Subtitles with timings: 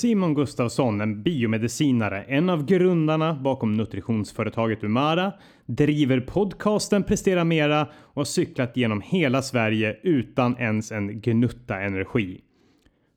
[0.00, 5.32] Simon Gustafsson, en biomedicinare, en av grundarna bakom nutritionsföretaget Umara,
[5.66, 12.40] driver podcasten Prestera Mera och har cyklat genom hela Sverige utan ens en gnutta energi.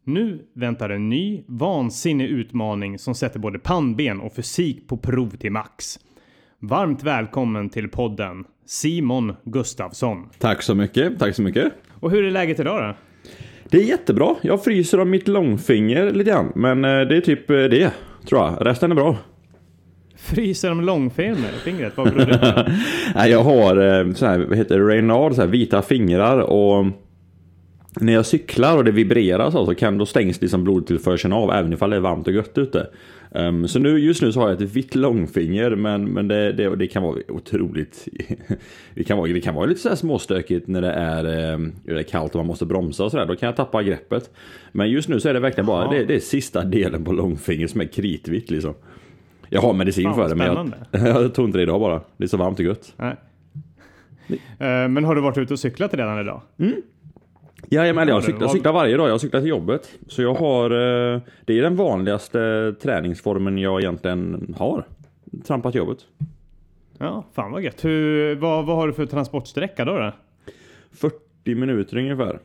[0.03, 5.51] Nu väntar en ny, vansinnig utmaning som sätter både pannben och fysik på prov till
[5.51, 5.99] max.
[6.59, 10.29] Varmt välkommen till podden Simon Gustafsson.
[10.39, 11.73] Tack så mycket, tack så mycket.
[11.99, 13.12] Och hur är läget idag då?
[13.73, 14.35] Det är jättebra.
[14.41, 17.91] Jag fryser av mitt långfinger lite grann, men eh, det är typ eh, det,
[18.29, 18.57] tror jag.
[18.61, 19.17] Resten är bra.
[20.15, 21.91] Fryser om långfingret?
[21.95, 22.71] Vad beror det på?
[23.15, 26.85] Nej, jag har eh, så här, vad heter det, Reynard, så här, vita fingrar och
[27.99, 31.73] när jag cyklar och det vibrerar så, så kan då stängs liksom blodtillförseln av även
[31.73, 32.87] ifall det är varmt och gött ute.
[33.35, 36.75] Um, så nu, just nu så har jag ett vitt långfinger men, men det, det,
[36.75, 38.07] det kan vara otroligt
[38.95, 41.91] det, kan vara, det kan vara lite så här småstökigt när det är, um, det
[41.91, 43.25] är kallt och man måste bromsa och sådär.
[43.25, 44.31] Då kan jag tappa greppet.
[44.71, 47.71] Men just nu så är det verkligen bara det, det är sista delen på långfingret
[47.71, 48.73] som är kritvitt liksom.
[49.49, 52.01] Jag har medicin Fan, för det men jag, jag tog inte det idag bara.
[52.17, 52.93] Det är så varmt och gött.
[52.97, 53.15] Nej.
[54.29, 54.37] Uh,
[54.89, 56.41] men har du varit ute och cyklat redan idag?
[56.59, 56.81] Mm.
[57.69, 59.09] Jajamän, jag cyklar, cyklar varje dag.
[59.09, 59.91] Jag cyklar till jobbet.
[60.07, 60.69] Så jag har...
[60.71, 64.83] eh, Det är den vanligaste träningsformen jag egentligen har.
[65.47, 65.97] Trampa till jobbet.
[66.97, 67.85] Ja, fan vad gött.
[67.85, 69.97] Hur, vad, vad har du för transportsträcka då?
[69.97, 70.11] då?
[70.91, 71.15] 40
[71.55, 72.39] minuter ungefär.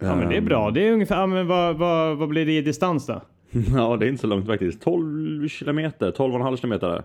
[0.00, 0.70] Ja, men det är bra.
[0.70, 3.22] Det är ungefär, ja, men vad, vad, vad blir det i distans då?
[3.76, 4.82] Ja, det är inte så långt faktiskt.
[4.82, 6.88] 12 kilometer, 12,5 kilometer.
[6.88, 7.02] Där.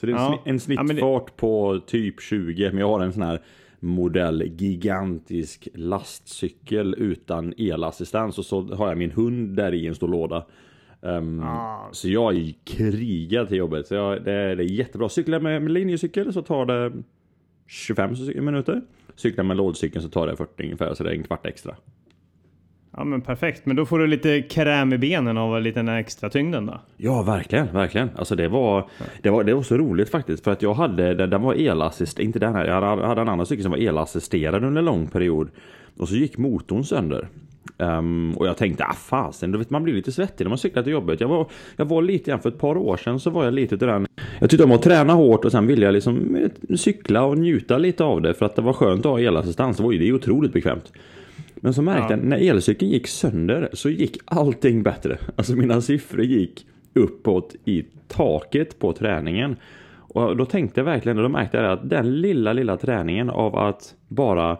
[0.00, 0.42] Så det är en, Ja.
[0.44, 2.70] en snittfart det- på typ 20.
[2.70, 3.40] Men jag har en sån här
[3.80, 10.08] modell gigantisk lastcykel utan elassistans och så har jag min hund där i en stor
[10.08, 10.46] låda.
[11.02, 11.88] Ehm, Ah.
[11.92, 13.86] Så jag är krigar till jobbet.
[13.86, 15.08] Så jag, det, är, det är jättebra.
[15.08, 16.92] Cyklar med, med linjecykel så tar det
[17.66, 18.82] 25 minuter.
[19.14, 21.76] Cyklar med lådcykeln så tar det 40 ungefär, så det är en kvart extra.
[22.98, 23.66] Ja, men perfekt.
[23.66, 26.80] Men då får du lite kräm i benen av lite den extra tyngden då.
[26.96, 28.10] Ja, verkligen, verkligen.
[28.16, 28.88] Alltså det var,
[29.22, 32.18] det var, det var så roligt faktiskt för att jag hade, den, den var elassist,
[32.18, 35.06] inte den här, jag hade, hade en annan cykel som var elassisterad under en lång
[35.06, 35.48] period.
[35.98, 37.28] Och så gick motorn sönder.
[37.78, 41.20] Um, och jag tänkte, ah fasen, man blir lite svettig när man cyklar till jobbet.
[41.20, 41.46] Jag var,
[41.76, 44.06] jag var lite grann, för ett par år sedan så var jag lite till den.
[44.38, 47.78] Jag tyckte om att träna hårt och sen ville jag liksom eh, cykla och njuta
[47.78, 49.76] lite av det för att det var skönt att ha elassistans.
[49.76, 50.92] Det var ju det är otroligt bekvämt.
[51.60, 55.18] Men så märkte jag, när elcykeln gick sönder så gick allting bättre.
[55.36, 59.56] Alltså mina siffror gick uppåt i taket på träningen.
[59.90, 63.56] Och då tänkte jag verkligen, och då märkte jag att den lilla, lilla träningen av
[63.56, 64.58] att bara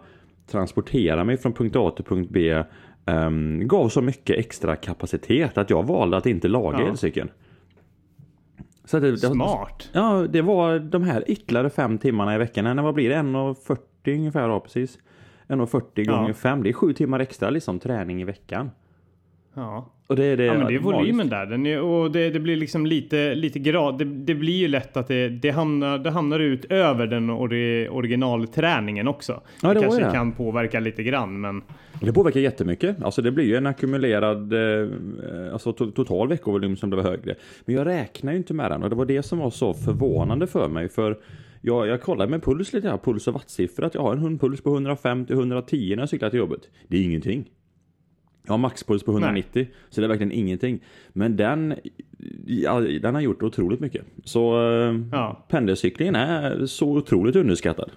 [0.51, 2.63] transportera mig från punkt A till punkt B
[3.05, 6.87] ehm, gav så mycket extra kapacitet att jag valde att inte laga Ja.
[6.87, 7.29] elcykeln.
[8.85, 9.89] Så det, Smart.
[9.93, 12.83] Ja, det var de här ytterligare fem timmarna i veckan.
[12.83, 13.15] Vad blir det?
[13.15, 14.99] 1.40 ungefär då, precis.
[15.49, 16.17] 1.40 Ja.
[16.17, 16.63] gånger 5.
[16.63, 18.71] Det är sju timmar extra liksom träning i veckan.
[19.53, 19.89] Ja.
[20.07, 20.45] Och det är det.
[20.45, 21.29] Ja, men det är volymen magiskt.
[21.29, 21.45] där.
[21.45, 23.97] Den är, och det, det blir liksom lite, lite grad.
[23.97, 27.87] Det, det blir ju lätt att det, det, hamnar, det hamnar ut över den ori,
[27.91, 29.41] originalträningen också.
[29.61, 30.11] Ja, det var kanske det.
[30.11, 31.61] kan påverka lite grann, men
[32.01, 33.03] Det påverkar jättemycket.
[33.03, 37.35] Alltså det blir ju en ackumulerad eh, alltså to total veckovolym som blev högre.
[37.65, 40.47] Men jag räknar ju inte med den och det var det som var så förvånande
[40.47, 40.89] för mig.
[40.89, 41.17] För
[41.61, 44.61] jag, jag kollade med puls lite här, puls och wattsiffror, att jag har en hundpuls
[44.61, 46.69] på 150-110 när jag cyklar till jobbet.
[46.87, 47.49] Det är ingenting.
[48.45, 50.83] Jag har maxpuls på 190, så det är verkligen ingenting.
[51.09, 51.75] Men den,
[52.45, 54.05] ja, den har gjort otroligt mycket.
[54.23, 55.45] Så eh, ja.
[55.49, 57.91] pendelcyklingen är så otroligt underskattad.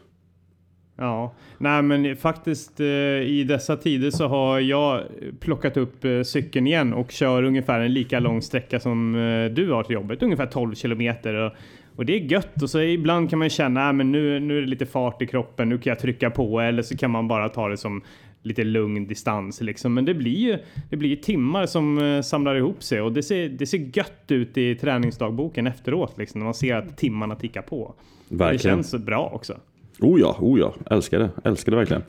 [0.97, 5.03] Ja, nej men faktiskt eh, i dessa tider så har jag
[5.41, 9.71] plockat upp eh, cykeln igen och kör ungefär en lika lång sträcka som eh, du
[9.71, 11.35] har till jobbet, ungefär 12 kilometer.
[11.35, 11.53] Och,
[11.97, 14.67] och det är gött och så ibland kan man känna att nu, nu är det
[14.67, 17.69] lite fart i kroppen, nu kan jag trycka på eller så kan man bara ta
[17.69, 18.03] det som
[18.43, 19.95] lite lugn distans liksom.
[19.95, 20.59] Men det blir ju
[20.91, 24.59] det blir timmar som eh, samlar ihop sig och det ser, det ser gött ut
[24.59, 27.95] i träningsdagboken efteråt liksom när man ser att timmarna tickar på.
[28.29, 28.77] Det Verkligen.
[28.77, 29.57] känns bra också.
[30.01, 30.75] Oh ja, oh ja.
[30.91, 31.31] Älskar det.
[31.45, 32.03] Älskar det verkligen.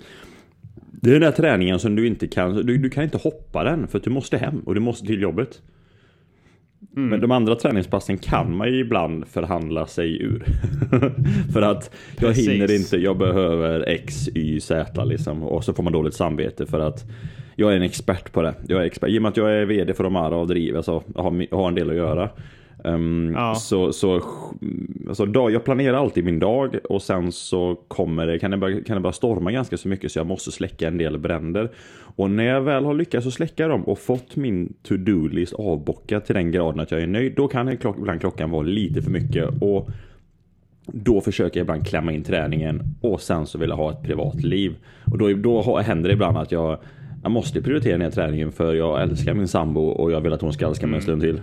[1.02, 3.88] Det är den där träningen som du inte kan, du, du kan inte hoppa den
[3.88, 5.62] för att du måste hem och du måste till jobbet.
[6.96, 7.10] Mm.
[7.10, 10.46] Men de andra träningspassen kan man ju ibland förhandla sig ur.
[11.54, 12.50] för att jag Precis.
[12.50, 15.44] hinner inte, jag behöver X, Y, Z liksom.
[15.44, 17.06] Och så får man dåligt samvete för att
[17.56, 18.54] jag är en expert på det.
[18.68, 19.10] Jag är expert.
[19.10, 21.68] I och med att jag är VD för de här och driver så har, har
[21.68, 22.30] en del att göra.
[22.84, 23.56] Ehm, Ja.
[23.56, 24.22] Så, så
[25.08, 28.84] alltså, dag, jag planerar alltid min dag och sen så kommer det, kan, det börja,
[28.84, 31.72] kan det börja storma ganska så mycket så jag måste släcka en del bränder.
[32.16, 36.36] Och när jag väl har lyckats att släcka dem och fått min to-do-list avbockad till
[36.36, 39.50] den graden att jag är nöjd, då kan klock, ibland klockan vara lite för mycket.
[39.62, 39.90] Och
[40.86, 44.44] då försöker jag ibland klämma in träningen och sen så vill jag ha ett privat
[44.44, 44.76] liv.
[45.12, 46.80] Och då, då händer det ibland att jag
[47.24, 50.54] jag måste prioritera här träningen för jag älskar min sambo och jag vill att hon
[50.54, 51.42] ska älska mig en stund till.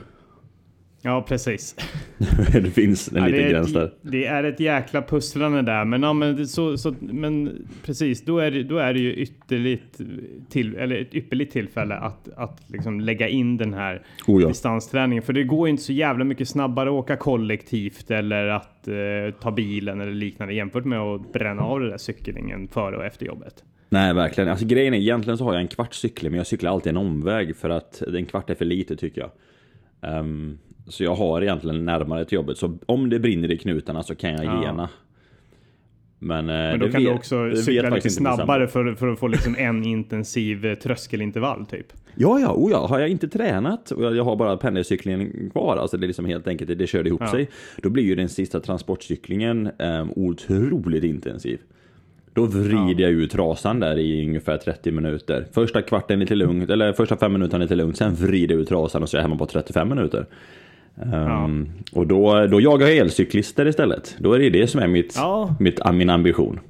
[1.02, 1.76] Ja, precis.
[2.52, 3.92] det finns en Ja, liten är gräns där.
[4.02, 5.84] det är ett jäkla pusslande där.
[5.84, 10.00] Men, ja, men, så, så, men precis, då är, det, då är det ju ytterligt
[10.48, 14.48] till, eller ett ypperligt tillfälle att, att liksom lägga in den här Oh ja.
[14.48, 15.22] distansträningen.
[15.22, 18.94] För det går ju inte så jävla mycket snabbare att åka kollektivt eller att eh,
[19.40, 23.26] ta bilen eller liknande jämfört med att bränna av den där cyklingen före och efter
[23.26, 23.64] jobbet.
[23.88, 24.50] Nej, verkligen.
[24.50, 26.96] Alltså grejen är, egentligen så har jag en kvart cykling, men jag cyklar alltid en
[26.96, 29.30] omväg för att en kvart är för lite tycker jag.
[30.10, 30.58] Ehm,
[30.88, 34.30] så jag har egentligen närmare till jobbet, så om det brinner i knutarna så kan
[34.32, 34.62] jag Ja.
[34.64, 34.88] gena.
[36.22, 39.08] Men, eh, Men då kan du vet- också det vet cykla lite snabbare för, för
[39.08, 41.86] att få liksom en intensiv eh, tröskelintervall typ.
[42.14, 45.96] Ja, ja, oh ja, har jag inte tränat och jag har bara pendelcyklingen kvar, alltså
[45.96, 47.30] det är liksom helt enkelt, det, körde ihop Ja.
[47.30, 47.48] sig.
[47.82, 51.60] Då blir ju den sista transportcyklingen um, otroligt intensiv.
[52.32, 55.46] Då vrider jag ut trasan där i ungefär 30 minuter.
[55.52, 59.02] Första kvarten lite lugnt, eller första fem minuterna lite lugnt, sen vrider jag ut trasan
[59.02, 60.26] och så är jag hemma på 35 minuter.
[61.04, 64.16] Um, Och då, då jagar jag elcyklister istället.
[64.18, 65.54] Då är det det som är mitt, Ja.
[65.60, 66.60] mitt, min ambition.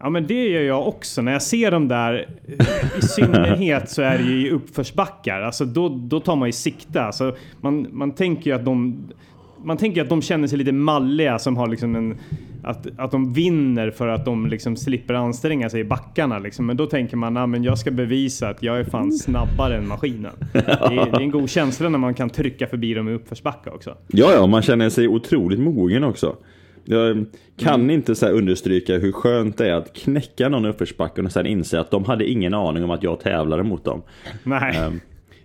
[0.00, 1.22] Ja men det gör jag också.
[1.22, 2.28] När jag ser dem där,
[2.98, 5.40] i synnerhet så är det ju i uppförsbackar.
[5.40, 7.02] Alltså då, då tar man ju sikte.
[7.02, 8.98] Alltså man, man tänker ju att de
[9.64, 12.16] man tänker att de känner sig lite malliga som har liksom en...
[12.62, 16.66] Att, att de vinner för att de liksom slipper anstränga sig i backarna liksom.
[16.66, 20.32] Men då tänker man, men jag ska bevisa att jag är fan snabbare än maskinen.
[20.52, 23.70] Det är, det är en god känsla när man kan trycka förbi dem i uppförsbacka
[23.70, 23.96] också.
[24.06, 26.36] Ja, ja, man känner sig otroligt mogen också.
[26.84, 27.24] Jag
[27.56, 27.90] kan Mm.
[27.90, 31.80] inte så understryka hur skönt det är att knäcka någon i uppförsbacken och sen inse
[31.80, 34.02] att de hade ingen aning om att jag tävlade mot dem.
[34.44, 34.76] Nej.
[34.76, 35.00] Ehm,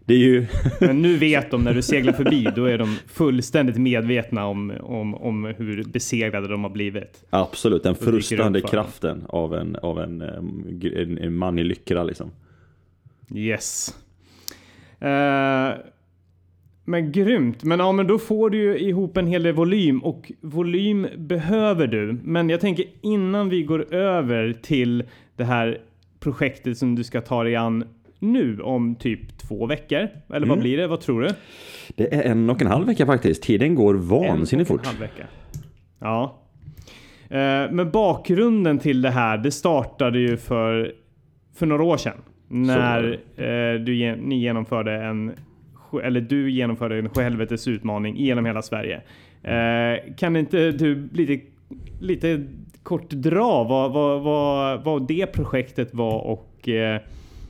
[0.10, 0.46] Det är ju...
[0.80, 5.16] Men nu vet de när du seglar förbi, då är de fullständigt medvetna om, om,
[5.16, 7.26] om hur besegrade de har blivit.
[7.30, 7.96] Absolut, den
[8.62, 8.62] dem.
[8.62, 12.32] kraften av en, av en, en, en man i lycra liksom.
[13.36, 13.96] Yes.
[15.00, 15.70] Eh,
[16.86, 17.64] men grymt.
[17.64, 21.88] Men, ja, men då får du ju ihop en hel del volym och volym behöver
[21.88, 22.20] du.
[22.24, 25.04] Men jag tänker innan vi går över till
[25.36, 25.82] det här
[26.20, 27.84] projektet som du ska ta dig an
[28.20, 30.08] nu om typ två veckor.
[30.34, 30.88] Eller vad blir det?
[30.88, 31.30] Vad tror du?
[31.96, 33.44] Det är en och en halv vecka faktiskt.
[33.44, 34.82] Tiden går vansinnigt En och fort.
[34.82, 35.24] en halv vecka.
[36.00, 36.40] Ja.
[37.30, 40.94] Eh, Men bakgrunden till det här, det startade ju för,
[41.56, 42.18] för några år sedan.
[42.48, 45.32] När eh, du, ni genomförde en,
[46.04, 49.02] eller du genomförde en sjuhelvetes utmaning genom hela Sverige.
[49.44, 51.46] Eh, Kan inte du lite,
[52.02, 52.46] lite
[52.84, 56.70] kort dra vad, vad, vad, vad det projektet var och,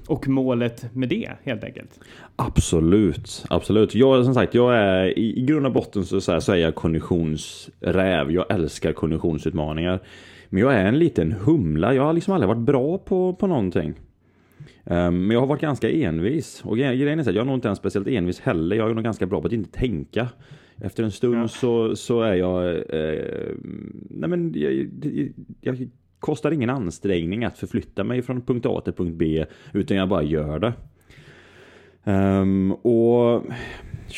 [0.10, 2.00] och målet med det helt enkelt?
[2.36, 3.96] Absolut, absolut.
[3.96, 6.56] Jag, som sagt, jag är i, i grund och botten så, så, här, så är
[6.58, 8.32] jag konditionsräv.
[8.32, 10.00] Jag älskar konditionsutmaningar.
[10.50, 11.94] Men jag är en liten humla.
[11.94, 13.94] Jag har liksom aldrig varit bra på, på någonting.
[14.86, 16.62] Ehm, men jag har varit ganska envis.
[16.66, 18.76] Och gre- grejen är så här, jag är nog inte ens speciellt envis heller.
[18.76, 20.28] Jag är nog ganska bra på att inte tänka.
[20.82, 21.48] Efter en stund Ja.
[21.48, 22.68] så, så är jag...
[22.76, 23.54] Eh,
[24.10, 24.88] nej men jag, jag,
[25.62, 25.90] jag
[26.20, 29.46] kostar ingen ansträngning att förflytta mig från punkt A till punkt B.
[29.74, 30.74] Utan jag bara gör det.
[32.04, 33.44] Um, och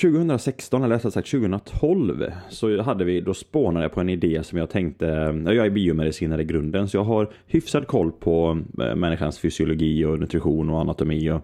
[0.02, 4.58] 2016, eller rättare sagt 2012, så hade vi, då spånade jag på en idé som
[4.58, 5.06] jag tänkte,
[5.46, 10.20] jag är biomedicinare i grunden, så jag har hyfsad koll på eh, människans fysiologi och
[10.20, 11.32] nutrition och anatomi.
[11.32, 11.42] Och,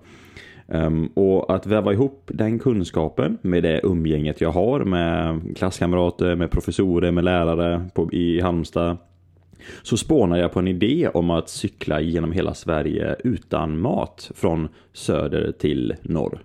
[0.68, 6.52] um, och att väva ihop den kunskapen med det umgänget jag har med klasskamrater, med
[6.52, 8.98] professorer, med lärare på, i Halmstad.
[9.84, 14.68] Så spånade jag på en idé om att cykla genom hela Sverige utan mat från
[14.94, 16.40] söder till norr.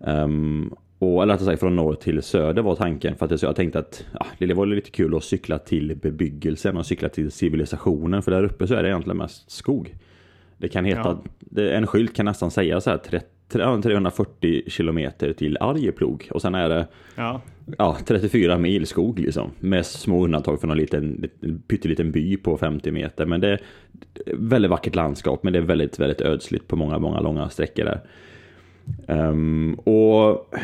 [0.00, 3.16] Ehm, och, eller rättare sagt från norr till söder var tanken.
[3.16, 6.86] För att jag tänkte att ja, det var lite kul att cykla till bebyggelsen och
[6.86, 8.22] cykla till civilisationen.
[8.22, 9.94] För där uppe så är det egentligen mest skog.
[10.58, 11.18] Det kan heta,
[11.56, 11.62] Ja.
[11.62, 16.28] en skylt kan nästan säga så här 30, 340 kilometer till Arjeplog.
[16.30, 16.86] Och sen är det
[17.16, 17.40] Ja.
[17.78, 19.50] ja, 34 mil skog liksom.
[19.60, 23.26] Med små undantag för någon liten, liten pytteliten by på 50 meter.
[23.26, 23.60] Men det är
[24.34, 25.42] väldigt vackert landskap.
[25.42, 28.00] Men det är väldigt, väldigt ödsligt på många, många långa sträckor där.
[29.08, 30.54] Ehm, och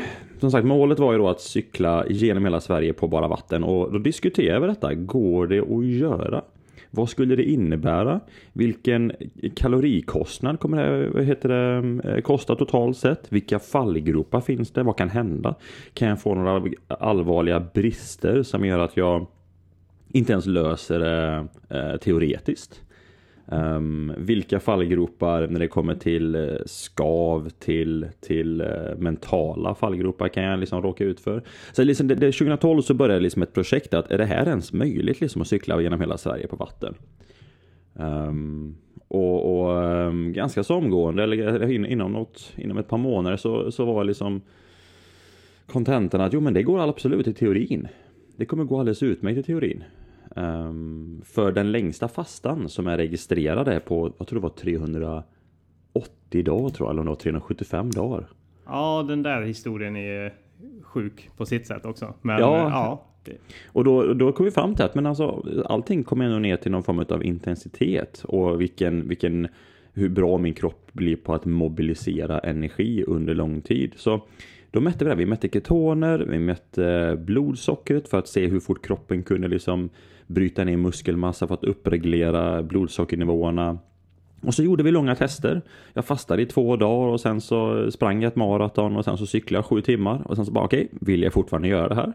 [0.41, 3.65] som sagt, målet var ju då att cykla genom hela Sverige på bara vatten.
[3.65, 4.95] Och då diskuterade vi detta.
[4.95, 6.43] Går det att göra?
[6.91, 8.21] Vad skulle det innebära?
[8.53, 9.13] Vilken
[9.57, 13.33] kalorikostnad kommer det, vad heter det eh, kosta totalt sett?
[13.33, 14.83] Vilka fallgropar finns det?
[14.83, 15.55] Vad kan hända?
[15.95, 19.27] Kan jag få några allvarliga brister som gör att jag
[20.13, 22.83] inte ens löser det eh, teoretiskt?
[23.53, 30.43] Um, vilka fallgropar när det kommer till eh, skav, till, till uh, mentala fallgropar kan
[30.43, 31.43] jag liksom råka ut för?
[31.73, 34.73] Så liksom det, det, 2012 så började liksom ett projekt att är det här ens
[34.73, 36.95] möjligt liksom att cykla genom hela Sverige på vatten?
[37.95, 38.77] Um,
[39.09, 43.85] Och, och um, ganska så omgående, eller inom, något, inom ett par månader så, så
[43.85, 44.41] var liksom
[45.67, 47.89] kontentan att jo men det går absolut i teorin.
[48.37, 49.85] Det kommer gå alldeles utmärkt i teorin.
[50.37, 56.45] Um, för den längsta fastan som är registrerad är på, jag tror det var 380
[56.45, 58.27] dagar tror jag, eller 375 dagar.
[58.67, 60.35] Ja, den där historien är
[60.83, 62.15] sjuk på sitt sätt också.
[62.23, 62.57] Men Ja.
[62.57, 66.39] ja, det, Och då, då kom vi fram till att men alltså, allting kommer ändå
[66.39, 69.49] ner till någon form av intensitet och vilken, vilken,
[69.93, 73.93] hur bra min kropp blir på att mobilisera energi under lång tid.
[73.97, 74.21] Så
[74.71, 75.17] då mätte vi det.
[75.17, 79.91] Vi mätte ketoner, vi mätte blodsockret för att se hur fort kroppen kunde liksom
[80.27, 83.79] bryta ner muskelmassa för att uppreglera blodsockernivåerna.
[84.43, 85.63] Och så gjorde vi långa tester.
[85.93, 89.27] Jag fastade i två dagar och sen så sprang jag ett maraton och sen så
[89.27, 92.13] cyklade jag sju timmar och sen så bara okej, vill jag fortfarande göra det här?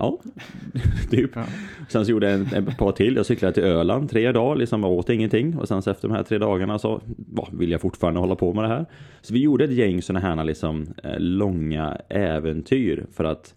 [0.00, 0.18] Ja,
[1.10, 1.30] typ.
[1.34, 1.44] Ja.
[1.88, 3.16] Sen så gjorde jag en, ett par till.
[3.16, 5.56] Jag cyklade till Öland tre dagar, liksom jag åt ingenting.
[5.56, 7.00] Och sen så efter de här tre dagarna så
[7.36, 8.86] ja, vill jag fortfarande hålla på med det här.
[9.22, 13.54] Så vi gjorde ett gäng sådana här liksom, eh, långa äventyr för att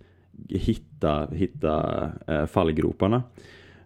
[0.50, 3.24] hitta, hitta eh, fallgroparna.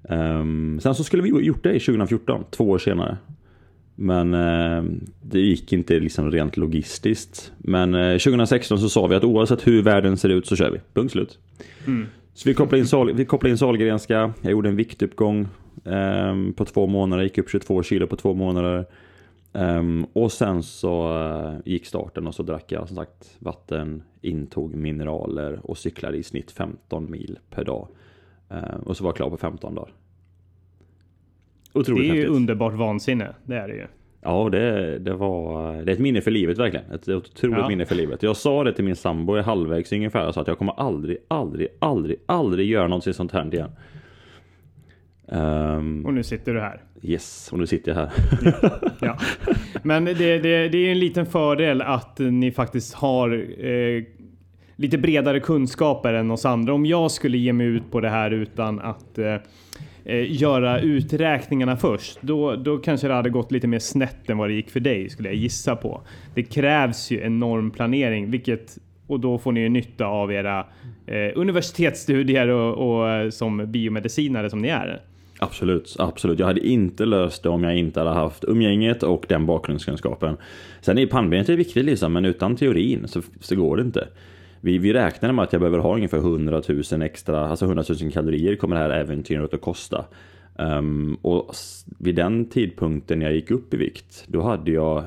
[0.09, 3.17] Ehm, sen så skulle vi gjort det i 2014, två år senare.
[3.95, 4.83] Men eh,
[5.21, 7.51] det gick inte liksom rent logistiskt.
[7.57, 10.79] Men eh, 2016 så sa vi att oavsett hur världen ser ut så kör vi.
[10.93, 11.39] Punkt slut.
[12.37, 14.33] Så vi kopplade in, Sal vi kopplade in Sahlgrenska.
[14.41, 15.47] Jag gjorde en viktuppgång
[15.85, 17.23] ehm, på två månader.
[17.23, 18.85] Gick upp 22 kilo på två månader.
[19.53, 24.75] Ehm, och sen så eh, gick starten och så drack jag som sagt vatten, intog
[24.75, 27.87] mineraler och cyklade i snitt 15 mil per dag.
[28.49, 29.93] Ehm, och så var jag klar på 15 dagar.
[31.73, 32.35] det Otroligt är ju häftigt.
[32.35, 33.35] underbart vansinne.
[33.43, 33.87] Det är det ju.
[34.27, 36.91] Ja, det, det var det är ett minne för livet verkligen.
[36.91, 37.67] Ett otroligt Ja.
[37.67, 38.23] minne för livet.
[38.23, 40.23] Jag sa det till min sambo i halvvägs ungefär.
[40.23, 43.69] Jag sa att jag kommer aldrig, aldrig, aldrig, aldrig göra någonting sånt här igen.
[45.31, 46.81] Ehm, Och nu sitter du här.
[47.01, 48.11] yes, och nu sitter jag här.
[49.01, 49.17] Ja.
[49.83, 53.33] Men det, det, det är en liten fördel att ni faktiskt har
[53.65, 54.03] eh,
[54.75, 56.73] lite bredare kunskaper än oss andra.
[56.73, 59.35] Om jag skulle ge mig ut på det här utan att eh,
[60.07, 64.49] eh, göra uträkningarna först, då, då kanske det hade gått lite mer snett än vad
[64.49, 66.01] det gick för dig, skulle jag gissa på.
[66.35, 70.65] Det krävs ju enorm planering, vilket och då får ni ju nytta av era
[71.05, 75.01] eh, universitetsstudier och, och eh, som biomedicinare som ni är.
[75.39, 76.39] Absolut, absolut.
[76.39, 80.37] Jag hade inte löst det om jag inte hade haft umgänget och den bakgrundskunskapen.
[80.81, 84.07] Sen är pannbenet viktigt liksom, men utan teorin så, så går det inte.
[84.61, 86.61] Vi, vi räknade med att jag behöver ha ungefär 100
[86.91, 90.05] 000 extra, alltså 100 000 kalorier kommer det här äventyret att kosta.
[90.59, 91.55] Ehm, och
[91.99, 95.03] vid den tidpunkten jag gick upp i vikt, då hade jag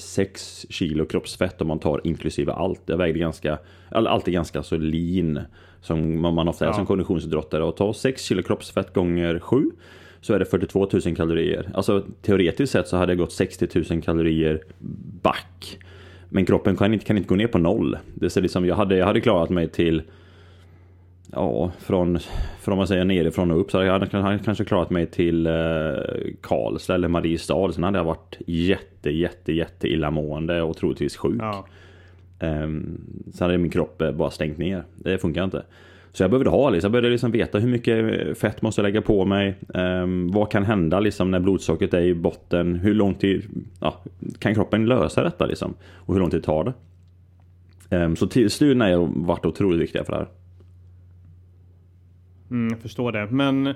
[0.00, 2.80] 6 kilo kroppsfett om man tar inklusive allt.
[2.86, 3.58] Jag vägde ganska,
[3.90, 5.40] all- alltid ganska så lean
[5.80, 6.74] som man man ofta är Ja.
[6.74, 7.64] som konditionsidrottare.
[7.64, 9.70] Och ta 6 kilo kroppsfett gånger 7
[10.20, 11.70] så är det 42 000 kalorier.
[11.74, 14.62] Alltså teoretiskt sett så hade jag gått 60 000 kalorier
[15.22, 15.78] back.
[16.28, 17.98] Men kroppen kan inte, kan inte gå ner på noll.
[18.14, 20.02] Det är liksom, jag, hade, jag hade klarat mig till
[21.32, 22.18] Ja, från,
[22.60, 25.52] från man säger nerifrån och upp så hade jag hade kanske klarat mig till eh,
[26.40, 27.72] Karlstad eller Mariestad.
[27.72, 31.40] Sen hade jag varit jätte, jätte, jätte illamående och troligtvis sjuk.
[31.40, 31.66] Ja.
[32.40, 33.00] Um,
[33.32, 34.84] sen hade min kropp eh, bara stängt ner.
[34.94, 35.62] Det funkar inte.
[36.16, 39.02] Så jag behövde ha liksom, jag behövde liksom veta hur mycket fett måste jag lägga
[39.02, 39.54] på mig.
[39.68, 42.74] Um, vad kan hända liksom när blodsockret är i botten?
[42.74, 43.42] Hur lång tid
[43.80, 44.02] ja,
[44.38, 45.74] kan kroppen lösa detta liksom?
[45.94, 47.96] Och hur lång tid tar det?
[47.96, 50.28] Um, så studierna har varit otroligt viktiga för det här.
[52.50, 53.26] Mm, jag förstår det.
[53.30, 53.66] Men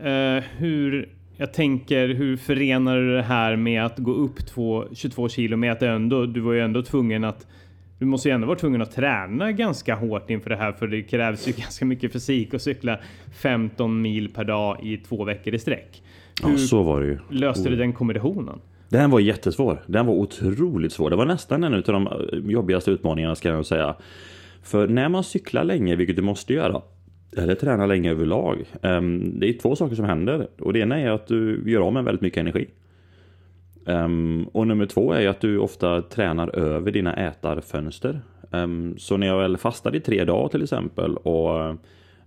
[0.00, 1.08] eh, hur...
[1.36, 5.86] Jag tänker, hur förenar du det här med att gå upp två, 22 kilometer?
[5.86, 7.46] med att ändå, du var ju ändå tvungen att
[8.00, 11.02] du måste ju ändå vara tvungen att träna ganska hårt inför det här för det
[11.02, 12.98] krävs ju ganska mycket fysik att cykla
[13.42, 16.02] 15 mil per dag i två veckor i sträck.
[16.44, 17.18] Hur Ja, så var det ju.
[17.30, 18.60] löste du den kombinationen?
[18.88, 19.82] Den var jättesvår.
[19.86, 21.10] Den var otroligt svår.
[21.10, 23.94] Det var nästan en av de eh, jobbigaste utmaningarna ska jag säga.
[24.62, 26.82] För när man cyklar länge, vilket du måste göra,
[27.36, 28.64] eller tränar länge överlag.
[28.82, 30.48] ehm, det är två saker som händer.
[30.58, 32.66] Och det ena är att du gör av med väldigt mycket energi.
[33.90, 38.20] Um, och nummer två är ju att du ofta tränar över dina ätarfönster.
[38.50, 41.76] Um, så när jag väl fastade i tre dagar till exempel och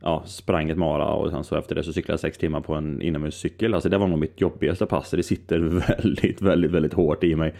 [0.02, 2.74] ja, sprang ett mara och sen så efter det så cyklade jag sex timmar på
[2.74, 3.74] en inomhuscykel.
[3.74, 5.12] Alltså det var nog mitt jobbigaste pass.
[5.12, 5.60] Det sitter
[6.00, 7.54] väldigt, väldigt, väldigt hårt i mig.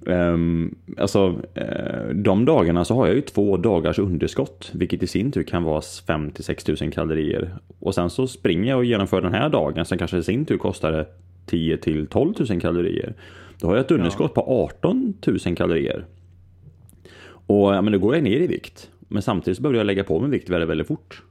[0.00, 5.32] Um, alltså, eh, de dagarna så har jag ju två dagars underskott, vilket i sin
[5.32, 7.50] tur kan vara 5 till 6 000 kalorier.
[7.78, 10.58] Och sen så springer jag och genomför den här dagen som kanske i sin tur
[10.58, 11.06] kostar
[11.46, 13.14] 10 till 12 000 kalorier.
[13.60, 16.06] Då har jag ett underskott på 18 000 kalorier.
[17.46, 18.90] Och ja, men då går jag ner i vikt.
[19.08, 21.22] Men samtidigt så behöver jag lägga på mig vikt väldigt, väldigt fort.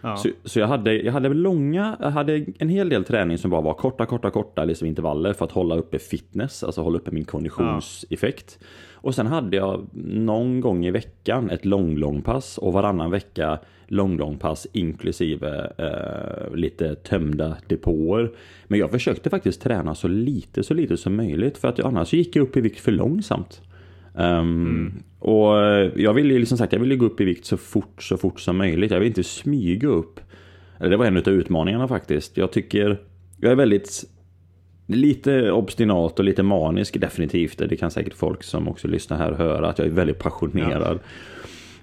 [0.00, 0.16] Ja.
[0.16, 3.60] Så, så, jag, hade, jag hade långa, jag hade en hel del träning som bara
[3.60, 7.24] var korta, korta, korta liksom intervaller för att hålla uppe fitness, alltså hålla uppe min
[7.24, 8.58] konditionseffekt.
[8.60, 8.66] Ja.
[9.00, 13.58] Och sen hade jag någon gång i veckan ett lång, lång pass och varannan vecka
[13.86, 18.30] lång, lång pass inklusive eh, lite tömda depåer.
[18.66, 22.36] Men jag försökte faktiskt träna så lite, så lite som möjligt för att annars gick
[22.36, 23.62] jag upp i vikt för långsamt.
[24.14, 25.02] Um, mm.
[25.18, 25.56] Och
[25.96, 28.56] jag ville liksom sagt, jag ville gå upp i vikt så fort, så fort som
[28.56, 28.90] möjligt.
[28.90, 30.20] Jag vill inte smyga upp.
[30.78, 32.36] Det var en av utmaningarna faktiskt.
[32.36, 33.00] Jag tycker,
[33.40, 34.04] jag är väldigt
[34.90, 37.58] Lite obstinat och lite manisk definitivt.
[37.58, 40.98] Det kan säkert folk som också lyssnar här höra att jag är väldigt passionerad.
[41.02, 41.08] Ja.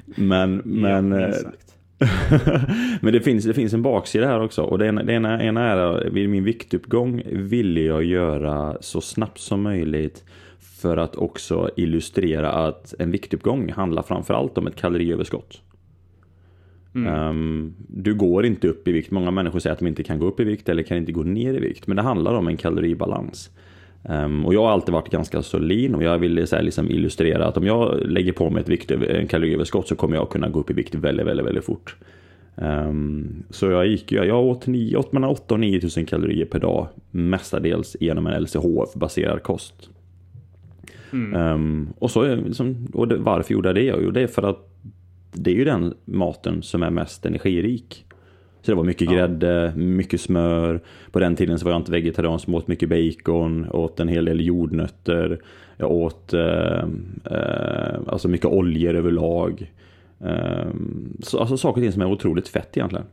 [0.05, 1.31] Men, men, ja,
[3.01, 4.63] men det, finns, det finns en baksida här också.
[4.63, 9.39] Och det ena, det ena, ena är vid min viktuppgång ville jag göra så snabbt
[9.39, 10.23] som möjligt
[10.59, 15.61] för att också illustrera att en viktuppgång handlar framförallt om ett kaloriöverskott.
[16.95, 17.29] Mm.
[17.29, 19.11] Um, du går inte upp i vikt.
[19.11, 21.23] Många människor säger att de inte kan gå upp i vikt eller kan inte gå
[21.23, 21.87] ner i vikt.
[21.87, 23.49] Men det handlar om en kaloribalans.
[24.09, 27.45] Um, och jag har alltid varit ganska så lean och jag ville så liksom illustrera
[27.45, 30.59] att om jag lägger på mig ett vikt, en kaloriöverskott så kommer jag kunna gå
[30.59, 31.95] upp i vikt väldigt, väldigt, väldigt fort.
[32.55, 36.59] Um, så jag gick jag åt, 9, åt mellan 8 och 9 000 kalorier per
[36.59, 39.89] dag mestadels genom en LCHF-baserad kost.
[41.13, 41.53] Mm.
[41.53, 44.03] Um, och, så, liksom, och det, varför gjorde jag det?
[44.03, 44.71] Jo, det är för att
[45.35, 48.05] det är ju den maten som är mest energirik.
[48.61, 49.13] Så det var mycket ja.
[49.13, 50.81] grädde, mycket smör.
[51.11, 54.25] På den tiden så var jag inte vegetarian som åt mycket bacon, åt en hel
[54.25, 55.39] del jordnötter.
[55.77, 56.83] Jag åt eh,
[57.25, 59.71] eh, alltså mycket oljor överlag.
[60.19, 60.69] Eh,
[61.19, 63.05] så, alltså saker och ting som är otroligt fett egentligen.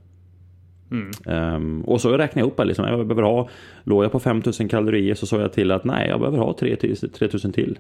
[0.90, 1.54] Mm.
[1.54, 3.48] Um, och så räknade jag upp liksom, jag behöver ha,
[3.84, 7.52] låg jag på 5000 kalorier så sa jag till att nej, jag behöver ha 3000
[7.52, 7.78] till.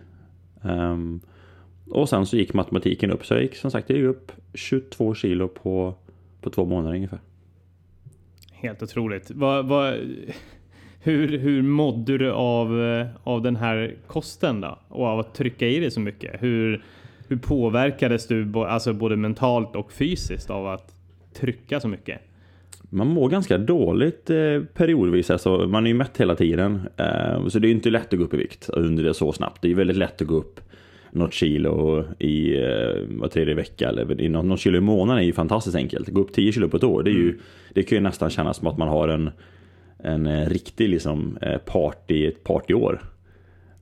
[0.62, 1.20] Um,
[1.92, 5.14] och sen så gick matematiken upp, så jag gick som sagt jag gick upp 22
[5.14, 5.94] kilo på,
[6.40, 7.20] på två månader ungefär.
[8.52, 9.30] Helt otroligt.
[9.30, 9.94] Vad, vad,
[11.00, 12.80] hur, hur mådde du av,
[13.24, 14.78] av den här kosten då?
[14.88, 16.42] Och av att trycka i dig så mycket?
[16.42, 16.84] Hur,
[17.28, 20.94] hur påverkades du alltså både mentalt och fysiskt av att
[21.34, 22.20] trycka så mycket?
[22.90, 26.80] Man mår ganska dåligt eh, periodvis, alltså, man är ju mätt hela tiden.
[26.96, 29.62] Eh, så det är inte lätt att gå upp i vikt under det så snabbt.
[29.62, 30.60] Det är väldigt lätt att gå upp
[31.12, 35.26] något kilo i eh, var tredje vecka eller i något, något kilo i månaden är
[35.26, 36.08] ju fantastiskt enkelt.
[36.08, 37.40] Gå upp 10 kilo på ett år, det, är ju, mm.
[37.74, 39.30] det kan ju nästan kännas som att man har en,
[39.98, 43.02] en eh, riktig liksom, eh, party, ett partyår.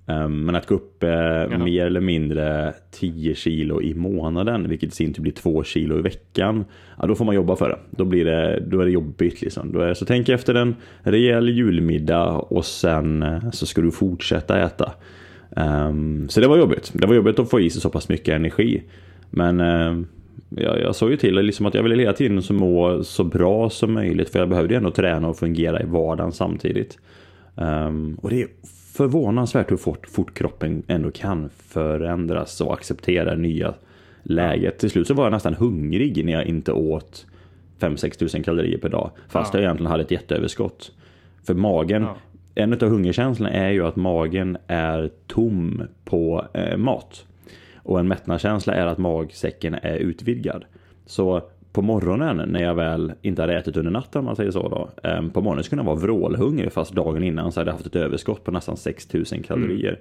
[0.07, 4.93] Um, men att gå upp eh, mer eller mindre 10 kilo i månaden, vilket i
[4.93, 6.65] sin tur blir 2 kilo i veckan,
[6.99, 7.79] ja, då får man jobba för det.
[7.91, 9.43] Då, blir det, då är det jobbigt.
[9.43, 9.81] Liksom.
[9.81, 14.93] Är, så tänk efter en rejäl julmiddag och sen så ska du fortsätta äta.
[15.57, 16.91] Um, så det var jobbigt.
[16.95, 18.83] Det var jobbigt att få i sig så pass mycket energi.
[19.31, 20.03] Men uh,
[20.49, 23.71] jag, jag såg ju till liksom att jag ville hela tiden så må så bra
[23.71, 24.31] som möjligt.
[24.31, 26.99] För jag behövde ju ändå träna och fungera i vardagen samtidigt.
[27.55, 28.49] Um, och det är
[28.93, 33.75] förvånansvärt hur fort, fort kroppen ändå kan förändras och acceptera nya
[34.23, 34.79] läget.
[34.79, 37.27] Till slut så var jag nästan hungrig när jag inte åt
[37.81, 39.11] 5-6 tusen kalorier per dag.
[39.29, 39.61] Fast ja.
[39.61, 40.93] jag egentligen hade ett jätteöverskott.
[41.45, 42.17] För magen ja
[42.55, 47.27] en av hungerkänslorna är ju att magen är tom på eh, mat.
[47.77, 50.65] Och en mättnadskänsla är att magsäcken är utvidgad.
[51.07, 54.69] Så på morgonen när jag väl inte hade ätit under natten, om man säger så
[54.69, 55.09] då.
[55.09, 57.97] Eh, på morgonen skulle jag vara vrålhungrig fast dagen innan så hade jag haft ett
[57.97, 60.01] överskott på nästan 6000 kalorier.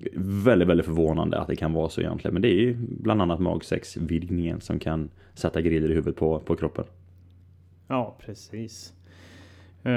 [0.00, 0.44] Mm.
[0.44, 2.32] Väldigt, väldigt förvånande att det kan vara så egentligen.
[2.32, 6.56] Men det är ju bland annat magsäcksvidgningen som kan sätta griller i huvudet på, på
[6.56, 6.84] kroppen.
[7.88, 8.92] Ja, precis.
[9.86, 9.92] Uh,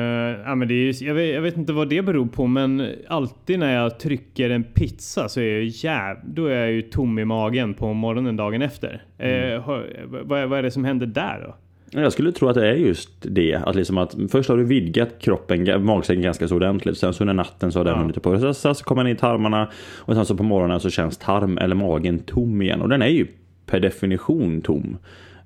[0.46, 3.60] ja, men det är, jag, vet, jag, vet, inte vad det beror på men alltid
[3.60, 7.26] när jag trycker en pizza så är jag jäv, då är jag ju tom i
[7.26, 9.04] magen på morgonen dagen efter.
[9.18, 9.54] Mm.
[9.54, 9.84] Uh,
[10.24, 11.56] vad, vad, är det som händer där då?
[11.94, 13.56] Jag skulle tro att det är just det.
[13.56, 16.98] Att liksom att först har du vidgat kroppen, magsäcken ganska så ordentligt.
[16.98, 18.00] Sen så under natten så har den ja.
[18.00, 18.40] hunnit på.
[18.40, 21.58] Sen så, så kommer den i tarmarna och sen så på morgonen så känns tarm
[21.58, 22.82] eller magen tom igen.
[22.82, 23.28] Och den är ju
[23.66, 24.98] per definition tom.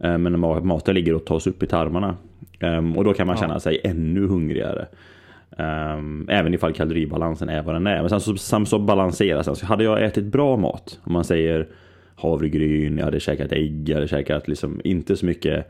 [0.03, 2.17] Uh, men när maten ligger och tas upp i tarmarna.
[2.61, 4.87] Um, och då kan man känna sig ännu hungrigare.
[5.57, 8.01] Um, även ifall kaloribalansen är vad den är.
[8.01, 9.55] Men sen så, sen så balanseras den.
[9.55, 11.67] Så hade jag ätit bra mat, om man säger
[12.15, 15.67] havregryn, jag hade käkat ägg, jag hade käkat liksom inte så mycket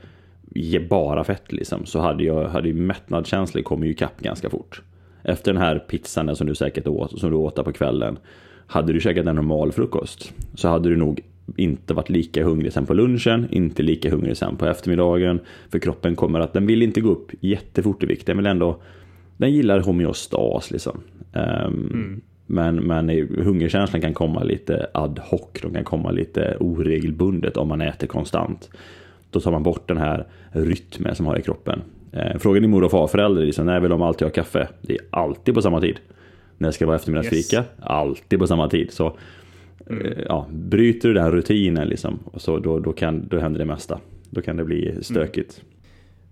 [0.89, 1.85] bara fett liksom.
[1.85, 4.81] Så hade jag, hade mättnadskänslor kommit ju ikapp ganska fort.
[5.23, 8.17] Efter den här pizzan som du säkert åt, som du åt på kvällen.
[8.67, 11.21] Hade du käkat en normal frukost så hade du nog
[11.57, 15.39] inte varit lika hungrig sen på lunchen, inte lika hungrig sen på eftermiddagen.
[15.69, 18.25] För kroppen kommer att, den vill inte gå upp jättefort i vikt.
[18.25, 18.77] Den vill ändå,
[19.37, 21.01] den gillar homeostas liksom.
[21.33, 22.21] Um, mm.
[22.47, 23.09] Men, men
[23.43, 28.69] hungerkänslan kan komma lite ad hoc, de kan komma lite oregelbundet om man äter konstant.
[29.31, 31.81] då tar man bort den här rytmen som har i kroppen.
[32.11, 34.67] Eh, frågar din mor och farföräldrar liksom, när vill de alltid ha kaffe?
[34.81, 35.99] Det är alltid på samma tid.
[36.57, 37.55] När det ska vara eftermiddagsfika?
[37.55, 37.65] Yes.
[37.79, 38.91] Alltid på samma tid.
[38.91, 39.17] Så
[39.89, 40.13] mm.
[40.27, 43.99] ja, bryter du den rutinen liksom, och så, då, då, kan, då händer det mesta.
[44.29, 45.61] Då kan det bli stökigt.
[45.61, 45.71] Mm.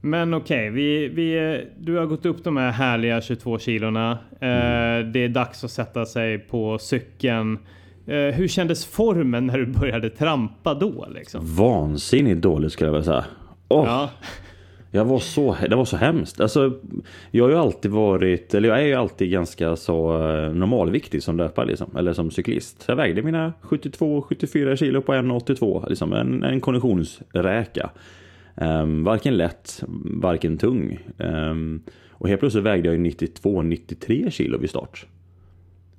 [0.06, 4.17] Men okej, okay, vi, vi, du har gått upp de här härliga 22 kilorna.
[4.39, 5.12] Eh, mm.
[5.12, 7.58] det är dags att sätta sig på cykeln.
[8.08, 11.08] Eh, hur kändes formen när du började trampa då?
[11.13, 11.56] Liksom?
[11.56, 13.25] Vansinnigt dåligt skulle jag vilja säga.
[13.67, 13.86] Oh.
[13.86, 14.10] Ja.
[14.95, 16.41] Jag var så, det var så hemskt.
[16.41, 16.73] Alltså,
[17.32, 21.38] jag har ju alltid varit, eller jag är ju alltid ganska så eh, normalviktig som
[21.38, 22.86] löpare liksom, eller som cyklist.
[22.88, 27.89] Jag vägde mina 72-74 kilo på 1,82, liksom en, en konditionsräka.
[28.56, 30.99] Um, varken lätt, varken tung.
[31.17, 35.06] Um, och helt plötsligt vägde jag 92-93 kilo vid start.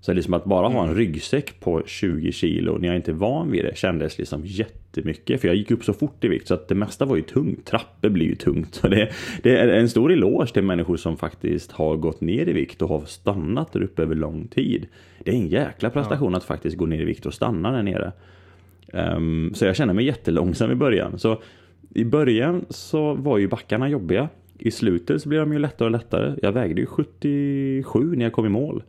[0.05, 0.99] Så liksom att bara ha en mm.
[0.99, 5.41] ryggsäck på 20 kilo när jag inte är van vid det kändes liksom jättemycket.
[5.41, 7.67] För jag gick upp så fort i vikt så att det mesta var ju tungt.
[7.67, 8.75] Trappor blir ju tungt.
[8.83, 9.11] Så det,
[9.43, 12.89] det är en stor eloge till människor som faktiskt har gått ner i vikt och
[12.89, 14.87] har stannat där uppe över lång tid.
[15.19, 16.39] Det är en jäkla prestation ja.
[16.39, 18.13] att faktiskt gå ner i vikt och stanna där nere.
[18.93, 21.19] Um, så jag känner mig jättelångsam i början.
[21.19, 21.43] Så
[21.95, 24.29] i början så var ju backarna jobbiga.
[24.59, 26.35] I slutet så blev de ju lättare och lättare.
[26.43, 28.83] Jag vägde ju 77 när jag kom i mål.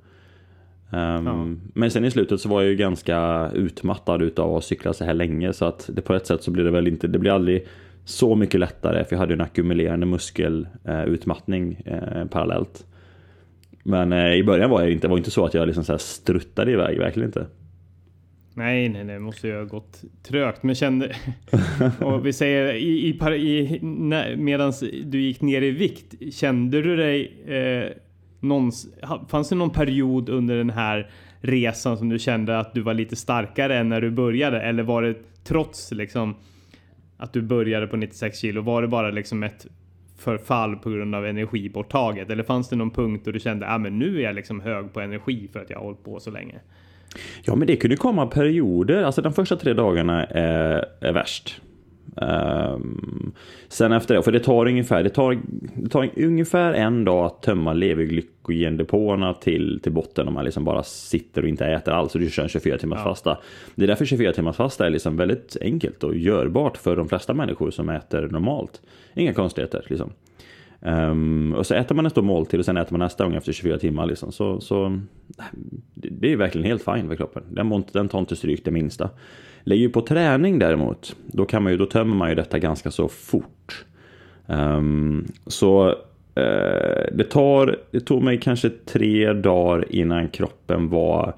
[0.89, 1.47] Um, ja.
[1.73, 5.13] Men sen i slutet så var jag ju ganska utmattad utav att cykla så här
[5.13, 7.67] länge så att det på ett sätt så blir det väl inte, det blir aldrig
[8.05, 12.85] så mycket lättare för jag hade ju en ackumulerande muskelutmattning uh, uh, parallellt.
[13.83, 15.97] Men uh, i början var det inte, var inte så att jag liksom så här
[15.97, 17.47] struttade iväg, verkligen inte.
[18.57, 20.63] Nej, nej, nej, måste ju ha gått trögt.
[20.63, 21.15] Men kände...
[21.99, 23.79] och vi säger i, i, i
[24.37, 27.91] medan du gick ner i vikt, kände du dig eh,
[28.45, 28.71] någon,
[29.27, 31.09] fanns det någon period under den här
[31.41, 34.61] resan som du kände att du var lite starkare än när du började?
[34.61, 36.35] Eller var det trots liksom
[37.17, 39.67] att du började på 96 kilo, var det bara liksom ett
[40.17, 42.29] förfall på grund av energiborttaget?
[42.29, 44.93] Eller fanns det någon punkt då du kände att ah, nu är jag liksom hög
[44.93, 46.59] på energi för att jag har hållit på så länge?
[47.43, 49.03] Ja, men det kunde komma perioder.
[49.03, 51.61] Alltså de första tre dagarna är, är värst.
[52.15, 53.33] Um,
[53.67, 55.39] sen efter det, för det tar ungefär, det tar,
[55.75, 60.83] det tar ungefär en dag att tömma leverglykogendepåerna till, till botten om man liksom bara
[60.83, 63.03] sitter och inte äter alls och du kör en 24 timmars ja.
[63.03, 63.37] fasta.
[63.75, 67.33] Det är därför 24 timmars fasta är liksom väldigt enkelt och görbart för de flesta
[67.33, 68.81] människor som äter normalt.
[69.13, 70.11] Inga konstigheter liksom.
[70.79, 73.77] Um, och så äter man ett måltid och sen äter man nästa gång efter 24
[73.77, 74.05] timmar.
[74.05, 74.31] Liksom.
[74.31, 74.99] Så, så,
[75.93, 77.43] det är verkligen helt fint för kroppen.
[77.49, 79.09] Den, den tar inte stryk det minsta.
[79.67, 83.07] Lägger på träning däremot, då, kan man ju, då tömmer man ju detta ganska så
[83.07, 83.85] fort.
[84.47, 85.95] Um, så uh,
[87.11, 91.35] det, tar, det tog mig kanske tre dagar innan kroppen var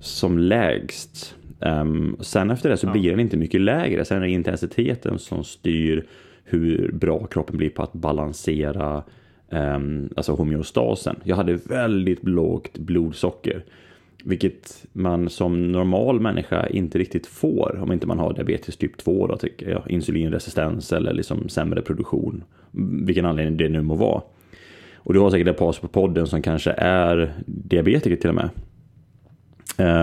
[0.00, 1.36] som lägst.
[1.60, 4.04] Um, sen efter det så blir den inte mycket lägre.
[4.04, 6.06] Sen är det intensiteten som styr
[6.44, 9.02] hur bra kroppen blir på att balansera
[9.50, 11.16] um, alltså homeostasen.
[11.24, 13.64] Jag hade väldigt lågt blodsocker.
[14.28, 19.26] Vilket man som normal människa inte riktigt får om inte man har diabetes typ 2
[19.26, 19.82] då, tycker jag.
[19.88, 22.44] Insulinresistens eller liksom sämre produktion.
[23.06, 24.22] Vilken anledning det nu må vara.
[24.94, 28.50] Och du har säkert ett par på podden som kanske är diabetiker till och med.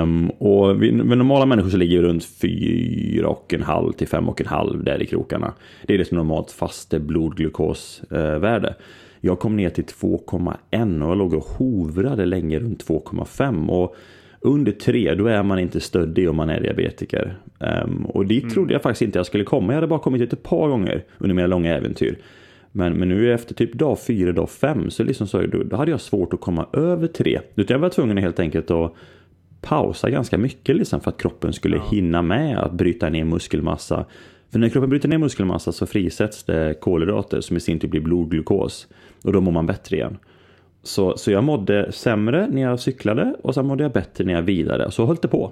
[0.01, 5.53] Um, och vi, normala människor så ligger vi runt 4,5 till 5,5 där i krokarna.
[5.88, 8.75] Det är det som normalt faste blodglukosvärde.
[9.21, 13.95] Jag kom ner till 2,1 och jag låg och hovrade länge runt 2,5 och
[14.45, 17.38] under 3 då är man inte stöddig om man är diabetiker.
[17.60, 18.53] Um, och dit mm.
[18.53, 19.73] trodde jag faktiskt inte jag skulle komma.
[19.73, 22.17] Jag hade bara kommit dit ett par gånger under mina långa äventyr.
[22.71, 25.91] Men, men nu efter typ dag 4, dag 5 så, liksom så då, då hade
[25.91, 27.39] jag svårt att komma över 3.
[27.55, 28.93] Utan jag var tvungen helt enkelt att
[29.62, 31.84] pausa ganska mycket liksom för att kroppen skulle ja.
[31.91, 34.05] hinna med att bryta ner muskelmassa.
[34.51, 38.01] För när kroppen bryter ner muskelmassa så frisätts det kolhydrater som i sin tur blir
[38.01, 38.88] blodglukos.
[39.23, 40.17] Och då mår man bättre igen.
[40.86, 44.41] Så, så jag mådde sämre när jag cyklade och sen mådde jag bättre när jag
[44.41, 44.91] vidare.
[44.91, 45.52] Så höll det på.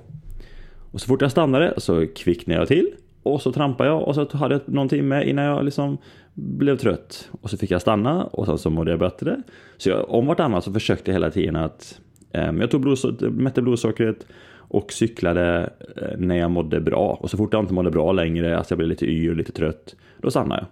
[0.91, 2.91] Och så fort jag stannade så kvicknade jag till.
[3.23, 5.97] Och så trampade jag och så hade jag någon timme innan jag liksom
[6.33, 7.29] blev trött.
[7.41, 9.41] Och så fick jag stanna och sen så mådde jag bättre.
[9.77, 11.99] Så jag, om vartannat så försökte jag hela tiden att
[12.33, 17.17] Eh, jag tog blodso mätte blodsockret och cyklade eh, när jag mådde bra.
[17.21, 19.51] Och så fort jag inte mådde bra längre, alltså jag blev lite yr och lite
[19.51, 20.67] trött, då stannade jag.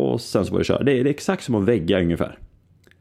[0.00, 0.82] Och sen så var jag köra.
[0.82, 2.38] Det är, det är exakt som att vägga ungefär.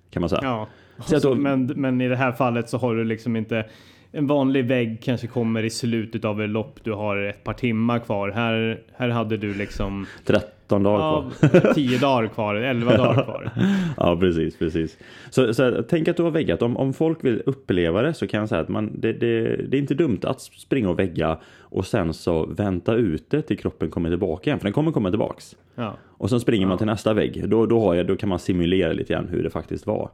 [0.09, 0.41] Kan man säga.
[0.43, 0.67] Ja,
[0.99, 3.65] så, men, men i det här fallet så har du liksom inte
[4.11, 6.79] en vanlig vägg kanske kommer i slutet av ett lopp.
[6.83, 8.29] Du har ett par timmar kvar.
[8.29, 11.73] Här, här hade du liksom 13 dagar Ja, kvar.
[11.73, 13.51] 10 dagar kvar, 11 dagar kvar.
[13.97, 14.97] Ja, precis, precis.
[15.29, 16.61] Så, så tänk att du har väggat.
[16.61, 19.77] Om, om folk vill uppleva det så kan jag säga att man, det, det, det
[19.77, 23.89] är inte dumt att springa och vägga och sen så vänta ut det till kroppen
[23.89, 24.59] kommer tillbaka igen.
[24.59, 25.55] För den kommer komma tillbaks.
[25.75, 25.97] Ja.
[26.03, 27.49] Och sen springer man till nästa vägg.
[27.49, 30.09] Då, då, har jag, då kan man simulera lite grann hur det faktiskt var.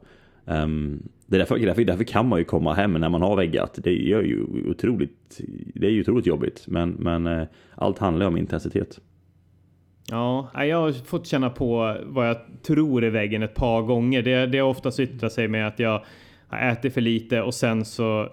[0.48, 3.78] Um, det är därför, därför, därför kan man ju komma hem när man har väggat.
[3.82, 5.40] Det är ju otroligt,
[5.74, 6.64] det är ju otroligt jobbigt.
[6.66, 9.00] Men, men uh, allt handlar om intensitet.
[10.10, 14.22] Ja, jag har fått känna på vad jag tror är väggen ett par gånger.
[14.22, 16.04] Det, det har oftast yttrat sig med att jag
[16.48, 18.28] har ätit för lite och sen så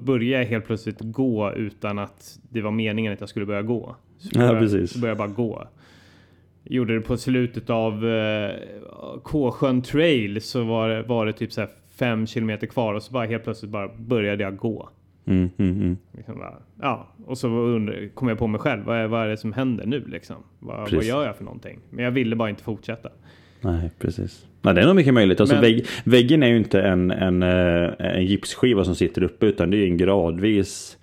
[0.00, 3.96] börjar jag helt plötsligt gå utan att det var meningen att jag skulle börja gå.
[4.18, 4.92] Så ja, precis.
[4.92, 5.68] Så började jag bara gå.
[6.64, 8.50] Gjorde det på slutet av eh,
[9.22, 11.66] K-sjön trail så var det, var det typ så
[11.98, 14.88] fem kilometer kvar och så bara helt plötsligt bara började jag gå.
[15.26, 15.96] Mm, mm, mm.
[16.12, 18.84] Liksom bara, ja, och så under, kom jag på mig själv.
[18.84, 20.36] Vad är, vad är det som händer nu liksom?
[20.58, 21.78] Vad, vad gör jag för någonting?
[21.90, 23.08] Men jag ville bara inte fortsätta.
[23.60, 24.46] Nej, precis.
[24.62, 25.40] Nej, det är nog mycket möjligt.
[25.40, 29.46] Alltså, Men- vägg, väggen är ju inte en, en, eh, en gipsskiva som sitter uppe
[29.46, 30.98] utan det är en gradvis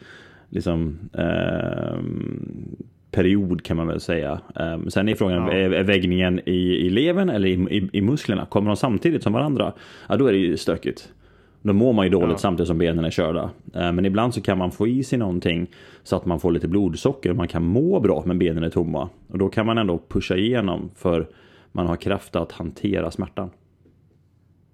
[0.50, 2.76] liksom, ehm,
[3.18, 4.40] period kan man väl säga.
[4.56, 5.52] Um, sen är frågan, Ja.
[5.54, 8.46] är, väggningen i, i levern eller i, i, i musklerna?
[8.46, 9.74] Kommer de samtidigt som varandra?
[10.10, 11.14] Ja, då är det ju stökigt.
[11.62, 12.38] Då mår man ju dåligt Ja.
[12.38, 13.50] samtidigt som benen är körda.
[13.76, 15.68] Eh, Men ibland så kan man få i sig någonting
[16.04, 19.10] så att man får lite blodsocker och man kan må bra men benen är tomma.
[19.28, 21.28] Och då kan man ändå pusha igenom för
[21.72, 23.50] man har kraft att hantera smärtan.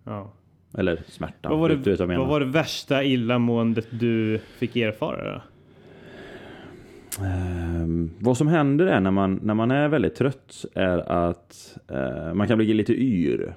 [0.03, 0.34] Ja.
[0.77, 5.41] Eller smärtan, Vad var, det, vad var det värsta illamåendet du fick erfara då?
[7.19, 7.88] Eh,
[8.19, 12.47] vad som händer är när man, när man är väldigt trött är att eh, man
[12.47, 13.56] kan bli lite yr.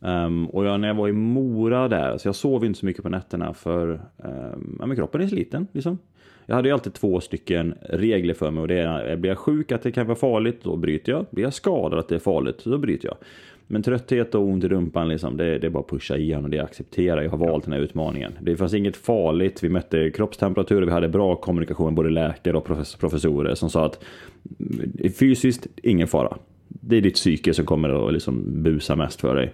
[0.00, 3.02] Um, och jag, när jag var i Mora där, så jag sov inte så mycket
[3.02, 5.66] på nätterna för um, ja, men kroppen är sliten.
[5.72, 5.98] Liksom.
[6.46, 9.72] Jag hade ju alltid två stycken regler för mig och det är blir jag sjuk
[9.72, 11.26] att det kan vara farligt, då bryter jag.
[11.30, 13.16] Blir jag skadad att det är farligt, då bryter jag.
[13.70, 16.58] Men trötthet och ont i rumpan, liksom, det, det är bara att pusha igenom, det
[16.58, 18.32] accepterar jag har valt den här utmaningen.
[18.40, 22.64] Det fanns inget farligt, vi mätte kroppstemperatur, vi hade bra kommunikation med både läkare och
[23.00, 24.04] professorer som sa att
[24.60, 26.36] mm, fysiskt, ingen fara.
[26.68, 29.52] Det är ditt psyke som kommer att liksom busa mest för dig.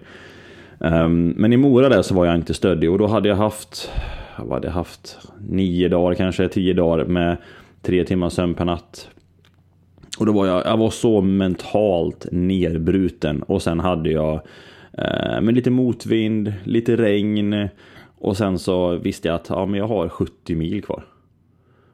[0.79, 3.91] Um, men i Mora där så var jag inte stöddig och då hade jag haft,
[4.39, 5.17] vad hade jag haft,
[5.49, 7.37] nio dagar kanske, tio dagar med
[7.81, 9.09] tre timmar sömn per natt.
[10.19, 14.33] Och då var jag, jag var så mentalt nerbruten och sen hade jag
[14.93, 17.67] eh, med lite motvind, lite regn
[18.17, 21.03] och sen så visste jag att ja, men jag har 70 mil kvar.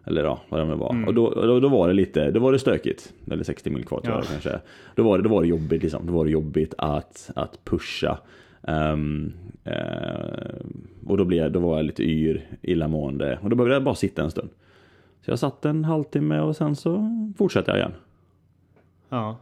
[0.05, 1.05] Eller ja, vad det nu var.
[1.07, 3.13] Och då, då, då var det lite, då var det stökigt.
[3.31, 4.19] Eller 60 mil kvar tror Ja.
[4.19, 4.59] jag kanske.
[4.95, 6.05] Då var det, då var det jobbigt liksom.
[6.07, 8.17] Då var det jobbigt att, att pusha.
[8.63, 10.55] Ehm, eh,
[11.07, 13.39] och då, blev, då var jag lite yr, illamående.
[13.41, 14.49] Och då behövde jag bara sitta en stund.
[15.25, 17.91] Så jag satt en halvtimme och sen så fortsatte jag igen.
[19.11, 19.37] Ja.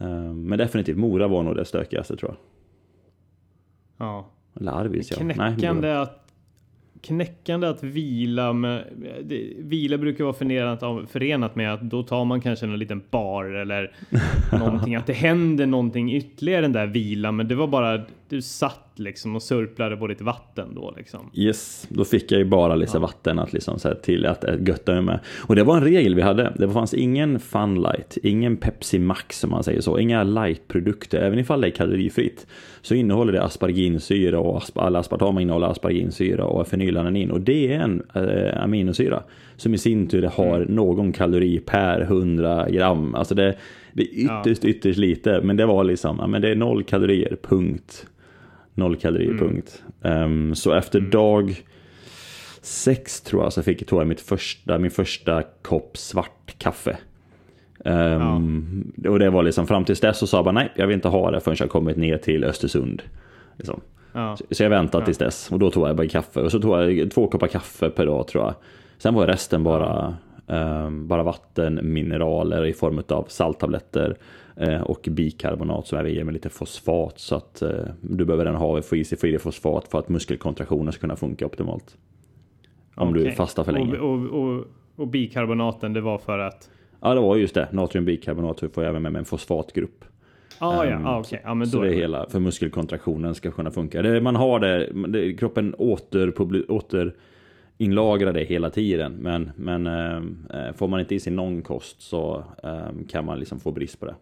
[0.00, 4.06] Ehm, men definitivt, Mora var nog det stökigaste tror jag.
[4.06, 4.26] ja.
[5.20, 5.24] Eller.
[5.24, 5.54] Nej, Mora.
[5.54, 6.16] Knäckande att
[7.02, 8.84] Knäckande att vila med,
[9.22, 13.44] det, Vila brukar vara förenat, förenat med att då tar man kanske en liten bar
[13.44, 13.92] eller
[14.58, 14.96] någonting.
[14.96, 17.36] Att det händer någonting ytterligare den där vilan.
[17.36, 21.30] Men det var bara, du satt liksom och surplade på ditt vatten då liksom.
[21.34, 25.02] Yes, då fick jag ju bara lite vatten att liksom så här till att götta
[25.02, 25.20] med.
[25.46, 26.52] Och det var en regel vi hade.
[26.56, 31.20] Det fanns ingen Funlight, ingen Pepsi Max som man säger så, inga lightprodukter.
[31.20, 32.46] Även ifall det är kalorifritt
[32.82, 37.80] så innehåller det asparginsyra och asp alla aspartam innehåller asparginsyra och fenylalanin och det är
[37.80, 39.22] en eh, aminosyra
[39.56, 43.14] som i sin tur har någon kalori per 100 gram.
[43.14, 43.56] Alltså det,
[43.92, 47.36] det är ytterst, ytterst lite, men det var liksom, ja, men det är noll kalorier,
[47.42, 48.06] punkt.
[48.74, 49.82] Noll kalorier, punkt.
[50.02, 51.62] Ehm, så efter dag
[52.62, 56.96] sex tror jag så fick tog jag mitt första, min första kopp svart kaffe.
[57.84, 60.94] Ehm, Och det var liksom fram tills dess så sa jag bara nej, jag vill
[60.94, 63.02] inte ha det förrän jag kommit ner till Östersund.
[63.56, 63.80] Liksom.
[64.12, 64.36] Ja.
[64.50, 67.10] Så jag väntade tills dess och då tog jag bara kaffe och så tog jag
[67.10, 68.54] två koppar kaffe per dag tror jag.
[68.98, 70.16] Sen var resten bara,
[70.48, 74.16] ehm, bara vatten, mineraler i form av salttabletter
[74.82, 78.82] och bikarbonat som jag ger med lite fosfat så att eh, du behöver den ha
[78.82, 81.96] få i sig för fosfat för att muskelkontraktionen ska kunna funka optimalt.
[82.94, 83.32] Om du Okej.
[83.32, 83.98] fastar för länge.
[83.98, 84.64] Och, och, och,
[84.96, 89.02] och bikarbonaten det var för att Ja det var just det, natriumbikarbonat får jag även
[89.02, 90.04] med mig en fosfatgrupp.
[90.58, 91.40] Ah, ja, Ehm, ah, okej.
[91.44, 94.02] Ja, men så då det är hela, för muskelkontraktionen ska kunna funka.
[94.02, 97.14] Det, man har det, det kroppen åter, åter
[98.32, 99.12] det hela tiden.
[99.12, 103.60] Men, men eh, får man inte i sig någon kost så eh, kan man liksom
[103.60, 104.14] få brist på det.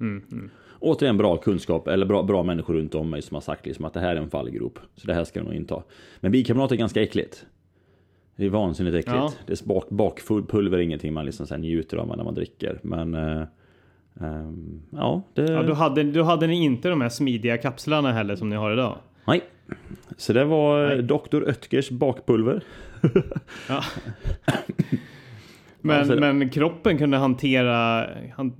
[0.00, 0.50] Mm, mm.
[0.78, 3.94] Återigen bra kunskap, eller bra, bra människor runt om mig som har sagt liksom att
[3.94, 4.78] det här är en fallgrop.
[4.96, 5.82] Så det här ska jag nog inta.
[6.20, 7.46] Men bikarbonat är ganska äckligt.
[8.36, 9.16] Det är vansinnigt äckligt.
[9.16, 9.32] Ja.
[9.46, 12.80] Det är bak, bakfull pulver är ingenting man liksom sen njuter av när man dricker.
[12.82, 13.42] Men eh,
[14.14, 15.52] Um, ja, det...
[15.52, 18.72] ja då, hade, då hade ni inte de här smidiga kapslarna heller som ni har
[18.72, 18.98] idag?
[19.26, 19.42] Nej.
[20.16, 21.02] Så det var Nej.
[21.02, 21.42] Dr.
[21.42, 22.64] Oetkers bakpulver.
[23.68, 23.84] ja.
[25.80, 28.06] men, alltså, men kroppen kunde hantera,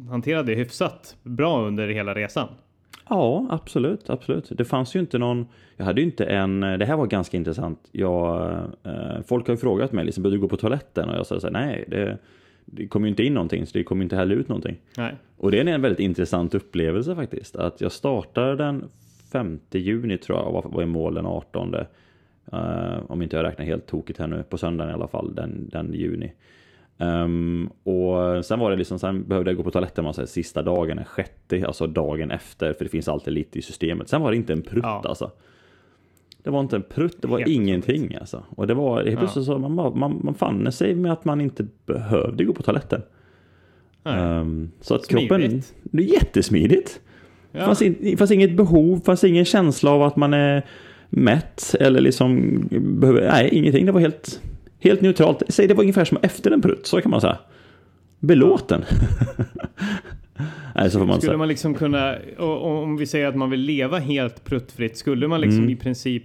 [0.09, 2.49] hantera det hyfsat bra under hela resan?
[3.09, 4.49] Ja, absolut, absolut.
[4.51, 7.89] Det fanns ju inte någon, jag hade ju inte en, det här var ganska intressant.
[7.93, 8.53] Jag,
[8.85, 11.09] eh, folk har ju frågat mig, liksom, bör du gå på toaletten?
[11.09, 12.19] Och jag sa så nej, det,
[12.65, 14.77] det kommer ju inte in någonting, så det kommer inte heller ut någonting.
[14.97, 15.15] Nej.
[15.37, 17.57] Och det är en väldigt intressant upplevelse faktiskt.
[17.57, 18.85] Att jag startade den
[19.33, 21.75] 5 juni tror jag, var, var i mål den 18.
[21.75, 21.81] Uh,
[22.53, 25.69] eh, om inte jag räknar helt tokigt här nu, på söndagen i alla fall, den,
[25.69, 26.33] den juni.
[27.01, 30.63] Um, och sen var det liksom, sen behövde jag gå på toaletten man säger, sista
[30.63, 34.09] dagen, den sjätte, alltså dagen efter, för det finns alltid lite i systemet.
[34.09, 35.03] Sen var det inte en prutt ja.
[35.05, 35.31] alltså.
[36.43, 38.21] Det var inte en prutt, det var helt ingenting sant.
[38.21, 38.45] alltså.
[38.57, 39.55] Och det var helt plötsligt ja.
[39.55, 43.03] så, man, man, man fann sig med att man inte behövde gå på toaletten.
[44.03, 45.29] Um, så att Smidigt.
[45.29, 47.01] kroppen, det är jättesmidigt.
[47.53, 47.65] Ja.
[47.65, 50.67] Fanns, in, fanns inget behov, fanns ingen känsla av att man är
[51.09, 54.41] mätt eller liksom behöver, nej ingenting, det var helt
[54.81, 55.43] Helt neutralt.
[55.49, 57.39] Säg det var ungefär som efter en prutt, så kan man säga.
[58.19, 58.85] Belåten.
[60.75, 61.39] Nej, så får man skulle säga.
[61.39, 65.59] man liksom kunna, om vi säger att man vill leva helt pruttfritt, skulle man liksom
[65.59, 65.71] mm.
[65.71, 66.25] i princip,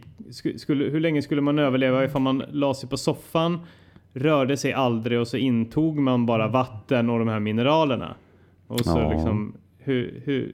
[0.57, 3.59] skulle, hur länge skulle man överleva ifall man la sig på soffan,
[4.13, 8.15] rörde sig aldrig och så intog man bara vatten och de här mineralerna?
[8.67, 9.11] Och så ja.
[9.11, 10.51] liksom, hur, hur,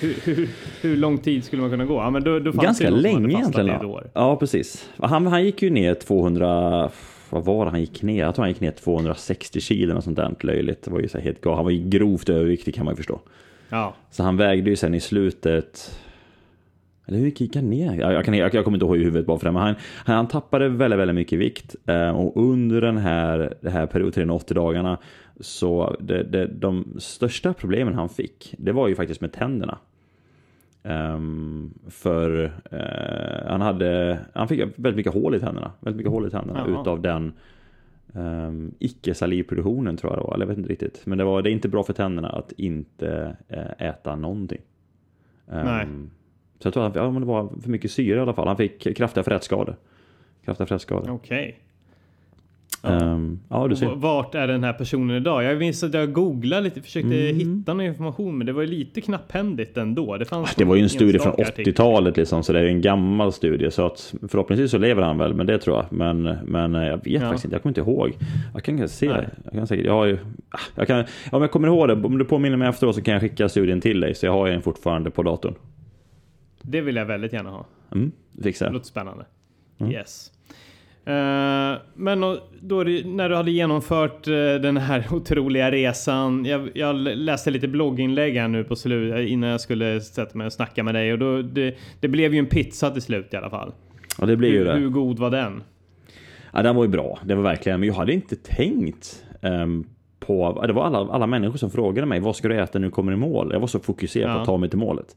[0.00, 0.48] hur, hur,
[0.80, 1.94] hur, lång tid skulle man kunna gå?
[1.94, 3.80] Ja, men då, då Ganska länge egentligen.
[4.12, 4.90] Ja, precis.
[4.96, 6.90] Han, han gick ju ner 200,
[7.30, 8.24] vad var det han gick ner?
[8.24, 10.82] Jag tror han gick ner 260 kilo och sånt där löjligt.
[10.82, 11.56] Det var ju så helt galet.
[11.56, 13.20] Han var ju grovt överviktig kan man ju förstå.
[13.68, 13.94] Ja.
[14.10, 15.90] Så han vägde ju sen i slutet
[17.10, 18.00] eller hur gick han ner?
[18.00, 19.74] Jag, jag, kan, jag, jag kommer inte ihåg i huvudet bara för det, men han,
[20.04, 21.76] han tappade väldigt, väldigt mycket vikt.
[21.86, 24.98] Eh, och under den här, det här perioden, 380 dagarna,
[25.40, 29.78] så det, det, de största problemen han fick, det var ju faktiskt med tänderna.
[30.82, 35.72] Um, för uh, han hade, han fick väldigt mycket hål i tänderna.
[35.80, 36.80] Väldigt mycket hål i tänderna Jaha.
[36.80, 37.32] utav den
[38.12, 40.34] um, icke-salivproduktionen tror jag det var.
[40.34, 41.06] Eller jag vet inte riktigt.
[41.06, 44.60] Men det, var, det är inte bra för tänderna att inte uh, äta någonting.
[45.46, 45.86] Um, Nej.
[46.58, 48.46] Så jag tror att ja, det var för mycket syre i alla fall.
[48.48, 49.76] Han fick kraftiga frätskador.
[50.44, 51.10] Kraftiga frätskador.
[51.10, 51.48] Okej.
[51.48, 51.54] Okay.
[52.82, 53.94] Um, ja, du ser.
[53.94, 55.44] Vart är den här personen idag?
[55.44, 57.36] Jag minns att jag googlade lite, försökte mm.
[57.36, 60.16] hitta någon information, men det var lite knapphändigt ändå.
[60.16, 63.32] Det, fanns det var ju en studie från 80-talet liksom, så det är en gammal
[63.32, 63.70] studie.
[63.70, 65.86] Så att förhoppningsvis så lever han väl, men det tror jag.
[65.92, 67.20] Men, men eh, jag vet ja.
[67.20, 68.12] faktiskt inte, jag kommer inte ihåg.
[68.54, 69.30] Jag kan se det.
[69.44, 70.18] Jag kan säkert, jag har ju,
[70.50, 73.12] ah, jag kan, om jag kommer ihåg det, om du påminner mig efteråt så kan
[73.12, 74.14] jag skicka studien till dig.
[74.14, 75.54] Så jag har den fortfarande på datorn.
[76.62, 77.66] Det vill jag väldigt gärna ha.
[77.92, 78.12] Mm,
[78.42, 79.24] fixar Det låter spännande.
[79.78, 79.92] Mm.
[79.92, 80.32] Yes.
[81.08, 82.20] Uh, men
[82.60, 86.44] då när du hade genomfört uh, den här otroliga resan.
[86.44, 90.46] Jag, jag, läste lite blogginlägg här nu på slutet eh, innan jag skulle sätta mig
[90.46, 93.36] och snacka med dig och då, det, det blev ju en pizza till slut i
[93.36, 93.72] alla fall.
[94.18, 94.72] Ja, det blev hur, ju det.
[94.72, 95.62] Hur god var den?
[96.52, 97.18] Ja, den var ju bra.
[97.24, 99.86] Det var verkligen, men jag hade inte tänkt um,
[100.20, 102.92] på, det var alla, alla människor som frågade mig vad ska du äta när du
[102.92, 103.50] kommer i mål?
[103.52, 104.34] Jag var så fokuserad ja.
[104.34, 105.16] på att ta mig till målet.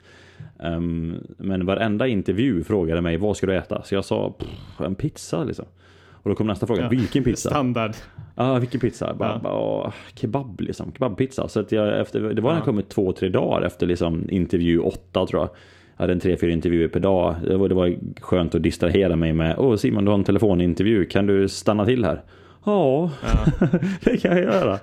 [0.59, 3.83] Um, men varenda intervju frågade mig vad ska du äta?
[3.83, 4.33] Så jag sa
[4.77, 5.65] en pizza liksom.
[6.23, 7.49] Och då kom nästa fråga, ja, vilken pizza?
[7.49, 7.91] Standard.
[8.35, 9.13] Ja, vilken pizza?
[9.13, 9.39] Bara, ja.
[9.39, 11.47] bara, kebab liksom, kebabpizza.
[11.47, 14.79] Så att jag, efter, det var när jag kommit två, tre dagar efter liksom, intervju
[14.79, 15.49] åtta tror jag.
[15.97, 17.35] Jag hade en tre, fyra intervjuer per dag.
[17.47, 21.05] Det var, det var skönt att distrahera mig med, åh Simon du har en telefonintervju,
[21.05, 22.21] kan du stanna till här?
[22.65, 23.67] Ja, ja.
[24.03, 24.79] det kan jag göra.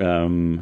[0.00, 0.60] Um,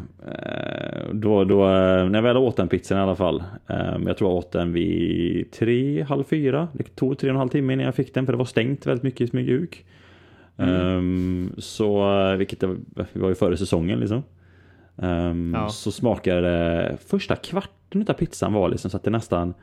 [1.13, 3.43] då, då, när jag väl åt den pizzan i alla fall.
[3.67, 6.69] Um, jag tror jag åt den vid tre, halv fyra.
[6.73, 8.87] Det tog tre och en halv timme innan jag fick den för det var stängt
[8.87, 9.85] väldigt mycket i Smygehuk.
[10.57, 10.75] Mm.
[10.75, 12.77] Um, så, vilket det
[13.13, 14.23] var ju före säsongen liksom.
[14.97, 15.69] Um, ja.
[15.69, 19.55] Så smakade det, första kvarten av pizzan var liksom så att det nästan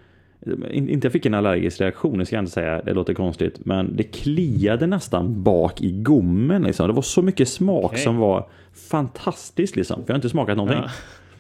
[0.72, 3.66] inte jag fick en allergisk reaktion, det ska jag inte säga, det låter konstigt.
[3.66, 6.64] Men det kliade nästan bak i gommen.
[6.64, 6.88] Liksom.
[6.88, 8.04] Det var så mycket smak okay.
[8.04, 8.50] som var
[8.90, 9.76] fantastiskt.
[9.76, 9.96] Liksom.
[9.96, 10.82] För jag har inte smakat någonting.
[10.82, 10.90] Ja.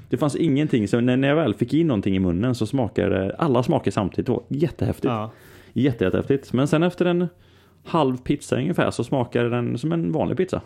[0.09, 3.63] Det fanns ingenting, så när jag väl fick in någonting i munnen så smakade alla
[3.63, 4.25] smaker samtidigt.
[4.25, 5.05] Det var jättehäftigt.
[5.05, 5.31] Ja.
[5.73, 6.53] Jätte, jättehäftigt.
[6.53, 7.27] Men sen efter en
[7.83, 10.61] halv pizza ungefär så smakade den som en vanlig pizza.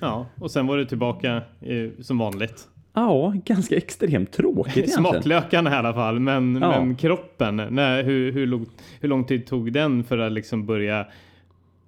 [0.00, 2.68] Ja, och sen var det tillbaka eh, som vanligt.
[2.94, 5.04] Ja, ganska extremt tråkigt egentligen.
[5.04, 6.68] Smaklökarna i alla fall, men, ja.
[6.68, 8.66] men kroppen, nej, hur, hur, lång,
[9.00, 11.06] hur lång tid tog den för att liksom börja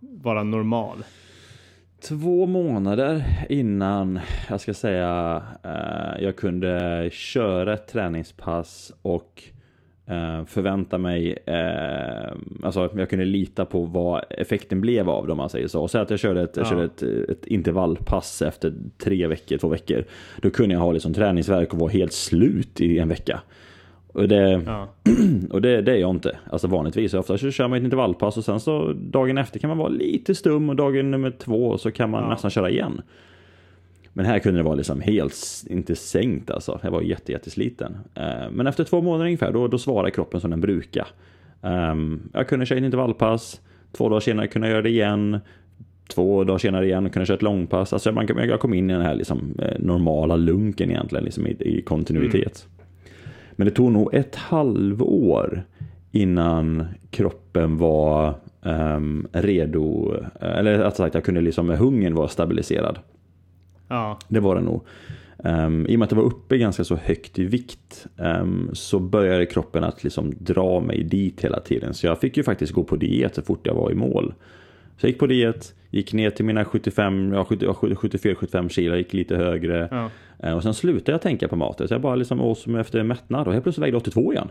[0.00, 1.04] vara normal?
[2.08, 9.42] Två månader innan jag ska säga eh, jag kunde köra ett träningspass och
[10.10, 15.38] Uh, förvänta mig, uh, alltså jag kunde lita på vad effekten blev av det om
[15.38, 15.82] man säger så.
[15.82, 16.60] Och säg att jag körde, ett, ja.
[16.60, 20.04] jag körde ett, ett, intervallpass efter tre veckor, två veckor.
[20.42, 23.40] Då kunde jag ha liksom träningsverk och vara helt slut i en vecka.
[24.14, 24.88] Och det, ja.
[25.50, 26.36] och det, det är jag inte.
[26.50, 27.14] Alltså vanligtvis.
[27.14, 30.34] Ofta så kör man ett intervallpass och sen så dagen efter kan man vara lite
[30.34, 32.28] stum och dagen nummer två så kan man ja.
[32.28, 33.02] nästan köra igen.
[34.16, 36.80] Men här kunde det vara liksom helt, inte sänkt alltså.
[36.82, 37.96] Jag var jätte, jättesliten.
[38.18, 41.06] Uh, men efter två månader ungefär, då, då svarar kroppen som den brukar.
[41.60, 43.60] Um, jag kunde köra ett intervallpass,
[43.92, 45.40] två dagar senare kunde jag göra det igen.
[46.08, 47.92] Två dagar senare igen kunde jag köra ett långpass.
[47.92, 51.56] Alltså man, jag kom in i den här liksom, eh, normala lunken egentligen, liksom i,
[51.60, 52.66] i kontinuitet.
[52.66, 52.86] Mm.
[53.56, 55.64] Men det tog nog ett halvår
[56.12, 62.98] innan kroppen var um, redo, eller att sagt jag kunde liksom, hungern var stabiliserad.
[63.88, 64.18] Ja.
[64.28, 64.82] Det var det nog.
[65.36, 68.98] Um, I och med att det var uppe ganska så högt i vikt um, så
[68.98, 71.94] började kroppen att liksom dra mig dit hela tiden.
[71.94, 74.34] Så jag fick ju faktiskt gå på diet så fort jag var i mål.
[74.96, 79.36] Så jag gick på diet, gick ner till mina 75, ja, 74-75 kilo, gick lite
[79.36, 79.88] högre.
[79.90, 80.10] Ja.
[80.48, 81.88] Uh, och sen slutade jag tänka på maten.
[81.88, 84.48] Så jag bara liksom åt som efter mättnad och helt plötsligt vägde 82 igen.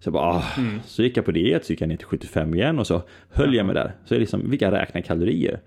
[0.00, 0.44] Så jag bara, ah.
[0.58, 0.80] mm.
[0.86, 3.54] så gick jag på diet, så gick jag ner till 75 igen och så höll
[3.54, 3.56] ja.
[3.56, 3.92] jag mig där.
[4.04, 5.60] Så jag liksom, jag räkna kalorier.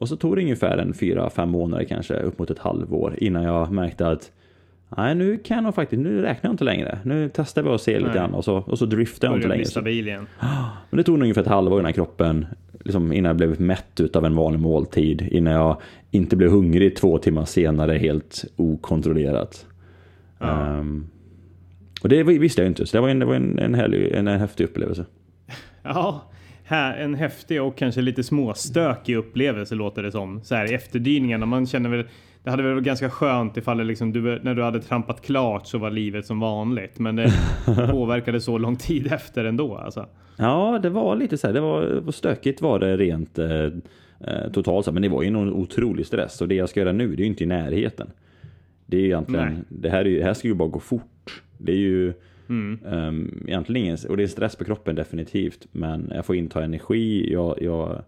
[0.00, 3.42] Och så tog det ungefär en fyra, fem månader kanske, upp mot ett halvår innan
[3.42, 4.30] jag märkte att
[4.96, 6.98] Nej, nu kan jag faktiskt, nu räknar jag inte längre.
[7.04, 9.64] Nu testar vi och ser lite grann och så, och så driftar jag inte längre.
[9.64, 10.26] stabil igen.
[10.90, 12.46] Men det tog nog ungefär ett halvår innan kroppen,
[12.84, 15.28] liksom innan jag blev mätt utav en vanlig måltid.
[15.30, 15.76] Innan jag
[16.10, 19.66] inte blev hungrig två timmar senare helt okontrollerat.
[20.38, 20.78] Ja.
[20.78, 21.06] Um,
[22.02, 24.28] och det visste jag inte, så det var en, det var en, en, härlig, en,
[24.28, 25.04] en häftig upplevelse.
[25.82, 26.30] Ja,
[26.70, 30.42] här, en häftig och kanske lite småstökig upplevelse låter det som.
[30.42, 31.46] Så här efterdyningarna.
[31.46, 32.04] Man känner väl,
[32.42, 35.66] det hade väl varit ganska skönt ifall det liksom, du, när du hade trampat klart
[35.66, 36.98] så var livet som vanligt.
[36.98, 37.32] Men det
[37.90, 40.06] påverkade så lång tid efter ändå alltså.
[40.36, 41.54] Ja, det var lite så här.
[41.54, 43.64] Det var, stökigt var det rent eh,
[44.20, 44.92] eh totalt.
[44.92, 46.40] Men det var ju en otrolig stress.
[46.40, 48.10] Och det jag ska göra nu, det är ju inte i närheten.
[48.86, 51.42] Det är ju egentligen, det här, är, det här ska ju bara gå fort.
[51.58, 52.12] Det är ju
[52.50, 52.78] Mm.
[52.84, 57.32] Um, egentligen ingen, och det är stress på kroppen definitivt, men jag får inta energi.
[57.32, 58.02] Jag, jag,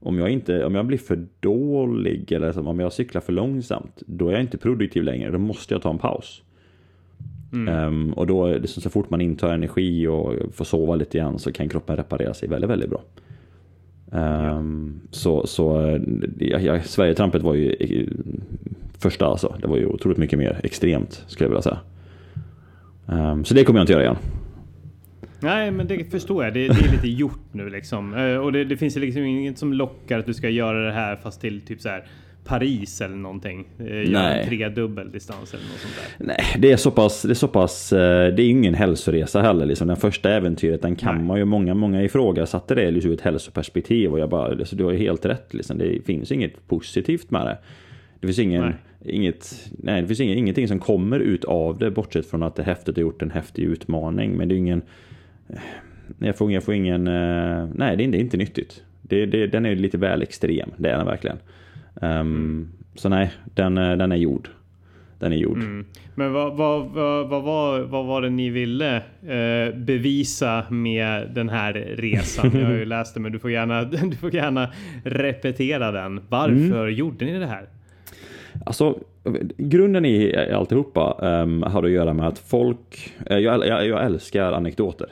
[0.00, 4.28] om, jag inte, om jag blir för dålig eller om jag cyklar för långsamt, då
[4.28, 5.30] är jag inte produktiv längre.
[5.30, 6.42] Då måste jag ta en paus.
[7.52, 7.86] Mm.
[7.86, 11.38] Um, och då, det så, så fort man intar energi och får sova lite grann
[11.38, 13.02] så kan kroppen reparera sig väldigt, väldigt bra.
[14.10, 15.08] Um, ja.
[15.10, 15.98] Så, så
[16.38, 18.08] ja, ja, Sverigetrampet var ju
[18.98, 19.54] första alltså.
[19.60, 21.78] Det var ju otroligt mycket mer extremt skulle jag vilja säga.
[23.08, 24.16] Um, så det kommer jag inte göra igen.
[25.40, 26.54] Nej, men det förstår jag.
[26.54, 28.14] Det, det är lite gjort nu liksom.
[28.14, 31.16] Uh, och det, det finns liksom inget som lockar att du ska göra det här
[31.16, 32.04] fast till typ så här
[32.44, 33.68] Paris eller någonting.
[33.80, 34.46] Uh, Nej.
[34.48, 34.68] tre
[35.12, 36.26] distans eller något sånt där.
[36.26, 39.66] Nej, det är så pass, det är så pass, uh, det är ingen hälsoresa heller
[39.66, 39.88] liksom.
[39.88, 41.24] Den första äventyret, den kan Nej.
[41.24, 44.84] man ju, många, många ifrågasatte det liksom ur ett hälsoperspektiv och jag bara, alltså, du
[44.84, 45.78] har ju helt rätt liksom.
[45.78, 47.58] Det finns inget positivt med det.
[48.20, 48.74] Det finns ingen, nej.
[49.04, 52.62] Inget, nej, det finns inget, ingenting som kommer ut av det bortsett från att det
[52.62, 54.36] häftigt har gjort en häftig utmaning.
[54.36, 54.82] Men det är ingen,
[56.18, 58.82] jag får, jag får ingen, eh, nej det är, det är inte nyttigt.
[59.02, 61.38] Det, det, den är lite väl extrem, det är den verkligen.
[61.94, 62.68] Um.
[62.94, 64.48] Så nej, den, eh, den är gjord.
[65.18, 65.58] Den är gjord.
[65.58, 65.86] Mm.
[66.14, 71.48] Men vad, vad, vad, vad, var, vad var det ni ville eh, bevisa med den
[71.48, 72.50] här resan?
[72.54, 74.68] Jag har ju läst det men du får gärna, du får gärna
[75.04, 76.20] repetera den.
[76.28, 76.94] Varför mm.
[76.94, 77.68] gjorde ni det här?
[78.66, 78.98] Alltså,
[79.56, 84.52] grunden i alltihopa um, har att göra med att folk, uh, jag, jag, jag, älskar
[84.52, 85.08] anekdoter.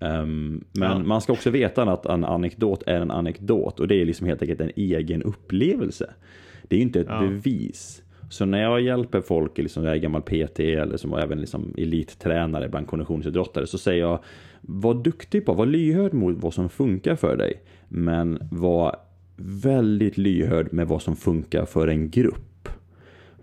[0.00, 0.98] Um, men ja.
[0.98, 4.42] man ska också veta att en anekdot är en anekdot och det är liksom helt
[4.42, 6.10] enkelt en egen upplevelse.
[6.62, 7.20] Det är inte ett ja.
[7.20, 8.02] bevis.
[8.30, 12.68] Så när jag hjälper folk, liksom jag är gammal PT eller som även liksom elittränare
[12.68, 14.18] bland konditionsidrottare, så säger jag
[14.60, 17.62] var duktig på, var lyhörd mot vad som funkar för dig.
[17.88, 18.96] Men var
[19.36, 22.45] väldigt lyhörd med vad som funkar för en grupp.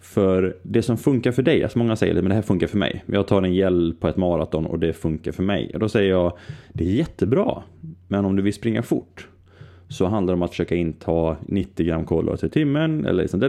[0.03, 3.03] För det som funkar för dig, alltså många säger att det här funkar för mig.
[3.05, 5.71] Jag tar en gel på ett maraton och det funkar för mig.
[5.73, 6.37] Och då säger jag,
[6.73, 7.63] det är jättebra.
[8.07, 9.27] Men om du vill springa fort
[9.87, 13.41] så handlar det om att försöka inta 90 gram kolhydrater i timmen eller liksom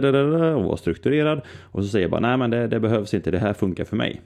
[0.55, 1.41] och vara strukturerad.
[1.61, 3.95] Och så säger jag bara, nej men det, det behövs inte, det här funkar för
[3.95, 4.21] mig.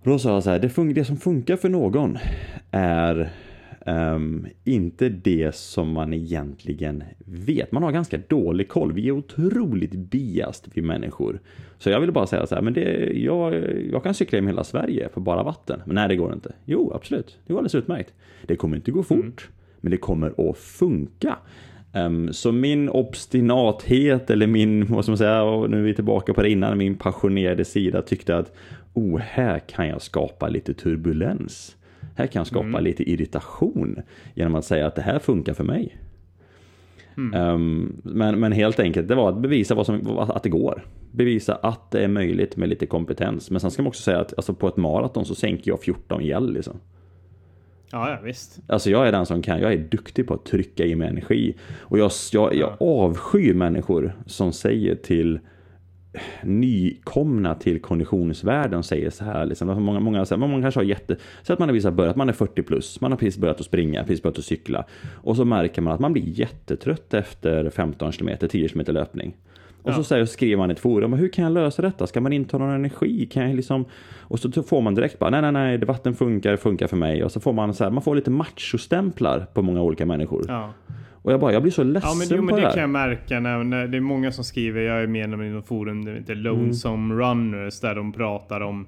[0.00, 2.18] Och då sa jag så här, det, det som funkar för någon
[2.70, 3.30] är
[3.88, 7.72] Um, inte det som man egentligen vet.
[7.72, 8.92] Man har ganska dålig koll.
[8.92, 11.40] Vi är otroligt biast, vi människor.
[11.78, 13.54] Så jag vill bara säga så här, men det, jag,
[13.92, 15.80] jag kan cykla genom hela Sverige på bara vatten.
[15.86, 16.52] Men nej, det går inte.
[16.64, 17.38] Jo, absolut.
[17.46, 18.12] Det går alldeles utmärkt.
[18.46, 19.34] Det kommer inte gå fort, mm.
[19.80, 21.36] men det kommer att funka.
[21.92, 26.34] Um, så min obstinathet eller min, vad ska man säga, och nu är vi tillbaka
[26.34, 28.52] på det innan, min passionerade sida tyckte att
[28.94, 31.77] oh, här kan jag skapa lite turbulens.
[32.18, 34.02] Här kan jag skapa lite irritation
[34.34, 35.96] genom att säga att det här funkar för mig.
[37.16, 40.84] Um, men, men helt enkelt, det var att bevisa vad som, att det går.
[41.12, 43.50] Bevisa att det är möjligt med lite kompetens.
[43.50, 46.24] Men sen ska man också säga att alltså, på ett maraton så sänker jag 14
[46.24, 46.80] gäll liksom.
[47.90, 48.58] Ja, ja visst.
[48.66, 51.54] Alltså jag är den som kan, jag är duktig på att trycka i mig energi.
[51.78, 55.40] Och jag, jag, jag avskyr människor som säger till
[56.42, 59.46] nykomna till konditionsvärlden säger så här.
[59.46, 61.16] Liksom, alltså, många, många, så här, man kanske har jätte...
[61.42, 63.66] Så att man har precis börjat, man är 40 plus, man har precis börjat att
[63.66, 64.84] springa, precis börjat att cykla.
[65.14, 69.36] Och så märker man att man blir jättetrött efter 15 km, 10 km löpning.
[69.82, 72.06] Och så, säger, skriver man i ett forum, hur kan jag lösa detta?
[72.06, 73.26] Ska man inte ha någon energi?
[73.26, 73.84] Kan jag liksom...
[74.20, 76.96] Och så får man direkt bara, nej, nej, nej, det vatten funkar, det funkar för
[76.96, 77.24] mig.
[77.24, 80.44] Och så får man så här, man får lite machostämplar på många olika människor.
[80.48, 80.72] Ja.
[81.22, 82.74] Och jag bara, jag blir så ledsen Ja men, jo, men på det det här.
[82.74, 85.66] kan jag märka när, när det är många som skriver, jag är medlem i något
[85.66, 88.86] forum, det heter Lonesome Runners, där de pratar om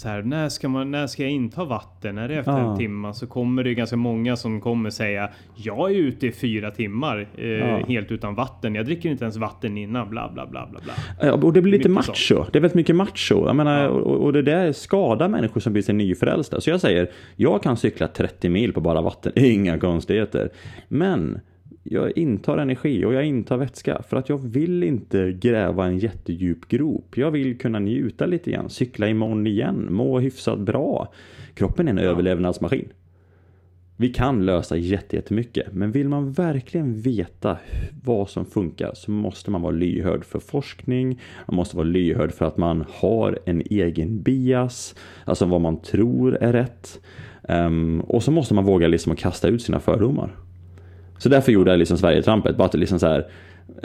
[0.00, 2.18] så här, när ska, man, när ska jag inta vatten?
[2.18, 2.70] Är det efter Ja.
[2.72, 3.14] en timme?
[3.14, 7.46] Så kommer det ganska många som kommer säga Jag är ute i fyra timmar eh,
[7.48, 7.86] Ja.
[7.88, 8.74] helt utan vatten.
[8.74, 10.10] Jag dricker inte ens vatten innan.
[10.10, 10.92] Bla bla bla bla bla.
[11.20, 12.44] Ja, och det blir lite Mycket macho.
[12.52, 13.46] Det är väldigt mycket macho.
[13.46, 16.60] Jag menar, och, och det där skadar människor som blir sig nyfrälsta.
[16.60, 19.32] Så jag säger, jag kan cykla 30 mil på bara vatten.
[19.38, 20.50] Inga konstigheter.
[20.88, 21.40] Men
[21.82, 26.68] jag intar energi och jag intar vätska för att jag vill inte gräva en jättedjup
[26.68, 27.16] grop.
[27.16, 31.12] Jag vill kunna njuta lite grann, cykla imorgon igen, må hyfsat bra.
[31.54, 32.88] Kroppen är en överlevnadsmaskin.
[33.96, 37.58] Vi kan lösa jätte- jättemycket, men vill man verkligen veta
[38.04, 42.44] vad som funkar så måste man vara lyhörd för forskning, man måste vara lyhörd för
[42.44, 44.94] att man har en egen bias,
[45.24, 47.00] alltså vad man tror är rätt.
[47.48, 50.36] Ehm, och så måste man våga liksom kasta ut sina fördomar.
[51.22, 53.26] Så därför gjorde jag liksom Sverigetrampet, bara att liksom så här,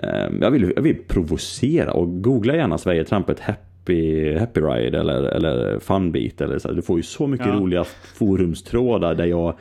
[0.03, 5.79] ehm, jag, vill, jag vill provocera och googla gärna Sverigetrampet happy, happy ride eller, eller
[5.79, 6.71] funbeat eller så.
[6.71, 7.53] Du får ju så mycket Ja.
[7.53, 7.83] roliga
[8.29, 9.53] forumstrådar där jag,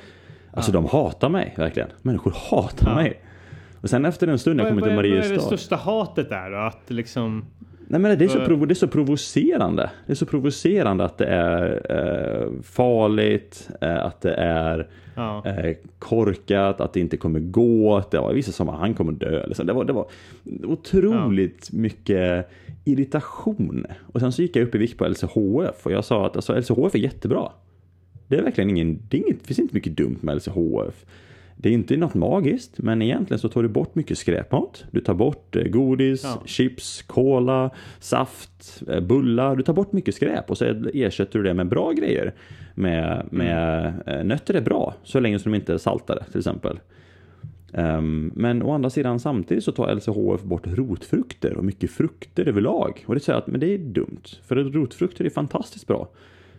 [0.52, 1.88] alltså de hatar mig verkligen.
[2.02, 2.94] Människor hatar Ja.
[2.94, 3.20] mig.
[3.80, 5.46] Och sen efter en stund jag kommer till vad, vad är det Mariestad.
[5.46, 6.56] största hatet där då?
[6.56, 7.44] Att liksom...
[7.88, 9.90] Nej men det är, så Vad- provo- det är så provocerande.
[10.06, 15.42] Det är så provocerande att det är eh, farligt, eh, att det är Ja.
[15.46, 17.96] eh, korkat, att det inte kommer gå.
[17.96, 19.46] Att det var vissa som att han kommer dö.
[19.46, 19.66] Liksom.
[19.66, 20.06] Det, var, det var
[20.64, 22.50] otroligt mycket
[22.84, 23.86] irritation.
[24.12, 26.52] Och sen så gick jag upp i vikt på LCHF och jag sa att alltså,
[26.58, 27.48] LCHF är jättebra.
[28.28, 31.04] Det är verkligen ingen, det, är inget, det finns inte mycket dumt med LCHF.
[31.56, 34.84] Det är inte något magiskt, men egentligen så tar du bort mycket skräpmat.
[34.90, 36.42] Du tar bort eh, godis, Ja.
[36.46, 39.56] chips, cola, saft, eh, bullar.
[39.56, 42.34] Du tar bort mycket skräp och så ersätter du det med bra grejer.
[42.74, 46.80] Med, med eh, nötter är bra, så länge som de inte är saltade till exempel.
[47.72, 53.04] Ehm, men å andra sidan samtidigt så tar LCHF bort rotfrukter och mycket frukter överlag.
[53.06, 56.08] Och det säger att men det är dumt, för rotfrukter är fantastiskt bra.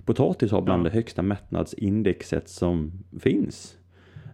[0.06, 0.90] Potatis har bland Ja.
[0.90, 3.78] det högsta mättnadsindexet som finns.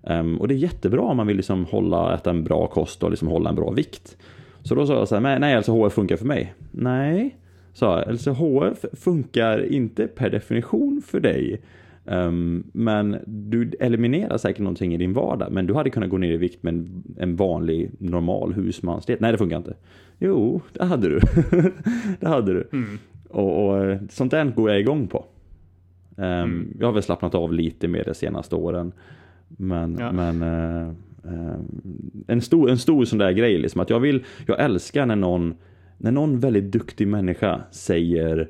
[0.04, 3.10] Ehm, och det är jättebra om man vill liksom hålla, äta en bra kost och
[3.10, 4.18] liksom hålla en bra vikt.
[4.64, 6.54] Så då sa jag så här, "Nej, LCHF funkar för mig.
[6.72, 7.38] Nej,
[7.74, 11.62] sa jag, LCHF funkar inte per definition för dig.
[12.06, 15.52] Ehm, men du eliminerar säkert någonting i din vardag.
[15.52, 19.20] Men du hade kunnat gå ner i vikt med en, en vanlig normal husmansdiet.
[19.20, 19.74] Nej, det funkar inte.
[20.20, 21.20] Jo, det hade du.
[22.20, 22.68] det hade du.
[22.74, 22.97] Mm.
[23.30, 25.26] Och, och sånt där går jag igång på.
[26.18, 28.91] Ehm, Jag har väl slappnat av lite mer de senaste åren.
[29.58, 30.12] Men, Ja.
[30.12, 30.88] men eh,
[31.34, 31.60] eh,
[32.28, 35.54] en, stor, en stor sån där grej liksom att jag vill, jag älskar när någon,
[35.97, 38.49] när någon väldigt duktig människa säger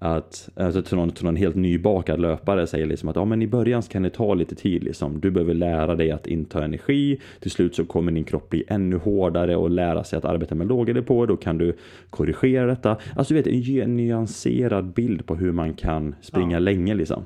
[0.00, 3.46] att, alltså till någon, till någon helt nybakad löpare säger liksom att ja, men i
[3.46, 5.20] början kan det ta lite tid liksom.
[5.20, 7.20] Du behöver lära dig att inta energi.
[7.40, 10.66] Till slut så kommer din kropp bli ännu hårdare och lära sig att arbeta med
[10.66, 11.26] låga depåer.
[11.26, 11.76] Då kan du
[12.10, 12.96] korrigera detta.
[13.16, 16.58] Alltså du vet, en nyanserad bild på hur man kan springa Ja.
[16.58, 17.22] länge liksom.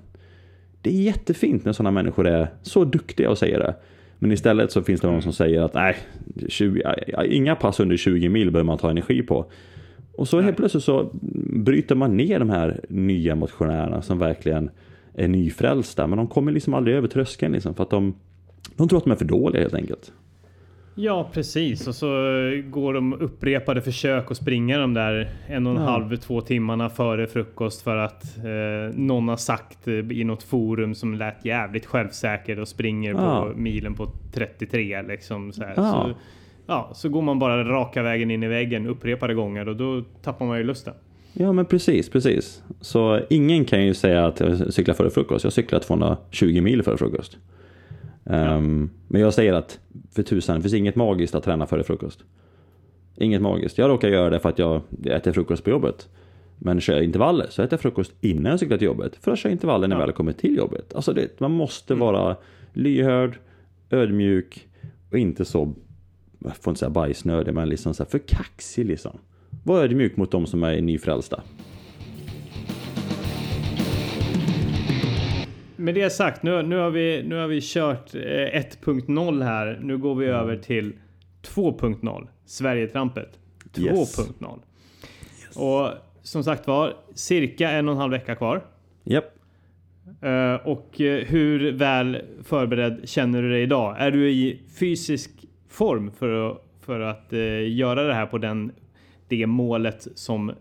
[0.83, 3.75] Det är jättefint när sådana människor är så duktiga och säger det.
[4.19, 5.97] Men istället så finns det någon som säger att nej,
[6.49, 6.83] 20,
[7.25, 9.47] inga pass under 20 mil behöver man ta energi på.
[10.17, 11.11] Och så helt plötsligt så
[11.65, 14.71] bryter man ner de här nya motionärerna som verkligen
[15.15, 16.07] är nyfrälsta.
[16.07, 18.15] Men de kommer liksom aldrig över tröskeln liksom för att de,
[18.77, 20.13] de tror att de är för dåliga helt enkelt.
[20.95, 21.89] Ja, precis.
[21.89, 22.07] Och så
[22.71, 25.89] går de upprepade försök att springa de där en och en Ja.
[25.91, 30.95] halv, två timmarna före frukost för att eh, någon har sagt eh, i något forum
[30.95, 33.41] som lät jävligt självsäker och springer Ja.
[33.53, 35.53] på milen på 33 liksom.
[35.53, 35.63] Så.
[35.77, 35.93] Ja.
[35.93, 36.15] Så,
[36.67, 40.47] ja, så går man bara raka vägen in i väggen upprepade gånger och då tappar
[40.47, 40.95] man ju lusten.
[41.33, 42.63] Ja men precis, precis.
[42.81, 45.45] Så ingen kan ju säga att jag cyklar före frukost.
[45.45, 47.39] Jag cyklar 220 mil före frukost.
[48.27, 52.25] Ehm, Men jag säger att för tusan, det finns inget magiskt att träna före frukost.
[53.17, 53.79] Inget magiskt.
[53.79, 56.09] Jag råkar göra det för att jag äter frukost på jobbet.
[56.59, 59.17] Men kör jag intervaller så äter jag frukost innan jag cyklar till jobbet.
[59.17, 60.95] För att köra intervaller när jag väl kommer till jobbet.
[60.95, 62.37] Alltså det, man måste vara
[62.73, 63.39] lyhörd,
[63.91, 64.69] ödmjuk
[65.11, 65.75] och inte så,
[66.39, 69.19] jag får inte säga bajsnödig, men liksom så här för kaxig liksom.
[69.65, 71.43] Var ödmjuk mot de som är nyfrälsta.
[75.83, 79.81] Med det sagt, nu, nu, har, vi, nu har vi kört eh, 1.0 här.
[79.83, 80.93] Nu går vi över till
[81.43, 82.29] 2.0.
[82.45, 83.39] Sverigetrampet
[83.75, 84.59] 2.0.
[85.47, 85.57] Yes.
[85.57, 85.89] Och
[86.23, 88.65] som sagt var, cirka en och en halv vecka kvar.
[89.05, 89.25] Japp.
[90.21, 93.97] Eh, och eh, hur väl förberedd känner du dig idag?
[93.99, 95.31] Är du i fysisk
[95.69, 98.73] form för att, för att eh, göra det här på den,
[99.29, 100.53] det målet som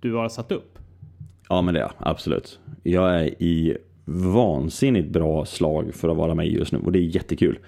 [0.00, 0.78] du har satt upp?
[1.48, 2.60] Ja men det är jag, absolut.
[2.82, 7.16] Jag är i vansinnigt bra slag för att vara med just nu och det är
[7.16, 7.58] jättekul.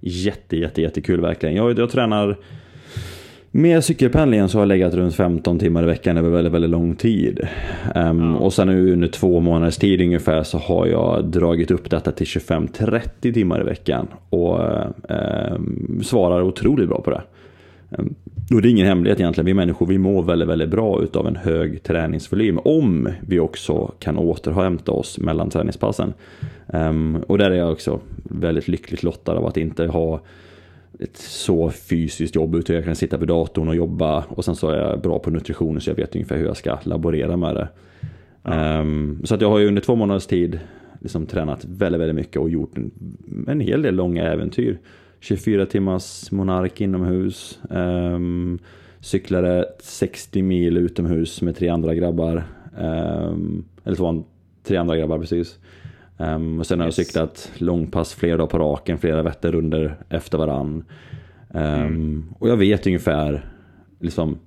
[0.00, 1.54] Jätte, jätte, jättekul verkligen.
[1.54, 2.36] Jag, jag tränar
[3.52, 6.96] med cykelpendlingen så har jag legat runt 15 timmar i veckan över väldigt, väldigt lång
[6.96, 7.40] tid.
[7.94, 12.12] Um, Och sen nu under två månaders tid ungefär så har jag dragit upp detta
[12.12, 14.08] till 25-30 timmar i veckan.
[14.30, 14.60] Och
[15.08, 17.22] um, svarar otroligt bra på det.
[17.98, 18.14] Um,
[18.54, 19.46] och det är ingen hemlighet egentligen.
[19.46, 22.58] Vi människor vi mår väldigt, väldigt bra utav en hög träningsvolym.
[22.58, 26.12] Om vi också kan återhämta oss mellan träningspassen.
[26.66, 30.20] Um, och där är jag också väldigt lyckligt lottad av att inte ha
[30.98, 34.70] ett så fysiskt jobb utan jag kan sitta vid datorn och jobba och sen så
[34.70, 37.68] är jag bra på nutrition så jag vet ungefär hur jag ska laborera med det.
[38.42, 38.80] Ja.
[38.80, 40.60] Um, så att jag har ju under två månaders tid
[41.00, 42.90] liksom tränat väldigt, väldigt mycket och gjort en,
[43.48, 44.78] en hel del långa äventyr.
[45.20, 47.60] 24 timmars monark inomhus.
[47.70, 48.58] Um,
[49.00, 52.44] cyklade 60 mil utomhus med tre andra grabbar.
[52.78, 54.24] Um, eller två,
[54.62, 55.58] tre andra grabbar precis.
[56.16, 60.38] Um, och sen har jag cyklat långpass flera dagar på raken, flera vetter under efter
[60.38, 60.84] varann.
[61.48, 62.24] Um, mm.
[62.38, 63.44] Och jag vet ungefär
[64.00, 64.38] liksom,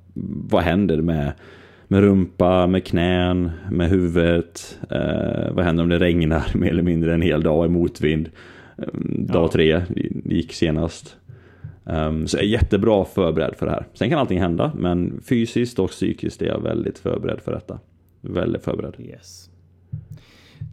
[0.49, 1.33] vad händer med,
[1.87, 4.79] med rumpa, med knän, med huvudet.
[4.91, 8.29] Uh, vad händer om det regnar mer eller mindre en hel dag i motvind.
[8.77, 9.47] Um, dag ja.
[9.47, 9.81] tre
[10.25, 11.17] gick senast.
[11.83, 13.85] Um, så jag är jättebra förberedd för det här.
[13.93, 17.79] Sen kan allting hända, men fysiskt och psykiskt är jag väldigt förberedd för detta.
[18.21, 18.95] Väldigt förberedd.
[18.99, 19.49] Yes.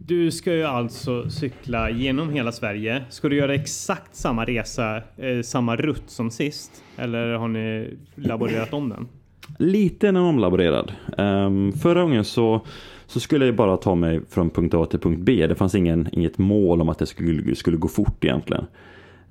[0.05, 3.03] Du ska ju alltså cykla genom hela Sverige.
[3.09, 6.83] Ska du göra exakt samma resa, eh, samma rutt som sist?
[6.97, 9.07] Eller har ni laborerat om den?
[9.57, 10.93] Lite en omlaborerad.
[11.17, 12.61] Um, förra gången så,
[13.11, 15.47] så skulle jag bara ta mig från punkt A till punkt B.
[15.47, 18.65] Det fanns ingen, inget mål om att det skulle, skulle gå fort egentligen.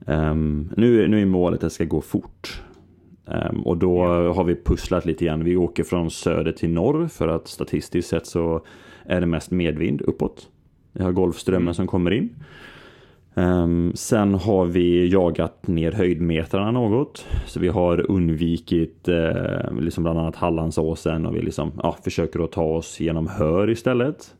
[0.06, 2.62] Um, nu, nu är målet att det ska gå fort.
[3.24, 5.44] Um, och då har vi pusslat lite grann.
[5.44, 8.64] Vi åker från söder till norr för att statistiskt sett så
[9.04, 10.48] är det mest medvind uppåt.
[10.92, 11.74] Vi har Golfströmmen mm.
[11.74, 12.30] som kommer in.
[13.40, 17.26] Um, sen har vi jagat ner höjdmetrarna något.
[17.46, 22.52] Så vi har undvikit uh, liksom bland annat Hallandsåsen och vi liksom, ja, försöker att
[22.52, 24.34] ta oss genom Hör istället.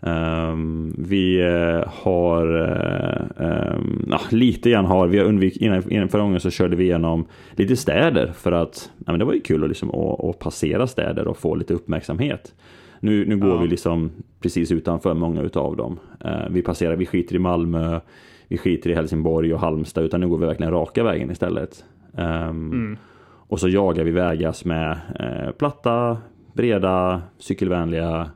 [0.00, 6.22] Um, vi uh, har uh, um, ja, lite grann har vi undvikit, innan, innan förra
[6.22, 9.62] gången så körde vi igenom lite städer för att ja, men det var ju kul
[9.62, 12.54] att, liksom, att, att passera städer och få lite uppmärksamhet.
[13.00, 13.56] Nu, nu går ja.
[13.56, 15.98] vi liksom precis utanför många utav dem.
[16.24, 18.00] Eh, vi passerar, vi skiter i Malmö,
[18.48, 21.84] vi skiter i Helsingborg och Halmstad, utan nu går vi verkligen raka vägen istället.
[22.12, 22.22] Um,
[22.72, 22.96] mm.
[23.22, 26.18] Och så jagar vi vägar med eh, platta,
[26.52, 28.30] breda, cykelvänliga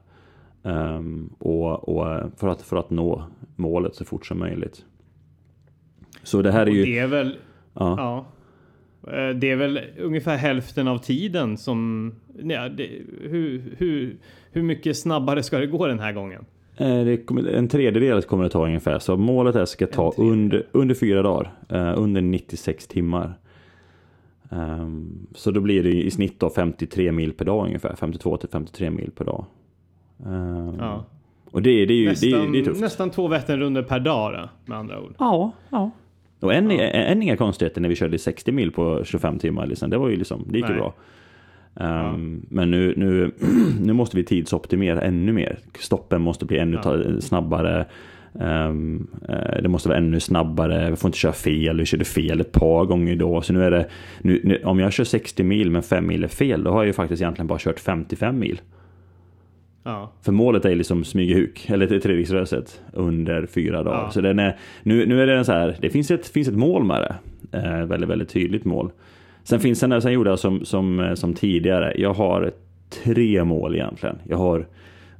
[0.62, 3.24] um, och, och, för, att, för att nå
[3.56, 4.84] målet så fort som möjligt.
[6.22, 6.84] Så det här är ju...
[6.84, 7.36] Det är väl...
[7.74, 7.94] Ja.
[7.98, 8.26] ja.
[9.06, 12.12] Eh, det är väl ungefär hälften av tiden som...
[12.42, 12.90] Ja, det,
[13.20, 14.16] hur, hur,
[14.52, 16.44] hur mycket snabbare ska det gå den här gången?
[16.76, 18.98] Eh, kommer, en tredjedel kommer det ta ungefär.
[18.98, 21.52] Så målet är att ska ta under, under fyra dagar.
[21.72, 23.34] Uh, under 96 timmar.
[24.48, 27.96] Um, så då blir det i snitt då 53 mil per dag ungefär.
[27.96, 29.44] 52 till 53 mil per dag.
[30.26, 31.04] Um, ja.
[31.50, 32.80] Och det, det är ju nästan, det, det är tufft.
[32.80, 35.14] Nästan två Vätternrundor per dag då, med andra ord.
[35.18, 35.90] Ja, ja.
[36.44, 36.82] Och än, ja.
[36.82, 39.66] än inga konstigheter när vi körde 60 mil på 25 timmar.
[39.66, 39.90] Liksom.
[39.90, 40.94] Det var ju liksom, det gick ju bra.
[41.74, 42.16] Um, ja.
[42.48, 43.30] Men nu, nu,
[43.80, 45.58] nu måste vi tidsoptimera ännu mer.
[45.78, 47.20] Stoppen måste bli ännu ja.
[47.20, 47.86] snabbare.
[48.32, 50.90] Um, uh, det måste vara ännu snabbare.
[50.90, 51.78] Vi får inte köra fel.
[51.78, 53.42] Vi körde fel ett par gånger då.
[53.42, 53.86] Så nu är det,
[54.20, 56.86] nu, nu, om jag kör 60 mil men 5 mil är fel, då har jag
[56.86, 58.60] ju faktiskt egentligen bara kört 55 mil.
[59.84, 60.12] Ja.
[60.22, 64.02] För målet är liksom Smygehuk, eller Treriksröset, under fyra dagar.
[64.02, 64.10] Ja.
[64.10, 66.84] Så den är, nu, nu är det så här, det finns ett, finns ett mål
[66.84, 67.14] med det.
[67.58, 68.90] Eh, väldigt, väldigt tydligt mål.
[69.42, 72.52] Sen finns det, sen gjorde jag som, som, eh, som tidigare, jag har
[72.90, 74.18] tre mål egentligen.
[74.28, 74.66] Jag har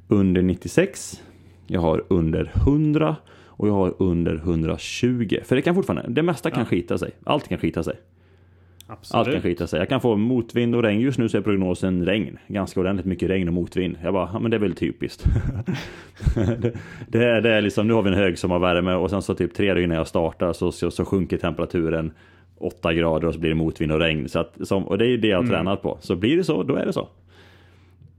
[0.07, 1.21] under 96,
[1.67, 3.15] jag har under 100
[3.47, 5.37] och jag har under 120.
[5.43, 6.65] För det kan fortfarande, det mesta kan ja.
[6.65, 7.11] skita sig.
[7.23, 7.95] Allt kan skita sig.
[8.87, 9.27] Absolut.
[9.27, 9.79] Allt kan skita sig.
[9.79, 11.01] Jag kan få motvind och regn.
[11.01, 12.37] Just nu så är prognosen regn.
[12.47, 13.97] Ganska ordentligt mycket regn och motvind.
[14.03, 15.25] Jag bara, ja men det är väl typiskt.
[16.35, 16.73] det,
[17.07, 19.67] det, är, det är liksom, nu har vi en högsommarvärme och sen så typ tre
[19.67, 22.11] dagar innan jag startar så, så, så sjunker temperaturen
[22.57, 24.29] 8 grader och så blir det motvind och regn.
[24.29, 25.55] Så att, som, och det är det jag har mm.
[25.55, 25.97] tränat på.
[26.01, 27.09] Så blir det så, då är det så.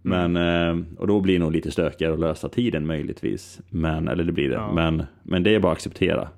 [0.03, 0.87] Men, mm.
[0.99, 3.61] och då blir det nog lite stökigare att lösa tiden möjligtvis.
[3.71, 4.55] Men, eller det blir det.
[4.55, 4.73] Ja.
[4.73, 6.29] Men, men det är bara att acceptera.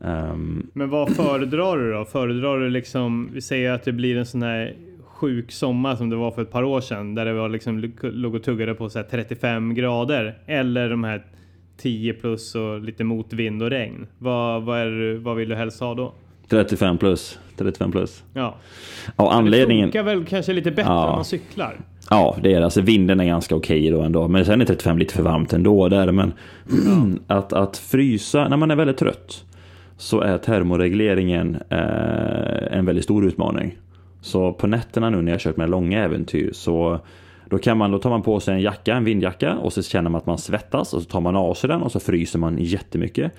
[0.00, 2.04] Um, men vad föredrar du då?
[2.04, 6.16] Föredrar du liksom, vi säger att det blir en sån här sjuk sommar som det
[6.16, 9.02] var för ett par år sedan där det var liksom låg och tuggade på så
[9.10, 11.24] 35 grader eller de här
[11.76, 14.06] 10 plus och lite motvind och regn.
[14.18, 16.12] Vad, vad, är, vad vill du helst ha då?
[16.48, 17.38] 35 plus.
[17.56, 18.24] 35 plus.
[18.34, 18.56] Ja.
[19.16, 19.88] Och anledningen...
[19.88, 21.06] Det funkar väl kanske lite bättre ja.
[21.06, 21.76] om man cyklar?
[22.10, 22.64] Ja, det är det.
[22.64, 24.28] Alltså vinden är ganska okej då ändå.
[24.28, 25.88] Men sen är 35 lite för varmt ändå.
[25.88, 26.12] Där.
[26.12, 26.32] Men
[26.68, 26.76] ja.
[27.36, 29.44] att, att frysa när man är väldigt trött
[29.96, 33.78] så är termoregleringen eh, en väldigt stor utmaning.
[34.20, 37.00] Så på nätterna nu när jag kört med långa äventyr så
[37.50, 40.10] då, kan man, då tar man på sig en jacka, en vindjacka och så känner
[40.10, 42.58] man att man svettas och så tar man av sig den och så fryser man
[42.58, 43.32] jättemycket.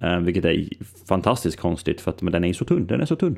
[0.00, 0.68] Eh, vilket är
[1.08, 3.36] fantastiskt konstigt för att men den är så tunn, den är så tunn.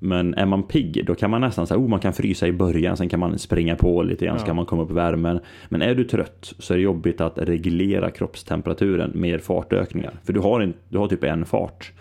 [0.00, 2.96] Men är man pigg, då kan man nästan säga, oh man kan frysa i början,
[2.96, 4.40] sen kan man springa på lite grann, ja.
[4.40, 5.40] så kan man komma upp i värmen.
[5.68, 10.14] Men är du trött så är det jobbigt att reglera kroppstemperaturen med fartökningar.
[10.24, 11.92] För du har, en, du har typ en fart.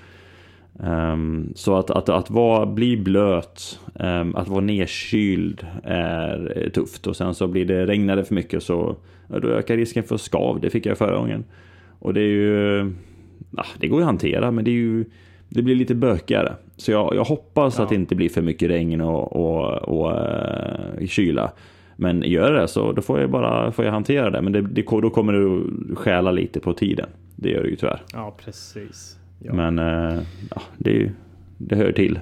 [0.79, 7.07] Um, så att, att, att vara, bli blöt, um, att vara nedkyld är tufft.
[7.07, 8.95] Och sen så blir det, regnade för mycket så
[9.27, 10.59] då ökar risken för skav.
[10.61, 11.43] Det fick jag förra gången.
[11.99, 12.93] Och det är ju,
[13.57, 15.05] ah, det går ju att hantera men det är ju
[15.49, 16.55] det blir lite bökigare.
[16.77, 17.83] Så jag, jag hoppas ja.
[17.83, 20.11] att det inte blir för mycket regn och, och, och
[21.01, 21.51] uh, kyla.
[21.95, 24.41] Men gör det så då får jag bara får jag hantera det.
[24.41, 27.09] Men det, det, då kommer det stjäla lite på tiden.
[27.35, 28.01] Det gör det ju tyvärr.
[28.13, 29.19] Ja, precis.
[29.39, 29.53] Ja.
[29.53, 30.19] Men uh,
[30.55, 31.11] ja, det,
[31.57, 32.19] det hör till.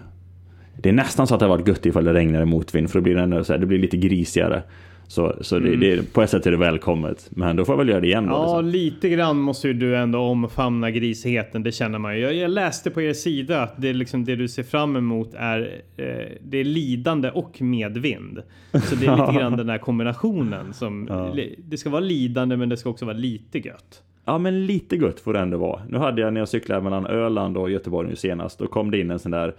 [0.77, 3.03] Det är nästan så att det har varit gött ifall det regnar motvind för då
[3.03, 4.63] blir det, ändå så här, det blir lite grisigare.
[5.07, 5.79] Så, så det, mm.
[5.79, 7.27] det, på ett sätt är det välkommet.
[7.29, 8.31] Men då får jag väl göra det igen då.
[8.31, 8.67] Ja, liksom.
[8.67, 11.63] lite grann måste ju du ändå omfamna grisigheten.
[11.63, 12.21] Det känner man ju.
[12.21, 15.81] Jag, jag läste på er sida att det, liksom, det du ser fram emot är,
[15.97, 16.05] eh,
[16.41, 18.41] det är lidande och medvind.
[18.71, 20.73] Så det är lite grann den här kombinationen.
[20.73, 21.35] Som, ja.
[21.57, 24.01] Det ska vara lidande men det ska också vara lite gött.
[24.25, 25.81] Ja, men lite gött får det ändå vara.
[25.89, 28.59] Nu hade jag när jag cyklade mellan Öland och Göteborg nu senast.
[28.59, 29.55] Då kom det in en sån där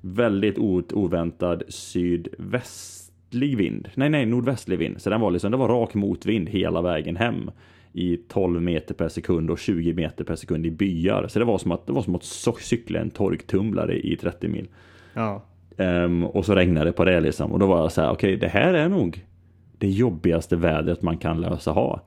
[0.00, 0.58] väldigt
[0.92, 2.97] oväntad sydväst
[3.30, 3.88] nordvästlig vind.
[3.94, 5.00] Nej, nej, nordvästlig vind.
[5.00, 7.50] Så den var liksom, det var rak motvind hela vägen hem
[7.92, 11.28] i 12 meter per sekund och 20 meter per sekund i byar.
[11.28, 12.24] Så det var som att, det var som att
[12.60, 14.68] cykla en torktumlare i 30 mil.
[15.14, 15.42] Ja.
[15.76, 17.52] Um, och så regnade det på det liksom.
[17.52, 19.24] Och då var jag så här, okej, okay, det här är nog
[19.78, 22.00] det jobbigaste vädret man kan lösa ha.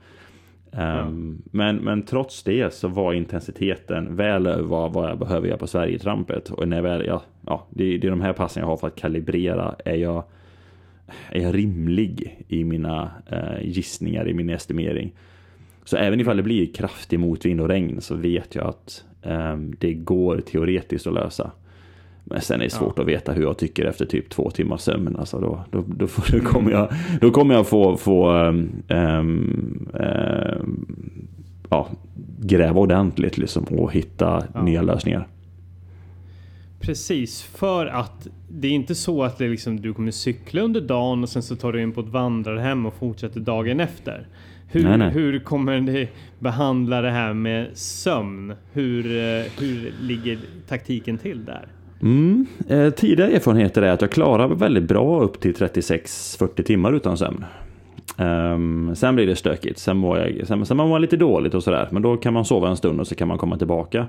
[0.71, 1.11] Um, ja.
[1.51, 5.67] men, men trots det så var intensiteten väl över vad, vad jag behöver göra på
[5.67, 6.49] Sverigetrampet.
[6.49, 8.87] Och när jag väl, ja, ja det, det är de här passen jag har för
[8.87, 9.75] att kalibrera.
[9.85, 10.23] Är jag
[11.31, 15.11] är jag rimlig i mina eh, gissningar, i min estimering.
[15.83, 19.93] Så även ifall det blir kraftig motvind och regn så vet jag att eh, det
[19.93, 21.51] går teoretiskt att lösa.
[22.23, 23.01] Men sen är det svårt ja.
[23.01, 25.15] att veta hur jag tycker efter typ två timmars sömn.
[25.15, 26.45] Alltså då, då, då, då, mm.
[26.45, 26.89] kommer, jag,
[27.21, 29.87] då kommer jag få, få um, um,
[31.69, 31.87] ja,
[32.39, 34.63] gräva ordentligt liksom och hitta ja.
[34.63, 35.27] nya lösningar.
[36.81, 41.23] Precis, för att det är inte så att det liksom, du kommer cykla under dagen
[41.23, 44.27] och sen så tar du in på ett vandrarhem och fortsätter dagen efter.
[44.67, 45.09] Hur, nej, nej.
[45.09, 46.07] hur kommer det
[46.39, 48.53] behandla det här med sömn?
[48.73, 51.67] Hur, eh, hur ligger taktiken till där?
[52.01, 52.45] Mm.
[52.67, 57.45] Eh, tidigare erfarenheter är att jag klarar väldigt bra upp till 36-40 timmar utan sömn.
[58.17, 61.63] Um, sen blir det stökigt, sen mår, jag, sen, sen mår man lite dåligt och
[61.63, 61.87] sådär.
[61.91, 64.07] Men då kan man sova en stund och så kan man komma tillbaka.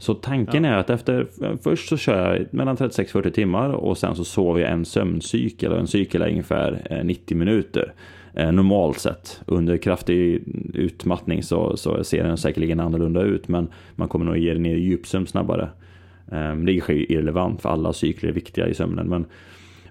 [0.00, 0.70] Så tanken ja.
[0.70, 1.26] är att efter,
[1.62, 5.78] först så kör jag mellan 36-40 timmar och sen så sover jag en sömncykel och
[5.78, 7.92] en cykel är ungefär 90 eh, minuter.
[8.34, 9.42] Eh, normalt sett.
[9.46, 10.42] Under kraftig
[10.74, 14.80] utmattning så, så ser den säkerligen annorlunda ut men man kommer nog ge ner i
[14.80, 15.68] djupsömn snabbare.
[16.32, 19.08] Ehm, det är irrelevant för alla cykler är viktiga i sömnen.
[19.08, 19.26] Men,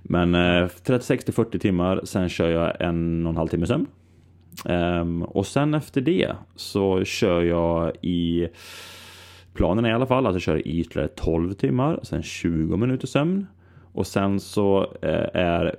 [0.02, 3.86] men 36-40 eh, timmar, sen kör jag en och en halv timme sömn.
[4.66, 8.48] Ehm, och sen efter det så kör jag i
[9.60, 13.08] Planen är i alla fall att jag kör i ytterligare 12 timmar, sen 20 minuter
[13.08, 13.48] sömn.
[13.94, 15.76] Och sen så eh, är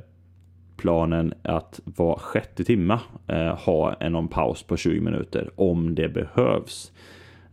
[0.76, 6.93] planen att var sjätte timma eh, ha en paus på 20 minuter om det behövs.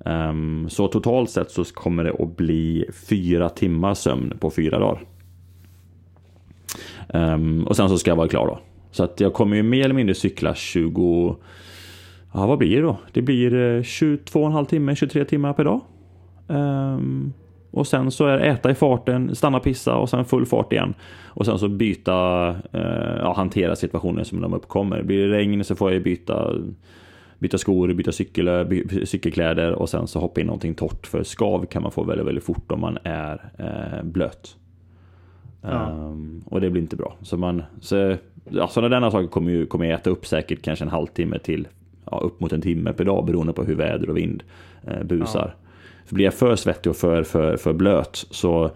[0.06, 5.02] Ehm, så totalt sett så kommer det att bli fyra timmar sömn på fyra dagar.
[7.10, 8.60] Ehm, och sen så ska jag vara klar då.
[8.92, 11.36] Så att jag kommer ju mer eller mindre cykla 20...
[12.34, 12.98] Ja, vad blir det då?
[13.12, 13.52] Det blir
[13.82, 15.82] 22,5 timmar, 23 timmar per dag.
[16.48, 17.34] Um,
[17.72, 20.94] Och sen så är äta i farten, stanna pissa och sen full fart igen.
[21.26, 25.04] Och sen så byta, eh, ja, hantera situationen som de uppkommer.
[25.04, 26.54] Blir det regn så får jag byta
[27.40, 31.08] byta skor, byta cykel, by, cykelkläder och sen så hoppa in någonting torrt.
[31.08, 34.56] För skav kan man få väldigt, väldigt fort om man är eh, blöt.
[35.62, 35.90] Ja.
[35.92, 37.16] Um, och det blir inte bra.
[37.22, 38.16] Så, man, så
[38.50, 41.68] ja, sådana där saker kommer, ju, kommer jag äta upp säkert kanske en halvtimme till
[42.12, 44.44] ja, upp mot en timme per dag beroende på hur väder och vind
[44.88, 45.56] eh, busar.
[45.62, 45.67] Ja.
[46.08, 48.72] För blir jag för svettig och för, för, för blöt så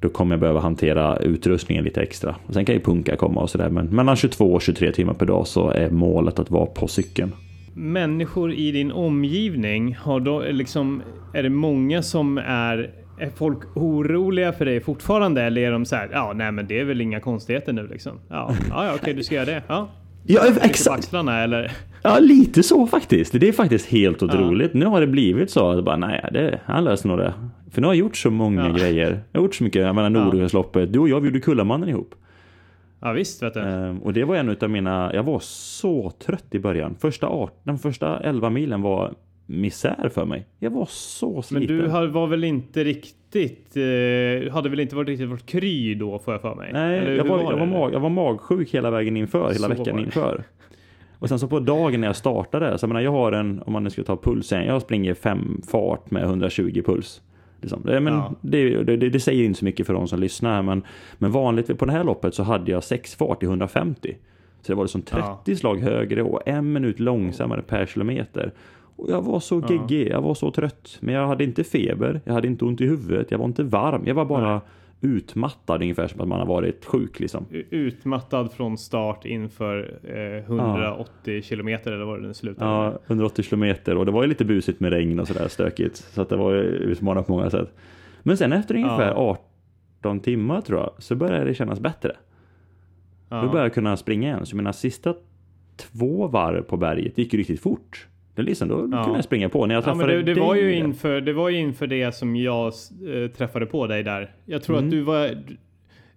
[0.00, 2.36] då kommer jag behöva hantera utrustningen lite extra.
[2.50, 5.46] Sen kan ju punka komma och sådär men mellan 22 och 23 timmar per dag
[5.46, 7.32] så är målet att vara på cykeln
[7.74, 11.02] människor i din omgivning, har då liksom,
[11.34, 15.96] är det många som är är folk oroliga för dig fortfarande eller är de så
[15.96, 18.20] här, ja nej men det är väl inga konstigheter nu liksom.
[18.28, 19.62] Ja, ja, ja okej du ska göra det.
[19.66, 19.88] Ja,
[20.26, 20.98] ja exakt.
[20.98, 21.72] Axlarna, eller?
[22.04, 23.40] Ja lite så faktiskt.
[23.40, 24.70] Det är faktiskt helt otroligt.
[24.74, 24.78] Ja.
[24.78, 27.34] Nu har det blivit så att bara nej, det, han löser nog det.
[27.70, 28.74] För nu har jag gjort så många ja.
[28.78, 29.22] grejer.
[29.32, 30.92] Jag har gjort så mycket, jag menar Nordosloppet.
[30.92, 32.14] Du och jag vi gjorde Kullamannen ihop.
[33.00, 33.60] Ja visst vet du.
[33.60, 36.96] Ehm, och det var en av mina, jag var så trött i början.
[37.00, 39.14] Första art, den första 11 milen var
[39.46, 40.46] misär för mig.
[40.58, 41.76] Jag var så sliten.
[41.76, 46.18] Men du var väl inte riktigt, eh, hade väl inte varit riktigt varit kry då
[46.18, 46.70] får jag för mig?
[46.72, 49.68] Nej, jag var, var jag, var mag, jag var magsjuk hela vägen inför, hela så
[49.68, 50.44] veckan inför.
[51.18, 53.72] Och sen så på dagen när jag startade, så jag menar jag har en, om
[53.72, 57.22] man nu ska ta pulsen, jag springer fem fart med 120 puls.
[57.60, 57.82] Liksom.
[57.84, 58.34] Det, men ja.
[58.40, 60.82] det, det, det, säger inte så mycket för de som lyssnar, men,
[61.18, 64.16] men vanligt på det här loppet så hade jag sex fart i 150.
[64.62, 65.56] Så det var liksom 30 ja.
[65.56, 68.52] slag högre och en minut långsammare per kilometer.
[69.02, 70.98] Och jag var så geggig, jag var så trött.
[71.00, 74.02] Men jag hade inte feber, jag hade inte ont i huvudet, jag var inte varm.
[74.06, 74.60] Jag var bara
[75.00, 77.46] utmattad ungefär som att man har varit sjuk liksom.
[77.70, 81.42] Utmattad från start inför eh, 180 ja.
[81.42, 84.80] kilometer eller vad det nu slutade Ja, 180 kilometer och det var ju lite busigt
[84.80, 85.96] med regn och sådär stökigt.
[85.96, 87.74] Så att det var ju utmanande på många sätt.
[88.22, 89.38] Men sen efter ungefär ja.
[90.00, 92.16] 18 timmar tror jag så började det kännas bättre.
[93.28, 93.42] Ja.
[93.42, 94.46] Då började jag kunna springa igen.
[94.46, 95.14] Så mina sista
[95.76, 98.08] två varv på berget gick ju riktigt fort.
[98.34, 99.04] Det liksom, då ja.
[99.04, 100.42] kunde jag springa på när jag träffade ja, det, det dig.
[100.42, 104.34] Var ju inför, det var ju inför det som jag äh, träffade på dig där.
[104.44, 104.88] Jag tror mm.
[104.88, 105.44] att du var...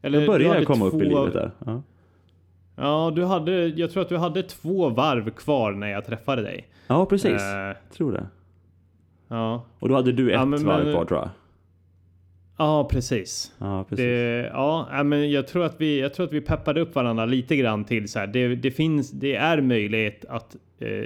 [0.02, 1.52] Eller, jag började komma två, upp i livet där.
[1.66, 1.82] Ja.
[2.76, 6.68] ja, du hade, jag tror att du hade två varv kvar när jag träffade dig.
[6.88, 7.42] Ja, precis.
[7.42, 8.28] Äh, tror det.
[9.28, 9.66] Ja.
[9.80, 11.30] Och då hade du ett ja, men, varv kvar tror jag.
[12.58, 13.54] Ja, precis.
[13.58, 14.06] Ja, precis.
[14.06, 17.56] Det, ja, men jag tror, att vi, jag tror att vi peppade upp varandra lite
[17.56, 18.28] grann till så här.
[18.28, 20.56] Det, det finns, det är möjlighet att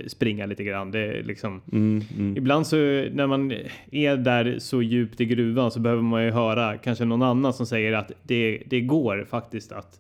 [0.07, 0.91] springa lite grann.
[0.91, 2.38] Det liksom, mm, mm.
[2.38, 2.76] Ibland så
[3.11, 3.53] när man
[3.91, 7.65] är där så djupt i gruvan så behöver man ju höra kanske någon annan som
[7.65, 9.99] säger att det, det går faktiskt att,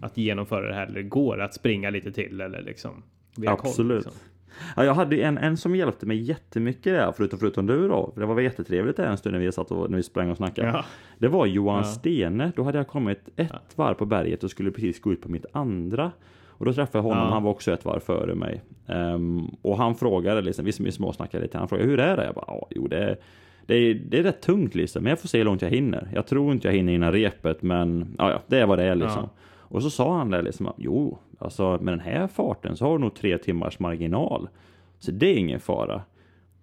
[0.00, 0.86] att genomföra det här.
[0.86, 3.02] Eller det går att springa lite till eller liksom.
[3.46, 4.04] Absolut.
[4.04, 4.12] Koll, liksom.
[4.76, 8.10] Ja, jag hade en, en som hjälpte mig jättemycket där, förutom, förutom du då.
[8.14, 10.36] För det var jättetrevligt där en stund när vi satt och när vi sprang och
[10.36, 10.68] snackade.
[10.68, 10.84] Ja.
[11.18, 11.84] Det var Johan ja.
[11.84, 12.52] Stene.
[12.56, 13.60] Då hade jag kommit ett ja.
[13.76, 16.12] varv på berget och skulle precis gå ut på mitt andra.
[16.58, 17.32] Och då träffade jag honom, ja.
[17.32, 18.62] han var också ett varv före mig.
[18.86, 22.24] Um, och han frågade, liksom, vi som är småsnackade lite, han frågade hur är det?
[22.24, 23.16] Jag bara, ja, jo det är,
[23.66, 26.08] det är, det är rätt tungt liksom, men jag får se hur långt jag hinner.
[26.14, 28.94] Jag tror inte jag hinner innan repet, men ja, ja det är vad det är
[28.94, 29.22] liksom.
[29.22, 29.42] Ja.
[29.70, 33.04] Och så sa han det liksom, jo, alltså med den här farten så har du
[33.04, 34.48] nog tre timmars marginal.
[34.98, 36.02] Så det är ingen fara.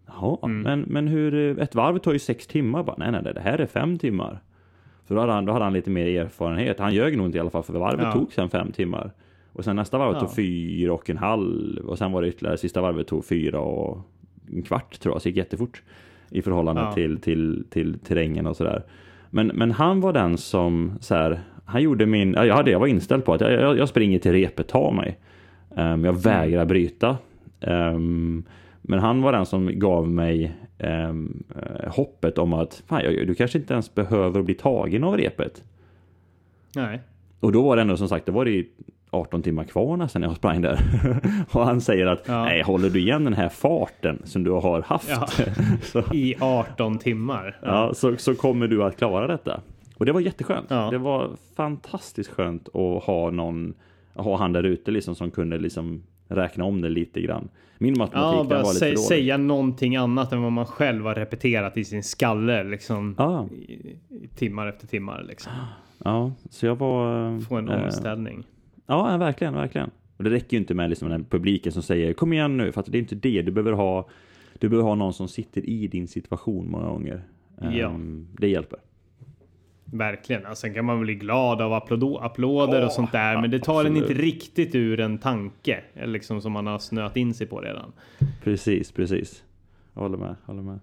[0.07, 0.61] Jaha, mm.
[0.61, 2.83] men, men hur, ett varv tar ju sex timmar.
[2.83, 4.39] Bara, nej, nej, det här är fem timmar.
[5.07, 6.79] Så då hade, han, då hade han lite mer erfarenhet.
[6.79, 8.11] Han ljög nog inte i alla fall, för varvet ja.
[8.11, 9.11] tog sen fem timmar.
[9.55, 10.19] Och sen nästa varv ja.
[10.19, 11.85] tog fyra och en halv.
[11.85, 13.97] Och sen var det ytterligare, sista varvet tog fyra och
[14.51, 15.21] en kvart tror jag.
[15.21, 15.81] Så det gick jättefort.
[16.29, 16.91] I förhållande ja.
[16.91, 18.83] till, till, till terrängen och sådär.
[19.29, 22.87] Men, men han var den som så här, han gjorde min, jag, hade, jag var
[22.87, 25.19] inställd på att jag, jag, jag springer till repet, ta mig.
[25.69, 27.17] Um, jag vägrar bryta.
[27.61, 28.43] Um,
[28.81, 31.43] men han var den som gav mig um,
[31.87, 35.63] hoppet om att fan, jag, du kanske inte ens behöver bli tagen av repet.
[36.75, 37.01] Nej.
[37.39, 38.65] Och då var det ändå som sagt, det var det
[39.09, 40.79] 18 timmar kvar nästan när jag sprang där.
[41.51, 42.45] och han säger att ja.
[42.45, 45.09] nej, håller du igen den här farten som du har haft
[45.93, 46.03] ja.
[46.13, 47.57] i 18 timmar.
[47.61, 49.61] Ja, ja så, så kommer du att klara detta.
[49.97, 50.69] Och det var jätteskönt.
[50.69, 53.73] Det var fantastiskt skönt att ha någon,
[54.13, 57.49] ha han där ute liksom som kunde liksom räkna om det lite grann.
[57.77, 61.15] Min matematik ja, bara var lite sä säga någonting annat än vad man själv har
[61.15, 63.45] repeterat i sin skalle liksom ah.
[63.45, 63.95] i,
[64.35, 65.51] timmar efter timmar liksom.
[66.03, 67.39] Ja, så jag var...
[67.39, 68.43] Få en äh, omställning.
[68.85, 69.91] Ja, verkligen, verkligen.
[70.17, 72.81] Och det räcker ju inte med liksom den publiken som säger kom igen nu, för
[72.81, 73.41] att det är inte det.
[73.41, 74.09] Du behöver ha,
[74.59, 77.23] du behöver ha någon som sitter i din situation många gånger.
[77.61, 77.87] Ja.
[77.87, 78.79] Um, det hjälper.
[79.85, 80.55] Verkligen.
[80.55, 83.41] Sen kan man bli glad av applåder oh, och sånt där.
[83.41, 84.03] Men det tar absolut.
[84.03, 85.83] en inte riktigt ur en tanke.
[86.05, 87.91] Liksom som man har snöat in sig på redan.
[88.43, 89.43] Precis, precis.
[89.93, 90.79] Jag håller med, håller med.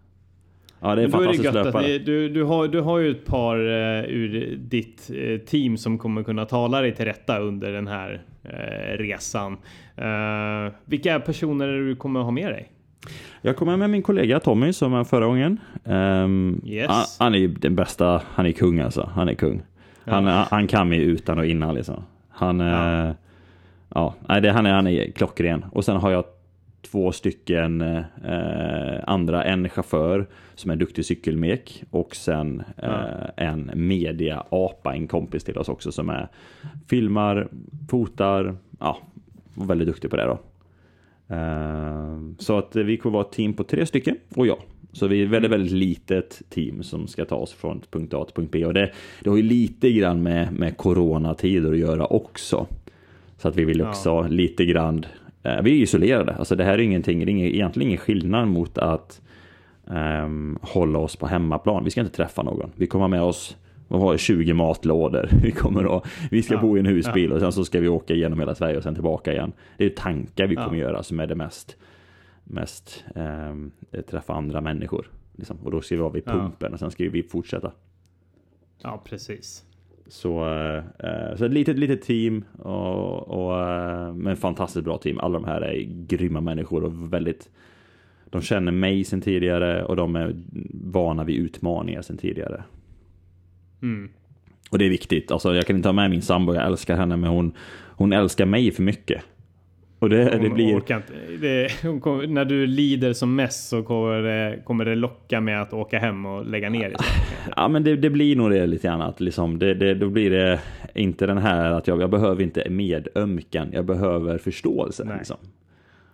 [0.83, 1.83] Ja, det är Men då är löpare.
[1.83, 5.99] ni, du, du, har, du har ju ett par eh, ur ditt eh, team som
[5.99, 9.57] kommer kunna tala dig till rätta under den här eh, resan.
[9.97, 12.69] Eh, vilka personer du kommer ha med dig?
[13.43, 15.61] Jag kommer med min kollega Tommy som var förra gången.
[15.85, 16.89] Ehm, Yes.
[16.91, 19.11] han, han är den bästa, han är kung alltså.
[19.15, 19.63] Han är kung.
[20.05, 22.03] Han, han kan mig utan och innan liksom.
[22.31, 23.07] Han, Ja.
[23.07, 23.15] ja.
[23.95, 25.65] ja, nej, det, han, är, han är klockren.
[25.73, 26.25] Och sen har jag
[26.83, 28.05] två stycken eh,
[29.05, 35.59] andra, en chaufför som är duktig cykelmek och sen eh, en media-apa, en kompis till
[35.59, 36.29] oss också som är
[36.89, 37.49] filmar,
[37.91, 38.99] fotar, ja,
[39.55, 40.39] och väldigt duktig på det då.
[41.35, 44.59] Eh, Så att vi kommer vara ett team på tre stycken och jag.
[44.93, 48.25] Så vi är ett väldigt, väldigt litet team som ska ta oss från punkt A
[48.25, 48.67] till punkt B.
[48.67, 52.67] Och det, det har ju lite grann med, med coronatider att göra också.
[53.39, 53.89] Så att vi vill Ja.
[53.89, 55.07] också lite grann,
[55.43, 56.35] vi är isolerade.
[56.35, 59.21] Alltså det här är ingenting, det är ingen, egentligen ingen skillnad mot att
[59.91, 61.85] ehm, hålla oss på hemmaplan.
[61.85, 62.71] Vi ska inte träffa någon.
[62.77, 63.57] Vi kommer med oss
[63.89, 65.29] vad vi, 20 matlådor.
[65.43, 66.61] Vi, kommer att, vi ska Ja.
[66.61, 68.95] bo i en husbil och sen så ska vi åka igenom hela Sverige och sen
[68.95, 69.53] tillbaka igen.
[69.77, 70.65] Det är tankar vi Ja.
[70.65, 71.77] kommer göra som är det mest,
[72.45, 73.71] mest ehm,
[74.11, 75.11] träffa andra människor.
[75.37, 75.57] Liksom.
[75.65, 76.33] Och då ska vi vara vid Ja.
[76.33, 77.73] pumpen och sen ska vi fortsätta.
[78.83, 79.65] Ja, precis.
[80.07, 80.45] Så,
[80.99, 85.19] eh, så ett litet, litet team och, och eh, men fantastiskt bra team.
[85.19, 87.51] Alla de här är grymma människor och väldigt
[88.33, 90.37] de känner mig sedan tidigare och de är
[90.71, 92.63] vana vid utmaningar sedan tidigare.
[93.83, 94.11] Mm.
[94.71, 95.31] Och det är viktigt.
[95.31, 97.53] Alltså, jag kan inte ha med min sambo, jag älskar henne, men hon,
[97.97, 99.23] hon älskar mig för mycket.
[99.99, 100.77] Och det, det Hon blir...
[100.77, 101.13] orkar inte.
[101.43, 101.69] Det,
[102.29, 106.27] när du lider som mest så kommer det, kommer det locka med att åka hem
[106.27, 107.53] och lägga ner istället.
[107.57, 110.31] Ja men det, det blir nog det lite grann att liksom, det, det, då blir
[110.31, 110.61] det
[110.95, 115.17] inte den här att jag, jag behöver inte medömkan, jag behöver förståelse.
[115.19, 115.37] Liksom.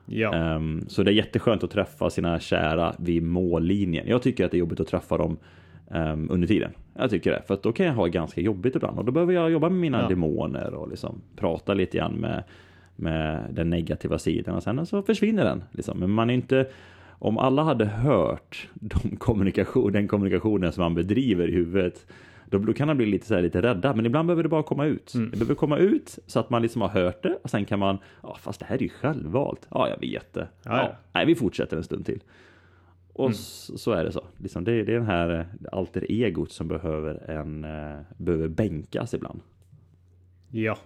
[0.07, 0.35] Ja.
[0.35, 4.09] Ehm, så det är jätteskönt att träffa sina kära vid mållinjen.
[4.09, 5.37] Jag tycker att det är jobbigt att träffa dem
[5.91, 6.71] ehm, under tiden.
[6.97, 9.33] Jag tycker det, för att då kan jag ha ganska jobbigt ibland och då behöver
[9.33, 10.09] jag jobba med mina Ja.
[10.09, 12.45] demoner och liksom prata lite grann med,
[12.99, 15.65] med den negativa sidan och sen så försvinner den.
[15.71, 15.99] Liksom.
[15.99, 16.69] Men man är inte,
[17.11, 22.07] om alla hade hört de kommunikation, den kommunikationen som man bedriver i huvudet
[22.51, 24.87] då kan man bli lite, så här, lite rädda, men ibland behöver det bara komma
[24.87, 25.15] ut.
[25.15, 25.31] Mm.
[25.31, 27.99] Det behöver komma ut så att man liksom har hört det och sen kan man,
[28.23, 29.67] ja fast det här är ju självvalt.
[29.71, 30.49] Ja, jag vet det.
[30.63, 30.97] Ja, ja.
[31.13, 32.21] Nej, vi fortsätter en stund till.
[33.13, 33.35] Och Mm.
[33.35, 34.25] så, så är det så.
[34.37, 39.15] Liksom det, det är den här eh, alter egot som behöver, en, eh, behöver bänkas
[39.15, 39.41] ibland.
[40.51, 40.79] Ja.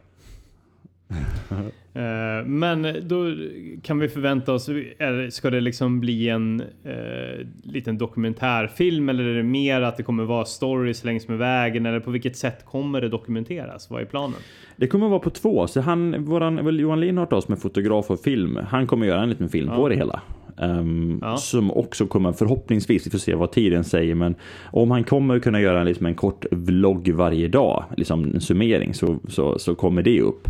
[1.94, 3.34] Eh, Men då
[3.82, 9.34] kan vi förvänta oss, är, ska det liksom bli en eh, liten dokumentärfilm eller är
[9.34, 13.00] det mer att det kommer vara stories längs med vägen eller på vilket sätt kommer
[13.00, 13.90] det dokumenteras?
[13.90, 14.36] Vad är planen?
[14.76, 15.66] Det kommer vara på två.
[15.66, 19.48] Så han, våran, Johan Lindhardt som är fotograf och film, han kommer göra en liten
[19.48, 19.76] film Ja.
[19.76, 20.20] på det hela.
[20.58, 21.36] Ehm, Ja.
[21.36, 24.34] Som också kommer förhoppningsvis, vi får se vad tiden säger, men
[24.64, 29.18] om han kommer kunna göra liksom en kort vlogg varje dag, liksom en summering, så,
[29.28, 30.48] så, så kommer det upp.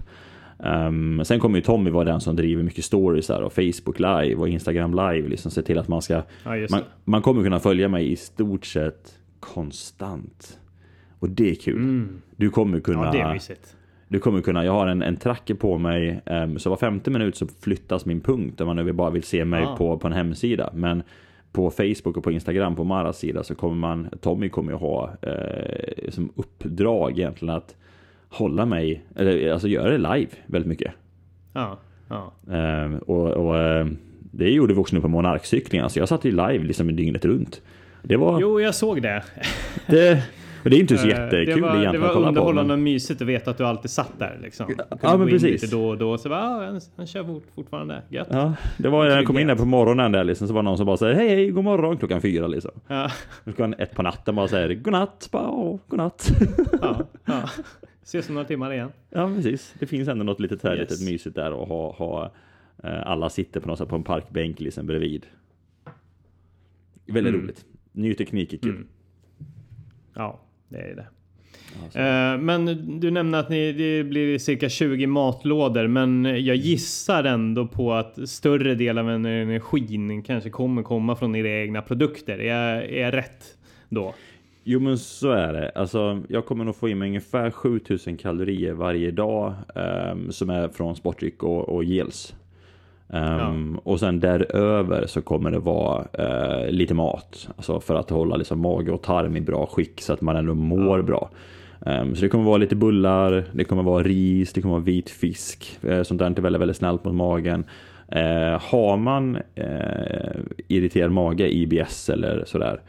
[0.62, 4.34] Ehm, sen kommer ju Tommy vara den som driver mycket stories här och Facebook live
[4.34, 7.88] och Instagram live, liksom se till att man ska Ja, man, man kommer kunna följa
[7.88, 10.58] mig i stort sett konstant.
[11.18, 11.76] Och det är kul.
[11.76, 12.22] Mm.
[12.36, 13.04] Du kommer kunna...
[13.04, 13.76] Ja, det är mysigt.
[14.08, 17.36] Du kommer kunna, jag har en, en tracker på mig, um, så var femte minut
[17.36, 19.76] så flyttas min punkt om man nu bara vill se mig Ah.
[19.76, 20.70] på, på en hemsida.
[20.74, 21.02] Men
[21.52, 25.10] på Facebook och på Instagram på Maras sida så kommer man, Tommy kommer ju ha
[25.22, 27.76] eh, som uppdrag egentligen att
[28.32, 30.92] hålla mig, eller alltså göra det live väldigt mycket.
[31.52, 31.78] Ja,
[32.08, 32.32] ja.
[32.52, 36.30] Ehm, och och ehm, det gjorde vi också nu på monarkcyklingen, alltså jag satt ju
[36.30, 37.62] live liksom dygnet runt.
[38.02, 39.22] Det var, Jo, jag såg det.
[39.86, 40.22] det,
[40.64, 42.28] och det är inte så Eh, jättekul det var, egentligen det att var kolla på.
[42.28, 44.66] underhållande Men, och mysigt att veta att du alltid satt där liksom.
[44.66, 45.62] Kunde Ja, men precis.
[45.62, 48.02] Lite då och då så bara, ah, han, han kör fort, fortfarande.
[48.08, 48.28] Gött.
[48.30, 48.52] Ja.
[48.78, 50.86] det var när jag kom in där på morgonen där liksom, så var någon som
[50.86, 52.70] bara säger hej hej, god morgon klockan fyra liksom.
[52.88, 53.10] Ja,
[53.44, 56.30] Klockan ett på natten bara säger godnatt, bara åh, godnatt.
[56.82, 57.42] ja, ja.
[58.02, 58.90] Ses om några timmar igen.
[59.10, 60.90] ja precis, det finns ändå något litet här, Yes.
[60.90, 62.32] litet mysigt där och ha, ha
[62.84, 65.26] eh, alla sitter på något sätt på en parkbänk liksom bredvid.
[67.06, 67.44] Väldigt Mm.
[67.44, 67.64] roligt.
[67.92, 68.70] Ny teknik är kul.
[68.70, 68.86] Mm.
[70.14, 71.06] Ja, det är det.
[71.82, 71.98] Alltså.
[72.44, 72.66] Men
[73.00, 78.28] du nämnde att ni, det blir cirka 20 matlådor, men jag gissar ändå på att
[78.28, 82.38] större del av energin kanske kommer komma från era egna produkter.
[82.38, 82.44] Är
[82.74, 84.14] jag, är jag rätt då?
[84.64, 85.68] Jo men så är det.
[85.74, 90.68] Alltså, jag kommer nog få i mig ungefär 7000 kalorier varje dag ehm, som är
[90.68, 92.34] från sportdryck och, och gels.
[93.12, 97.48] Ehm, Och sen däröver så kommer det vara eh, lite mat.
[97.56, 100.54] Alltså för att hålla liksom mage och tarm i bra skick så att man ändå
[100.54, 101.02] mår Ja.
[101.02, 101.30] bra.
[101.86, 105.10] Ehm, så det kommer vara lite bullar, det kommer vara ris, det kommer vara vit
[105.10, 105.78] fisk.
[105.82, 107.64] Eh, sånt där är inte väldigt, väldigt snällt mot magen.
[108.08, 109.38] Eh, har man
[110.68, 112.80] irriterad mage, IBS eller sådär,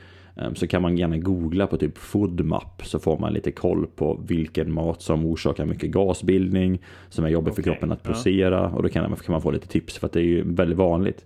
[0.53, 4.73] så kan man gärna googla på typ FoodMap så får man lite koll på vilken
[4.73, 6.79] mat som orsakar mycket gasbildning,
[7.09, 7.63] som är jobbig okay.
[7.63, 10.13] för kroppen att processera och då kan man, kan man få lite tips för att
[10.13, 11.25] det är ju väldigt vanligt.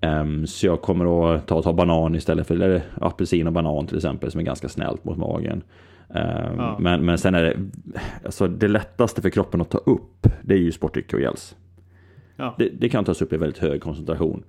[0.00, 3.96] Um, så jag kommer att ta, ta banan istället för eller, apelsin och banan till
[3.96, 5.62] exempel som är ganska snällt mot magen.
[6.08, 6.20] Um,
[6.58, 6.76] ja.
[6.80, 7.56] men, men sen är det,
[8.24, 11.56] alltså det lättaste för kroppen att ta upp, det är ju sportdrycker och gels.
[12.36, 12.54] Ja.
[12.58, 14.44] Det, det, kan tas upp i väldigt hög koncentration.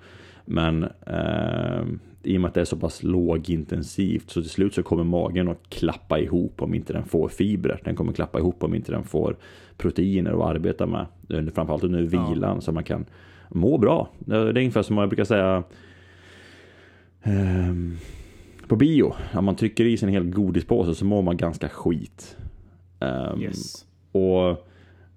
[0.45, 1.85] Men eh,
[2.25, 5.47] i och med att det är så pass lågintensivt så till slut så kommer magen
[5.47, 7.81] att klappa ihop om inte den får fibrer.
[7.83, 9.37] Den kommer klappa ihop om inte den får
[9.77, 11.05] proteiner att arbeta med.
[11.53, 12.61] Framförallt under vilan ja.
[12.61, 13.05] så man kan
[13.49, 14.09] må bra.
[14.19, 15.63] Det är ungefär som jag brukar säga
[17.23, 17.73] eh,
[18.67, 19.13] på bio.
[19.33, 22.37] Om man trycker i sig en hel godispåse så mår man ganska skit.
[22.99, 23.85] Um, yes.
[24.11, 24.67] Och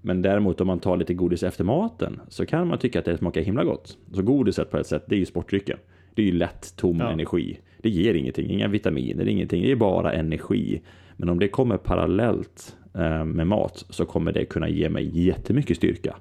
[0.00, 3.18] men däremot om man tar lite godis efter maten så kan man tycka att det
[3.18, 3.98] smakar himla gott.
[4.12, 5.78] Så godiset på ett sätt, det är ju sportdrycken.
[6.18, 7.10] Det är ju lätt tom ja.
[7.10, 7.58] energi.
[7.82, 9.62] Det ger ingenting, inga vitaminer, ingenting.
[9.62, 10.80] Det är bara energi.
[11.16, 15.76] Men om det kommer parallellt eh, med mat så kommer det kunna ge mig jättemycket
[15.76, 16.16] styrka.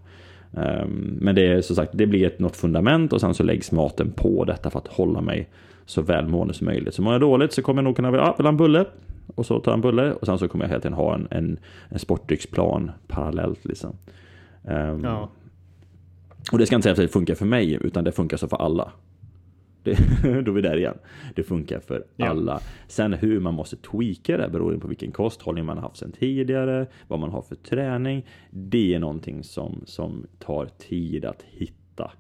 [0.52, 3.72] Um, men det är som sagt, det blir ett, något fundament och sen så läggs
[3.72, 5.50] maten på detta för att hålla mig
[5.86, 6.94] så välmående som möjligt.
[6.94, 8.86] Så mår jag dåligt så kommer jag nog kunna ah, vill ha en bulle?
[9.36, 11.28] och så tar jag en bulle och sen så kommer jag hela tiden ha en,
[11.32, 13.96] en, en sportdrycksplan parallellt liksom.
[14.64, 15.30] Um, ja.
[16.52, 18.58] Och det ska inte säga att det funkar för mig, utan det funkar så för
[18.58, 18.92] alla.
[19.88, 20.98] Det, då är vi där igen.
[21.36, 22.30] Det funkar för ja.
[22.30, 22.60] alla.
[22.88, 26.88] Sen hur man måste tweaka det beror på vilken kosthållning man har haft sedan tidigare,
[27.08, 28.26] vad man har för träning.
[28.50, 32.12] Det är någonting som, som tar tid att hitta.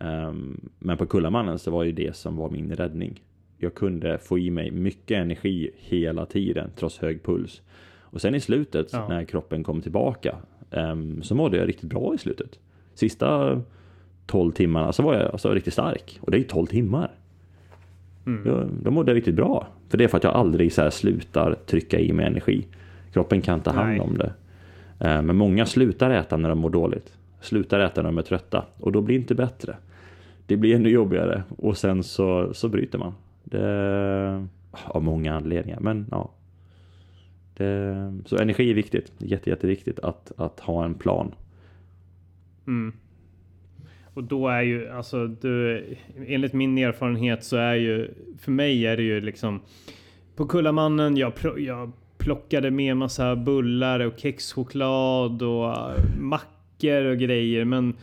[0.00, 3.22] Um, men på Kullamannen så var ju det som var min räddning
[3.58, 7.62] jag kunde få i mig mycket energi hela tiden trots hög puls.
[8.10, 9.08] Och sen i slutet ja.
[9.08, 10.36] när kroppen kom tillbaka
[10.70, 12.58] um, så mådde jag riktigt bra i slutet.
[12.94, 13.60] Sista
[14.28, 17.10] 12 timmarna så var jag alltså riktigt stark och det är ju 12 timmar.
[18.26, 18.44] Mm.
[18.44, 19.66] Då, då mådde jag riktigt bra.
[19.88, 22.66] För det är för att jag aldrig så slutar trycka i mig energi.
[23.12, 24.00] Kroppen kan ta hand Nej.
[24.00, 24.32] om det.
[25.04, 27.12] Uh, men många slutar äta när de mår dåligt.
[27.40, 29.76] Slutar äta när de är trötta och då blir det inte bättre.
[30.46, 33.14] Det blir ännu jobbigare och sen så, så bryter man.
[33.44, 34.46] Det,
[34.84, 36.30] av många anledningar, men ja.
[37.56, 39.12] Det, så energi är viktigt.
[39.18, 41.34] Jätte, jätteviktigt att, att ha en plan.
[42.66, 42.92] Mm.
[44.18, 45.84] Och då är ju alltså du,
[46.26, 49.60] enligt min erfarenhet så är ju för mig är det ju liksom
[50.36, 51.16] på Kullamannen.
[51.16, 55.76] Jag, jag plockade med massa bullar och kexchoklad och
[56.18, 57.94] mackor och grejer, men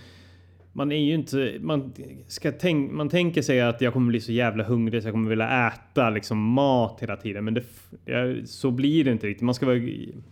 [0.77, 1.93] man är ju inte, man
[2.27, 5.29] ska tänk, man tänker sig att jag kommer bli så jävla hungrig så jag kommer
[5.29, 7.45] vilja äta liksom mat hela tiden.
[7.45, 7.63] Men det,
[8.47, 9.41] så blir det inte riktigt.
[9.43, 9.81] Man ska vara,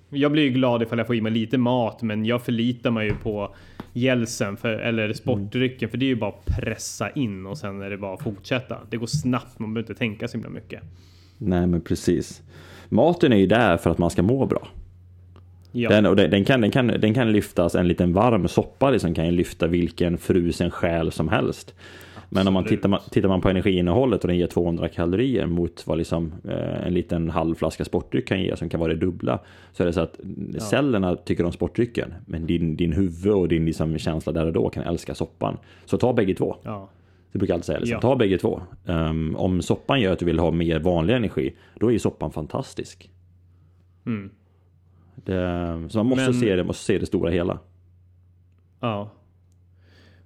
[0.10, 3.08] jag blir ju glad ifall jag får i mig lite mat, men jag förlitar mig
[3.08, 3.56] ju på
[3.94, 7.90] gelsen för, eller sportdrycken, för det är ju bara att pressa in och sen är
[7.90, 8.78] det bara att fortsätta.
[8.90, 10.84] Det går snabbt, man behöver inte tänka så himla mycket.
[11.38, 12.42] Nej, men precis.
[12.90, 14.68] Maten är ju där för att man ska må bra.
[15.76, 15.90] Ja.
[15.90, 19.14] Den, och den, den, kan, den, kan, den kan lyftas, en liten varm soppa liksom
[19.14, 21.76] kan ju lyfta vilken frusen själ som helst.
[22.30, 25.88] Men om man tittar, man tittar man på energiinnehållet och den ger 200 kalorier mot
[25.88, 29.40] vad liksom, eh, en liten halv flaska sportdryck kan ge som kan vara det dubbla.
[29.72, 30.20] Så är det så att
[30.54, 30.60] ja.
[30.60, 34.70] cellerna tycker om sportdrycken men din, din huvud och din liksom, känsla där och då
[34.70, 35.58] kan älska soppan.
[35.86, 36.56] Så ta bägge två.
[36.64, 36.90] Ja.
[37.32, 37.96] Det brukar jag alltid säga, liksom.
[37.96, 38.02] ja.
[38.02, 38.62] ta bägge två.
[38.86, 43.12] Um, om soppan gör att du vill ha mer vanlig energi, då är soppan fantastisk.
[44.06, 44.30] Mm.
[45.26, 47.60] Det, så man måste, Men, se det, måste se det stora hela.
[48.80, 49.12] Ja.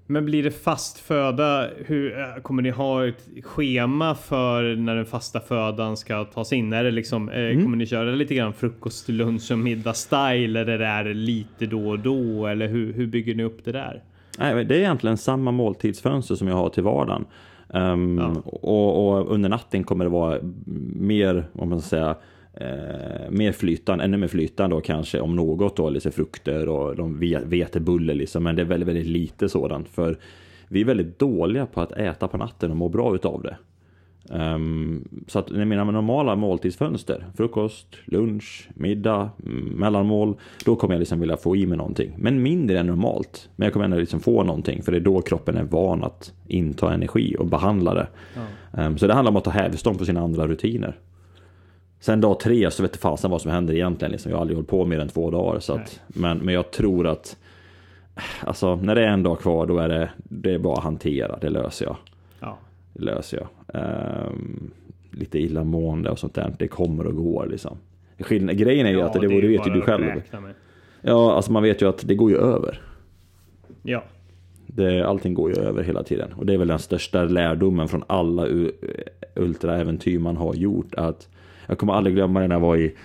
[0.09, 1.67] Men blir det fast föda?
[1.85, 6.73] Hur, eh, kommer ni ha ett schema för när den fasta födan ska tas in?
[6.73, 7.63] Är det liksom, eh, mm.
[7.63, 10.59] Kommer ni köra lite grann frukost, lunch och middag style?
[10.59, 12.47] Eller är det lite då och då?
[12.47, 14.03] Eller hur, hur bygger ni upp det där?
[14.39, 17.25] Nej, det är egentligen samma måltidsfönster som jag har till vardagen.
[17.69, 18.41] Um, ja.
[18.45, 20.39] och, och, under natten kommer det vara
[20.95, 22.15] mer, om man ska säga,
[22.61, 27.19] eh, mer flytande, ännu mer flytande då kanske om något då, lite frukter och de
[27.45, 30.17] vetebulle liksom, men det är väldigt, väldigt lite sådant för
[30.67, 33.57] vi är väldigt dåliga på att äta på natten och må bra utav det.
[34.29, 39.29] Um, så att mina normala måltidsfönster, frukost, lunch, middag,
[39.75, 40.35] mellanmål,
[40.65, 42.13] då kommer jag liksom vilja få i mig någonting.
[42.17, 43.49] Men mindre än normalt.
[43.55, 46.33] Men jag kommer ändå liksom få någonting, för det är då kroppen är van att
[46.47, 48.07] inta energi och behandla det.
[48.35, 48.85] Ja.
[48.85, 50.97] Um, så det handlar om att ta hävstång på sina andra rutiner.
[51.99, 54.11] Sen dag tre så vet jag fasen vad som händer egentligen.
[54.11, 54.31] Liksom.
[54.31, 55.59] Jag har aldrig hållit på mer än två dagar.
[55.59, 57.37] Så att, men, men jag tror att
[58.39, 61.37] alltså, när det är en dag kvar då är det, det är bara att hantera.
[61.41, 61.95] Det löser jag.
[62.39, 62.57] Ja.
[62.93, 63.47] Det löser jag.
[64.27, 64.71] Um,
[65.11, 66.55] lite illamående och sånt där.
[66.59, 67.77] Det kommer och går liksom.
[68.19, 70.03] Skillnad, grejen är ju ja, att det, det, det vet ju du själv.
[71.01, 72.81] Ja, alltså man vet ju att det går ju över.
[73.83, 74.03] Ja.
[74.67, 76.33] Det, allting går ju över hela tiden.
[76.33, 78.47] Och det är väl den största lärdomen från alla
[79.35, 80.95] ultraäventyr man har gjort.
[80.95, 81.29] Att
[81.67, 82.95] jag kommer aldrig glömma det när jag var i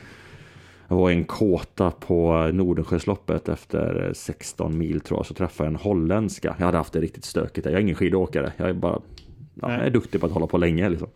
[0.89, 5.27] jag var i en kåta på Nordensjösloppet efter 16 mil tror jag.
[5.27, 6.55] Så träffade jag en holländska.
[6.59, 7.67] Jag hade haft det riktigt stökigt.
[7.67, 8.53] Jag är ingen skidåkare.
[8.57, 9.01] Jag är bara
[9.55, 10.89] ja, jag är duktig på att hålla på länge.
[10.89, 11.09] Liksom.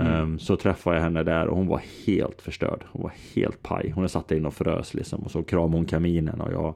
[0.00, 0.22] Mm.
[0.22, 2.84] Um, så träffade jag henne där och hon var helt förstörd.
[2.92, 3.90] Hon var helt paj.
[3.90, 5.22] Hon satt in och frös liksom.
[5.22, 6.74] Och så kramade hon kaminen och jag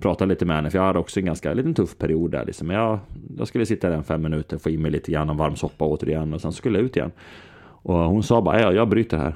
[0.00, 0.70] pratade lite med henne.
[0.70, 2.44] För jag hade också en ganska liten tuff period där.
[2.46, 2.70] Liksom.
[2.70, 2.98] Jag,
[3.38, 5.84] jag skulle sitta där en fem minuter, få i mig lite grann av varm soppa
[5.84, 7.12] återigen och sen skulle jag ut igen.
[7.86, 9.34] Och hon sa bara, ja, jag bryter här.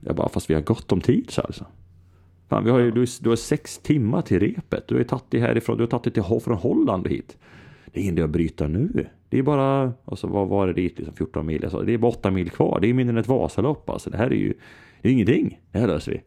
[0.00, 1.66] Jag bara, fast vi har gott om tid så alltså.
[2.48, 4.88] Fan, vi har ju, du, du har sex timmar till repet.
[4.88, 7.38] Du har tagit dig härifrån, du har tagit det från Holland hit.
[7.86, 9.06] Det är ingen idé att bryta nu.
[9.28, 11.64] Det är bara, alltså vad var det dit, liksom 14 mil?
[11.64, 12.78] Alltså, det är bara 8 mil kvar.
[12.80, 14.10] Det är mindre än ett Vasalopp alltså.
[14.10, 14.54] Det här är ju,
[15.02, 15.60] det är ingenting.
[15.72, 16.22] Det här löser vi.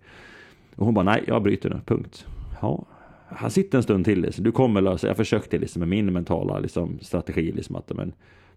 [0.75, 2.25] Och hon bara, nej, jag bryter nu, punkt.
[2.61, 2.85] Ja,
[3.27, 4.21] han sitter en stund till.
[4.21, 4.43] Liksom.
[4.43, 7.51] Du kommer lösa Jag försökte liksom med min mentala liksom, strategi.
[7.51, 8.13] Liksom, att, men,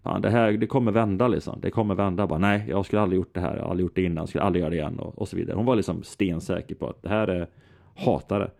[0.07, 1.27] fan, det här det kommer vända.
[1.27, 1.59] Liksom.
[1.61, 2.27] Det kommer vända.
[2.27, 3.55] Bara, nej, jag skulle aldrig gjort det här.
[3.55, 4.21] Jag har aldrig gjort det innan.
[4.21, 4.99] Jag skulle aldrig göra det igen.
[4.99, 5.55] Och, och så vidare.
[5.55, 7.47] Hon var liksom stensäker på att det här är
[7.95, 8.51] hatare.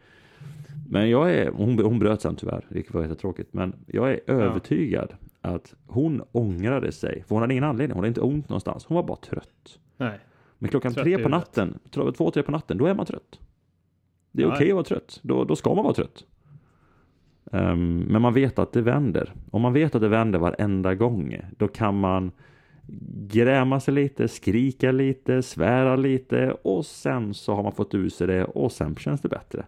[0.89, 3.53] Men jag är, hon, hon bröt sen tyvärr, vilket var jättetråkigt.
[3.53, 5.49] Men jag är övertygad ja.
[5.49, 7.23] att hon ångrade sig.
[7.27, 8.85] För hon hade ingen anledning, hon hade inte ont någonstans.
[8.85, 9.79] Hon var bara trött.
[9.97, 10.19] Nej.
[10.59, 13.39] Men klockan trött tre på natten, två, tre på natten, då är man trött.
[14.31, 15.19] Det är okej okay att vara trött.
[15.23, 16.25] Då, då ska man vara trött.
[17.51, 19.33] Um, men man vet att det vänder.
[19.51, 22.31] Om man vet att det vänder varenda gång, då kan man
[23.27, 28.27] gräma sig lite, skrika lite, svära lite och sen så har man fått ur sig
[28.27, 29.65] det och sen känns det bättre.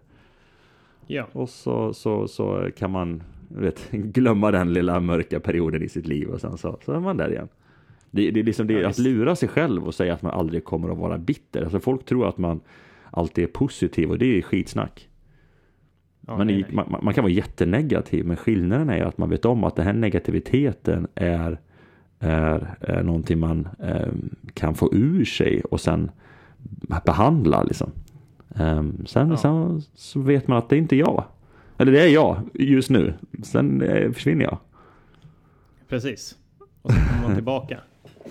[1.06, 1.26] Ja.
[1.32, 6.28] Och så, så, så kan man vet, glömma den lilla mörka perioden i sitt liv
[6.28, 7.48] och sen så, så är man där igen.
[8.10, 10.64] Det, det är liksom det, ja, att lura sig själv och säga att man aldrig
[10.64, 11.62] kommer att vara bitter.
[11.62, 12.60] Alltså folk tror att man
[13.10, 15.09] alltid är positiv och det är skitsnack.
[16.30, 19.64] Ja, man, är, man, man, kan vara jättenegativ men skillnaden är att man vet om
[19.64, 21.60] att den här negativiteten är,
[22.18, 24.12] är, är någonting man eh,
[24.54, 26.10] kan få ur sig och sen
[27.04, 27.90] behandla liksom.
[28.48, 29.36] Um, sen, ja.
[29.36, 31.24] sen, så vet man att det är inte jag.
[31.78, 33.14] Eller det är jag just nu.
[33.42, 34.58] Sen eh, försvinner jag.
[35.88, 36.38] Precis.
[36.82, 37.80] Och så kommer man tillbaka.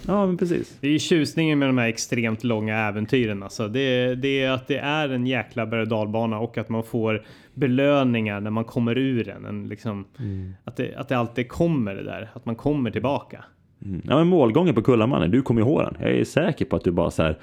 [0.07, 0.77] Ja, men precis.
[0.81, 3.43] Det är ju tjusningen med de här extremt långa äventyren.
[3.43, 3.67] Alltså.
[3.67, 7.23] Det, det är att det är en jäkla berg och dalbana och att man får
[7.53, 9.45] belöningar när man kommer ur den.
[9.45, 10.53] En, liksom, mm.
[10.63, 12.29] att, det, att det alltid kommer det där.
[12.33, 13.43] Att man kommer tillbaka.
[13.85, 14.01] Mm.
[14.07, 15.95] Ja, men målgången på Kullamannen, du kommer ihåg den.
[15.99, 17.37] Jag är säker på att du bara så här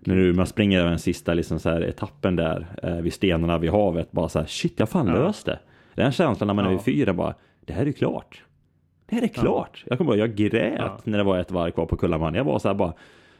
[0.00, 3.58] när du, man springer över den sista liksom så här, etappen där eh, vid stenarna
[3.58, 4.12] vid havet.
[4.12, 5.14] Bara så här, shit jag fan ja.
[5.14, 5.58] löst det.
[5.94, 6.70] Den känslan när man ja.
[6.70, 7.34] är vid fyra bara,
[7.64, 8.42] det här är klart.
[9.06, 9.82] Det här är klart.
[9.84, 9.86] Ja.
[9.88, 11.00] Jag kommer ihåg, jag grät ja.
[11.04, 12.34] när det var ett varv kvar på Kullaman.
[12.34, 12.92] Jag var så här bara,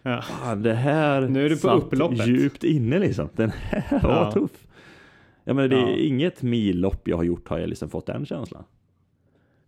[0.03, 0.23] ja.
[0.23, 2.27] fan det här nu är du på upploppet.
[2.27, 3.29] djupt inne liksom.
[3.37, 4.67] Den här var tuff.
[5.45, 8.65] Ja men det är inget millopp jag har gjort har jag liksom fått den känslan.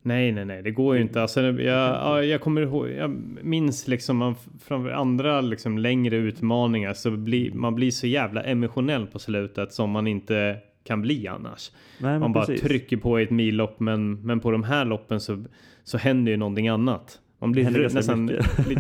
[0.03, 1.23] Nej, nej, nej, det går ju inte.
[1.23, 3.11] Alltså, jag, ja, jag kommer ihåg, jag
[3.43, 9.19] minns liksom från andra liksom längre utmaningar så blir man blir så jävla emotionell på
[9.19, 11.71] slutet som man inte kan bli annars.
[12.01, 12.67] Nej, man bara precis.
[12.67, 15.45] trycker på i ett millopp men, men på de här loppen så,
[15.87, 17.21] så händer ju någonting annat.
[17.39, 18.27] Man blir nästan,
[18.69, 18.77] li,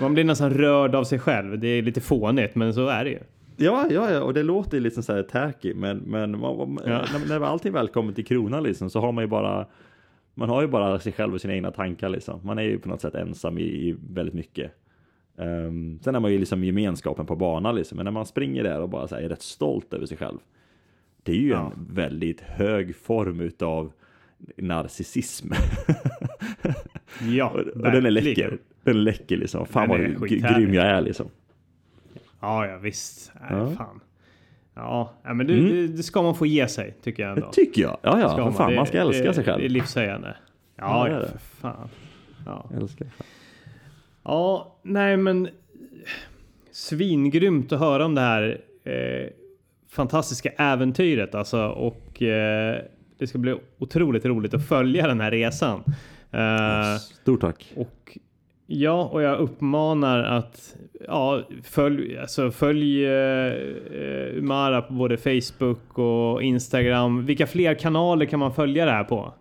[0.00, 1.58] man blir nästan rörd av sig själv.
[1.58, 3.18] Det är lite fånigt men så är det ju.
[3.56, 7.04] Ja, ja, ja, och det låter ju liksom så här tacky men, men man, ja.
[7.12, 9.66] när, när allting väl kommer till kronan liksom så har man ju bara
[10.34, 12.40] man har ju bara sig själv och sina egna tankar liksom.
[12.42, 14.72] Man är ju på något sätt ensam i, i väldigt mycket.
[15.36, 17.96] Um, sen är man ju liksom gemenskapen på banan liksom.
[17.96, 20.38] Men när man springer där och bara här, är rätt stolt över sig själv.
[21.22, 21.72] Det är ju ja.
[21.76, 23.92] en väldigt hög form utav
[24.56, 25.52] narcissism.
[27.28, 28.58] ja, och, och den är läcker.
[28.84, 29.66] Den läcker liksom.
[29.66, 31.26] Fan vad grym jag är liksom.
[32.40, 33.32] Ja, ja visst.
[33.40, 33.70] Nej, ja.
[33.70, 34.00] fan.
[34.74, 35.68] Ja, men det, mm.
[35.68, 37.46] det, det, ska man få ge sig tycker jag ändå.
[37.46, 37.98] Det tycker jag.
[38.02, 38.36] Ja, ja.
[38.36, 39.60] För fan, man, man ska älska det, sig själv.
[39.60, 40.36] Det är livshöjande.
[40.76, 41.88] Ja, ja, för fan.
[42.46, 42.70] Ja.
[42.76, 43.08] Älskar.
[44.22, 45.48] Ja, nej men
[46.70, 49.30] svingrymt att höra om det här eh,
[49.88, 52.82] fantastiska äventyret alltså och eh,
[53.22, 55.82] det ska bli otroligt roligt att följa den här resan.
[56.30, 57.72] Eh, Stort tack.
[57.76, 58.18] Och
[58.74, 60.76] Ja, och jag uppmanar att
[61.06, 67.26] ja, följ, alltså följ uh, Umara på både Facebook och Instagram.
[67.26, 69.34] Vilka fler kanaler kan man följa det här på?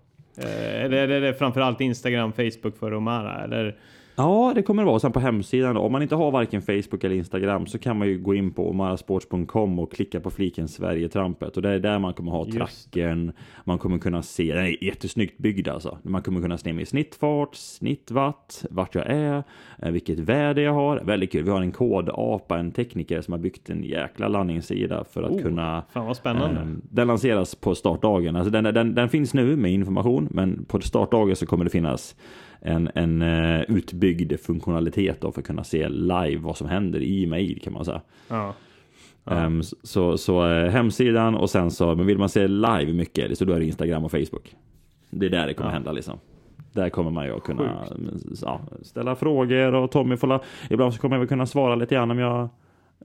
[0.43, 3.43] Uh, eller är det framförallt Instagram, Facebook för Umara?
[3.43, 3.77] Eller
[4.15, 4.99] Ja, det kommer det vara.
[4.99, 8.19] Sen på hemsidan, om man inte har varken Facebook eller Instagram så kan man ju
[8.19, 11.55] gå in på omarasports.com och klicka på fliken Sverigetrampet.
[11.55, 13.31] Och det är där man kommer ha tracken.
[13.63, 15.97] Man kommer kunna se, den är jättesnyggt byggd alltså.
[16.03, 19.43] Man kommer kunna se min snittfart, snittwatt, vart jag är,
[19.81, 20.99] eh, vilket väder jag har.
[20.99, 21.43] Väldigt kul.
[21.43, 25.41] Vi har en kodapa, en tekniker som har byggt en jäkla landningssida för att oh,
[25.41, 25.83] kunna...
[25.89, 26.61] Fan vad spännande.
[26.61, 28.35] Eh, den lanseras på startdagen.
[28.35, 32.15] Alltså den, den, den finns nu med information, men på startdagen så kommer det finnas
[32.61, 37.25] en, en uh, utbyggd funktionalitet då för att kunna se live vad som händer i
[37.25, 38.01] mail kan man säga.
[38.27, 38.53] Ja.
[39.23, 39.45] Ja.
[39.45, 43.45] Um, så så uh, hemsidan och sen så, men vill man se live mycket så
[43.45, 44.55] då är det Instagram och Facebook.
[45.09, 45.73] Det är där det kommer ja.
[45.73, 46.19] hända liksom.
[46.73, 47.85] Där kommer man ju att kunna
[48.41, 51.95] ja, ställa frågor och Tommy får la, Ibland så kommer jag väl kunna svara lite
[51.95, 52.49] grann om jag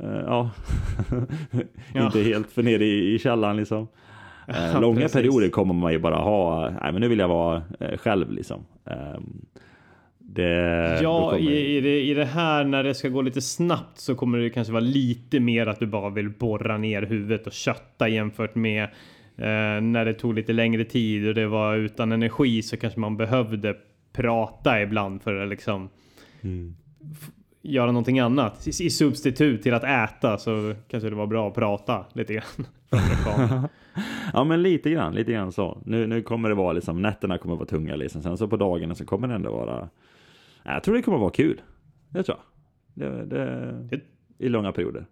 [0.01, 0.20] uh,
[1.95, 3.89] Ja, inte helt för nere i, i källaren liksom.
[4.49, 7.97] Uh, långa perioder kommer man ju bara ha, nej men nu vill jag vara uh,
[7.97, 8.65] själv liksom.
[8.87, 9.47] Um,
[10.19, 14.15] det, ja, i, i, det, i det här när det ska gå lite snabbt så
[14.15, 18.09] kommer det kanske vara lite mer att du bara vill borra ner huvudet och kötta
[18.09, 18.83] jämfört med
[19.37, 23.17] eh, när det tog lite längre tid och det var utan energi så kanske man
[23.17, 23.77] behövde
[24.13, 25.89] prata ibland för att liksom
[26.43, 26.77] mm.
[27.72, 28.66] Göra någonting annat.
[28.66, 32.66] I, I, substitut till att äta så kanske det var bra att prata lite grann.
[34.32, 35.82] ja men lite grann, lite grann så.
[35.84, 38.22] Nu, nu kommer det vara liksom, nätterna kommer vara tunga liksom.
[38.22, 39.88] Sen så på dagarna så kommer det ändå vara
[40.74, 41.60] jag tror det kommer vara kul.
[42.09, 42.38] Det tror
[42.94, 43.10] jag.
[43.10, 44.01] Det, det,
[44.38, 45.06] I långa perioder.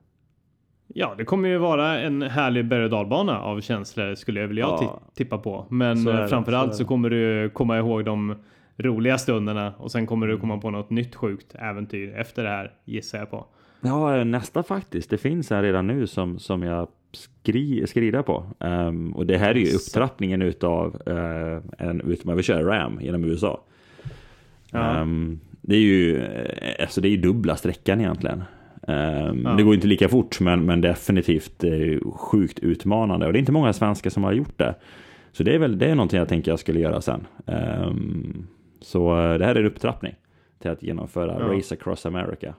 [0.86, 4.62] Ja, det kommer ju vara en härlig berg och dalbana av känslor skulle jag vilja
[4.62, 5.00] ja.
[5.14, 5.66] tippa på.
[5.70, 8.36] Men framförallt så, så kommer du komma ihåg de
[8.76, 10.40] roliga stunderna och sen kommer du mm.
[10.40, 13.46] komma på något nytt sjukt äventyr efter det här gissar jag på.
[13.80, 15.10] Ja, nästa faktiskt.
[15.10, 18.44] Det finns här redan nu som, som jag skri, skriver på.
[18.58, 23.60] Um, och det här är ju upptrappningen utav uh, en utomöverkörd RAM genom USA.
[24.70, 25.00] Ja.
[25.00, 28.42] Um, det är ju eh, alltså det är dubbla sträckan egentligen.
[28.82, 29.54] Um, ja.
[29.56, 33.52] Det går inte lika fort men, men definitivt uh, sjukt utmanande och det är inte
[33.52, 34.74] många svenskar som har gjort det.
[35.32, 37.26] Så det är väl det är någonting jag tänker jag skulle göra sen.
[37.46, 38.46] Um,
[38.84, 40.14] så uh, det här är en upptrappning
[40.58, 41.56] till att genomföra ja.
[41.56, 42.54] Race Across America.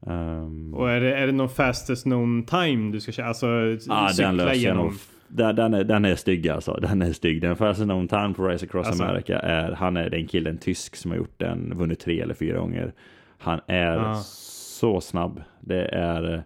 [0.00, 3.26] Um, och är det, är det någon fastest known time du ska köra?
[3.26, 3.46] Alltså
[3.88, 4.98] ah, cykla genom?
[5.28, 6.78] Den, den, är, den är stygg alltså.
[6.82, 7.40] Den är stygg.
[7.40, 9.04] Den fastest known time på Race Across alltså.
[9.04, 12.58] America är, han är den killen tysk som har gjort den, vunnit tre eller fyra
[12.58, 12.92] gånger.
[13.38, 14.14] Han är ah.
[14.14, 15.42] så snabb.
[15.60, 16.44] Det är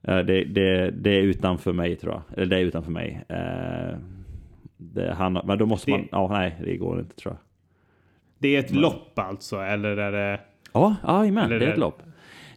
[0.00, 2.38] det, det, det är utanför mig tror jag.
[2.38, 3.24] Eller det är utanför mig.
[3.28, 3.98] Eh,
[4.76, 7.43] det, han, men då måste man, ja nej det går inte tror jag.
[8.44, 10.40] Det är ett lopp alltså eller är det?
[10.72, 12.02] Ja, jajamän, det är ett lopp.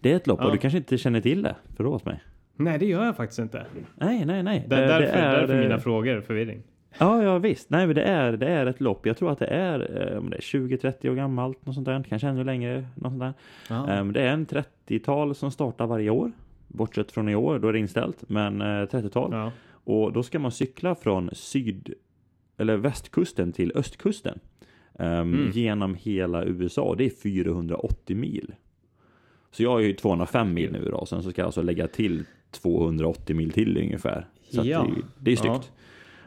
[0.02, 1.56] Det är ett lopp och du kanske inte känner till det.
[1.78, 2.24] Förlåt mig.
[2.56, 3.66] Nej, det gör jag faktiskt inte.
[3.96, 4.66] Nej, nej, nej.
[4.68, 6.64] Det, därför, det är, därför mina frågor, förvirring.
[6.98, 7.70] Ja, ja visst.
[7.70, 9.06] Nej, men det är, det är ett lopp.
[9.06, 12.04] Jag tror att det är, eh, det är 20-30 år gammalt, något sånt där.
[12.10, 13.36] Kanske ännu längre, något sånt
[13.68, 14.00] där.
[14.00, 16.32] Um, det är en 30-tal som startar varje år.
[16.68, 18.30] Bortsett från i år, då är det inställt.
[18.30, 19.34] Men uh, 30-tal.
[19.34, 19.52] Ja.
[19.72, 21.94] Och då ska man cykla från syd
[22.58, 24.40] eller västkusten till östkusten.
[24.98, 25.52] Um, mm.
[25.52, 26.96] Genom hela USA.
[26.98, 28.54] Det är 480 mil.
[29.52, 32.24] Så jag är ju 205 mil nu då, sen så ska jag alltså lägga till
[32.52, 34.28] 280 mil till ungefär.
[34.50, 34.84] Så ja.
[34.84, 35.72] det, det, är snyggt.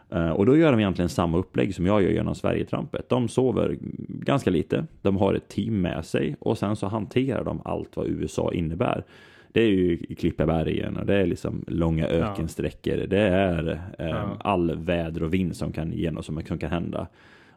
[0.09, 0.26] Ja.
[0.26, 3.09] Uh, och då gör de egentligen samma upplägg som jag gör genom Sverigetrampet.
[3.09, 3.76] De sover
[4.09, 8.06] ganska lite, de har ett team med sig och sen så hanterar de allt vad
[8.06, 9.05] USA innebär.
[9.52, 12.97] Det är ju Klippebergen och det är liksom långa ökensträckor.
[12.97, 14.36] Det är ja.
[14.40, 17.06] all väder och vind som kan, som kan hända.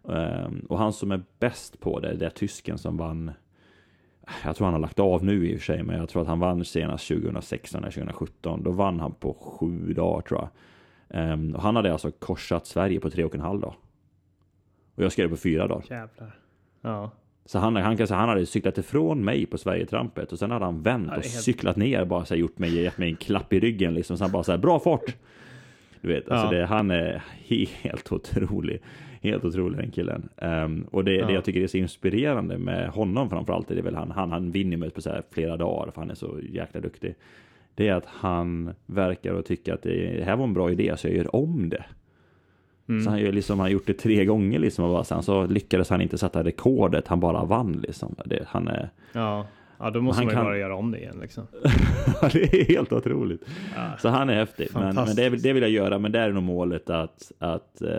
[0.04, 3.32] Um, och han som är bäst på det, det är tysken som vann
[4.44, 6.28] jag tror han har lagt av nu i och för sig, men jag tror att
[6.28, 8.64] han vann senast 2016 eller 2017.
[8.64, 10.50] Då vann han på sju dagar tror jag.
[11.34, 13.74] Um, och han hade alltså korsat Sverige på tre och en halv dag.
[14.96, 15.86] Och jag skrev på fyra dagar.
[15.90, 16.36] Jävlar.
[16.82, 17.12] Ja.
[17.46, 20.82] Så han, han, säga, han hade cyklat ifrån mig på Sverigetrampet och sen hade han
[20.82, 21.26] vänt och helt...
[21.26, 24.18] cyklat ner bara så här, gjort mig, gett mig en klapp i ryggen liksom.
[24.18, 25.16] Så han bara så här, bra fart!
[26.02, 27.24] Du vet, alltså det, han är
[27.82, 28.82] helt otrolig.
[29.24, 30.30] Helt otrolig den killen.
[30.38, 31.28] Um, och det, ja.
[31.28, 34.52] det jag tycker är så inspirerande med honom framförallt är det väl han, han, han
[34.52, 37.16] vinner mig på så flera dagar för han är så jäkla duktig.
[37.76, 41.08] Det är att han verkar och tycker att det här var en bra idé så
[41.08, 41.86] jag gör om det.
[42.90, 43.04] Mm.
[43.04, 46.02] Så han liksom, han gjort det tre gånger liksom och bara, sen så lyckades han
[46.02, 48.16] inte sätta rekordet, han bara vann liksom.
[48.26, 48.90] Det, han är...
[49.14, 49.45] Ja.
[49.84, 50.45] Ja, då måste man ju kan...
[50.45, 51.47] bara göra om det igen liksom.
[52.34, 53.41] det är helt otroligt.
[53.76, 53.91] Ja.
[53.99, 54.68] Så han är häftig.
[54.73, 55.99] Men, men det, det, vill jag göra.
[55.99, 57.89] Men det är nog målet att, att uh,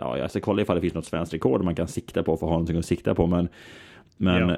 [0.00, 2.46] ja, jag ska kolla ifall det finns något svenskt rekord man kan sikta på för
[2.46, 3.26] att ha någonting att sikta på.
[3.26, 3.48] Men,
[4.16, 4.56] men, ja.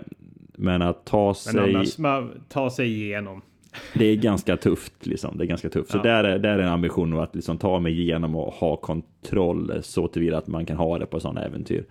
[0.57, 1.75] men att ta sig...
[1.75, 1.97] Annars,
[2.49, 3.43] ta sig igenom.
[3.95, 5.39] Det är ganska tufft liksom.
[5.39, 5.91] Det är ganska tufft.
[5.91, 9.73] Så där, är, där är en ambition att liksom ta mig igenom och ha kontroll
[9.83, 11.85] så tillvida att man kan ha det på sådana äventyr.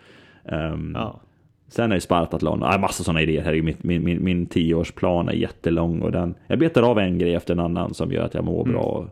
[0.44, 1.20] Um, ja.
[1.68, 3.44] Sen är det Spartatlon, äh, massa sådana idéer.
[3.44, 3.62] Här.
[3.62, 7.54] Min, min, min, min tioårsplan är jättelång och den, jag betar av en grej efter
[7.54, 8.74] en annan som gör att jag mår mm.
[8.74, 9.06] bra och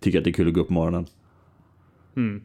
[0.00, 1.06] tycker att det är kul att gå upp på morgonen.
[2.16, 2.42] Mm.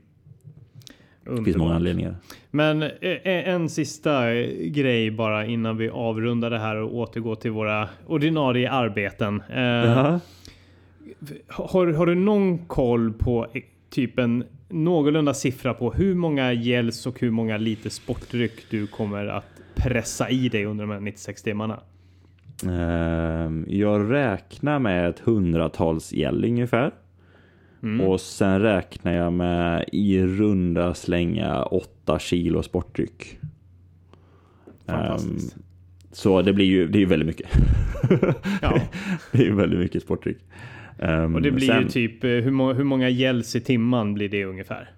[1.38, 2.16] Det finns många anledningar.
[2.52, 7.52] Men eh, eh, en sista grej bara innan vi avrundar det här och återgår till
[7.52, 9.42] våra ordinarie arbeten.
[9.50, 10.18] Eh,
[11.48, 13.48] har, har du någon koll på
[13.90, 19.26] typ en någorlunda siffra på hur många gels och hur många liter sportdryck du kommer
[19.26, 21.80] att pressa i dig under de här 96 timmarna?
[22.66, 26.92] Ehm, jag räknar med ett hundratals gäll ungefär.
[27.84, 28.08] Mm.
[28.08, 33.40] Och sen räknar jag med i runda slänga 8 kilo sportdryck.
[34.86, 35.56] Fantastiskt.
[35.56, 35.64] Um,
[36.12, 37.50] så det blir ju det är väldigt mycket.
[38.62, 38.82] Ja.
[39.32, 40.38] det är väldigt mycket sportdryck.
[41.02, 44.14] Um, och det blir sen, ju typ, eh, hur, må, hur många gälls i timman
[44.14, 44.90] blir det ungefär?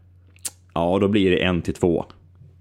[0.73, 2.05] Ja, då blir det en till två.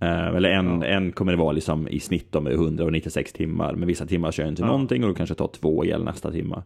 [0.03, 0.87] Uh, eller en, ja.
[0.87, 3.75] en kommer det vara liksom i snitt med 196 timmar.
[3.75, 4.67] Men vissa timmar kör jag inte ja.
[4.67, 6.63] någonting och då kanske tar två gäll nästa timma.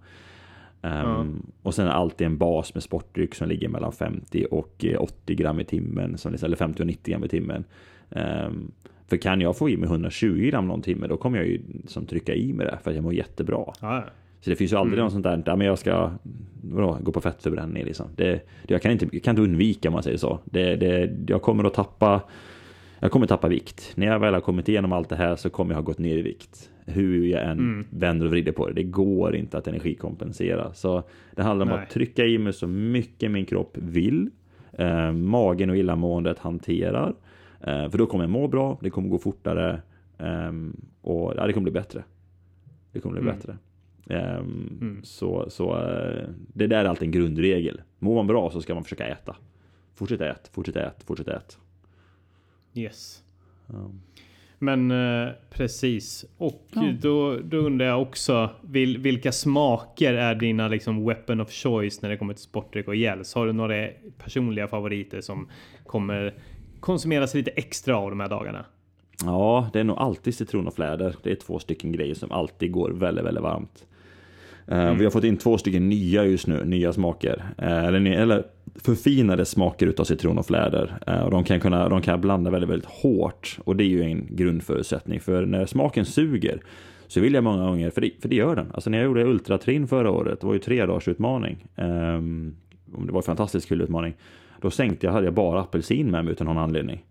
[0.82, 1.26] Um, ja.
[1.62, 5.34] Och sen är det alltid en bas med sportdryck som ligger mellan 50 och 80
[5.34, 6.18] gram i timmen.
[6.18, 7.64] Som, eller 50 och 90 gram i timmen.
[8.09, 8.72] Um,
[9.06, 12.06] för kan jag få i mig 120 gram någon timme, då kommer jag ju som
[12.06, 13.72] trycka i mig det för att jag mår jättebra.
[13.80, 14.05] Ja.
[14.44, 15.04] Så det finns ju aldrig mm.
[15.04, 16.10] något sånt där, ja, men jag ska
[16.62, 18.06] vadå, gå på fettförbränning liksom.
[18.16, 20.38] Det, det, jag, kan inte, jag kan inte undvika om man säger så.
[20.44, 22.22] Det, det, jag kommer att tappa
[23.00, 23.92] jag kommer tappa vikt.
[23.94, 26.18] När jag väl har kommit igenom allt det här så kommer jag ha gått ner
[26.18, 26.70] i vikt.
[26.86, 27.86] Hur jag än mm.
[27.90, 28.74] vänder och vrider på det.
[28.74, 30.74] Det går inte att energikompensera.
[30.74, 31.02] Så
[31.34, 31.82] det handlar om Nej.
[31.82, 34.30] att trycka i mig så mycket min kropp vill.
[34.72, 37.14] Eh, magen och illamåendet hanterar.
[37.60, 39.82] Eh, för då kommer jag må bra, det kommer gå fortare
[40.18, 40.52] eh,
[41.02, 42.04] och ja, det kommer bli bättre.
[42.92, 43.36] Det kommer bli mm.
[43.36, 43.56] bättre.
[44.06, 45.01] Um, mm.
[45.05, 47.82] Så, så uh, det där är alltid en grundregel.
[47.98, 49.36] Mår man bra så ska man försöka äta.
[49.94, 51.59] Fortsätt ät, fortsätt ät, fortsätt ät.
[52.74, 53.22] Yes.
[53.66, 54.01] Um.
[54.59, 56.24] Men uh, precis.
[56.36, 56.94] Och ja.
[57.01, 62.09] då, då undrar jag också vil, vilka smaker är dina liksom weapon of choice när
[62.09, 63.35] det kommer till sportdryck och gels?
[63.35, 65.48] Har du några personliga favoriter som
[65.86, 66.35] kommer
[66.81, 68.64] konsumeras lite extra av de här dagarna?
[69.24, 71.16] Ja, det är nog alltid citron och fläder.
[71.22, 73.86] Det är två stycken grejer som alltid går väldigt, väldigt varmt.
[74.66, 74.99] Eh, mm.
[74.99, 77.45] Vi har fått in två stycken nya just nu, nya smaker.
[77.59, 80.99] Eh, eller, eller förfinade smaker utav citron och fläder.
[81.07, 83.59] Eh, och de kan, kunna, de kan blanda väldigt, väldigt hårt.
[83.65, 85.20] Och det är ju en grundförutsättning.
[85.20, 86.61] För när smaken suger
[87.07, 88.66] så vill jag många gånger, för det, för det gör den.
[88.74, 91.66] Alltså när jag gjorde Ultratrin förra året, det var ju tre dagars utmaning.
[91.77, 94.15] Um, det var en fantastiskt kul utmaning.
[94.61, 97.05] Då sänkte jag, hade jag bara apelsin med mig utan någon anledning.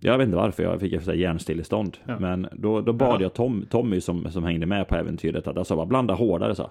[0.00, 1.96] Jag vet inte varför, jag fick ett hjärnstillestånd.
[2.06, 2.18] Ja.
[2.18, 3.22] Men då, då bad ja.
[3.22, 6.70] jag Tom, Tommy som, som hängde med på äventyret att alltså bara blanda hårdare så.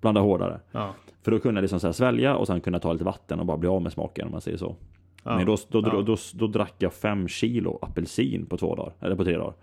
[0.00, 0.60] Blanda hårdare.
[0.72, 0.94] Ja.
[1.22, 3.56] För då kunde jag liksom så svälja och sen kunna ta lite vatten och bara
[3.56, 4.76] bli av med smaken om man säger så.
[5.24, 9.16] Men då, då, då, då, då drack jag fem kilo apelsin på två dagar, eller
[9.16, 9.54] på tre dagar.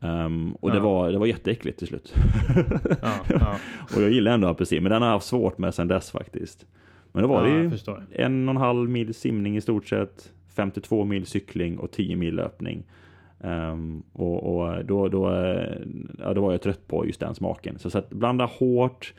[0.00, 0.74] Um, och ja.
[0.74, 2.14] det, var, det var jätteäckligt till slut.
[3.02, 3.56] Ja, ja.
[3.96, 6.66] och jag gillar ändå apelsin, men den har jag haft svårt med sen dess faktiskt.
[7.12, 7.70] Men då var det ju
[8.12, 12.34] en och en halv mil simning i stort sett, 52 mil cykling och 10 mil
[12.34, 12.84] löpning.
[13.38, 15.30] Um, och, och då, då,
[16.18, 17.78] ja, då var jag trött på just den smaken.
[17.78, 19.14] Så, så att blanda hårt,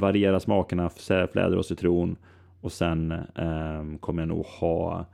[0.00, 0.90] variera smakerna,
[1.32, 2.16] fläder och citron.
[2.60, 5.06] Och sen um, kommer jag nog ha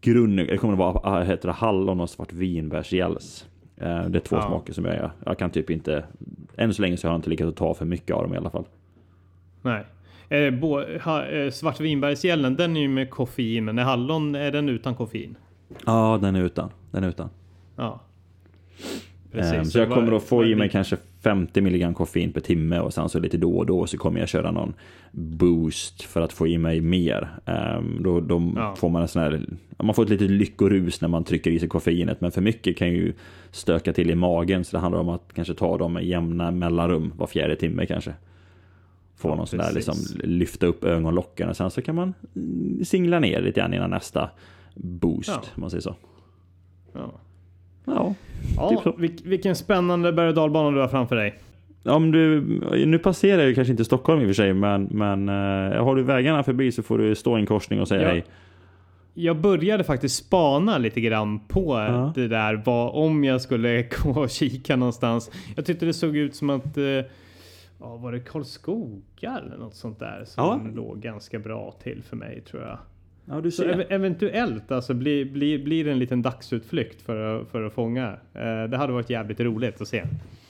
[0.00, 3.46] grund, det kommer att vara ah, heter det, hallon och svartvinbärsgälls.
[3.82, 4.42] Uh, det är två ja.
[4.42, 6.04] smaker som jag, jag kan typ inte,
[6.56, 8.50] än så länge så har jag inte lyckats ta för mycket av dem i alla
[8.50, 8.64] fall.
[9.62, 9.84] Nej.
[10.28, 14.68] Eh, bo, ha, eh, Svartvinbergsgällen, den är ju med koffein, men är hallon, är den
[14.68, 15.36] utan koffein?
[15.86, 16.70] Ja, den är utan.
[16.90, 17.30] Den är utan.
[17.76, 18.00] Ja.
[19.32, 22.78] Precis, um, så jag kommer att få i mig kanske 50 mg koffein per timme
[22.80, 24.74] och sen så lite då och då så kommer jag köra någon
[25.10, 27.28] boost för att få i mig mer.
[27.46, 28.74] Um, då då ja.
[28.76, 29.40] får man en sån här,
[29.76, 32.88] man får ett litet lyckorus när man trycker i sig koffeinet men för mycket kan
[32.88, 33.12] ju
[33.50, 37.12] stöka till i magen så det handlar om att kanske ta dem med jämna mellanrum
[37.16, 38.14] var fjärde timme kanske.
[39.16, 39.94] Få ja, någon sån där liksom
[40.24, 42.14] lyfta upp ögonlocken och sen så kan man
[42.84, 44.30] singla ner lite grann innan nästa
[44.74, 45.42] boost ja.
[45.54, 45.94] man säger så.
[46.92, 47.12] Ja.
[47.84, 48.14] Ja,
[48.56, 51.38] ja typ vil vilken spännande berg och dalbana du har framför dig.
[51.84, 52.40] Om du,
[52.86, 56.02] nu passerar jag kanske inte Stockholm i och för sig, men, men uh, har du
[56.02, 58.08] vägarna förbi så får du stå i en korsning och säga ja.
[58.08, 58.24] hej.
[59.14, 62.12] Jag började faktiskt spana lite grann på ja.
[62.14, 65.30] det där, vad, om jag skulle gå och kika någonstans.
[65.56, 66.84] Jag tyckte det såg ut som att uh,
[67.80, 70.60] ja, var det Karlskoga eller något sånt där som ja.
[70.74, 72.78] låg ganska bra till för mig tror jag.
[73.30, 73.62] Ja, du ser.
[73.62, 77.72] Så ev eventuellt alltså blir, blir, blir det en liten dagsutflykt för att, för att
[77.72, 78.08] fånga.
[78.34, 80.04] Eh, det hade varit jävligt roligt att se.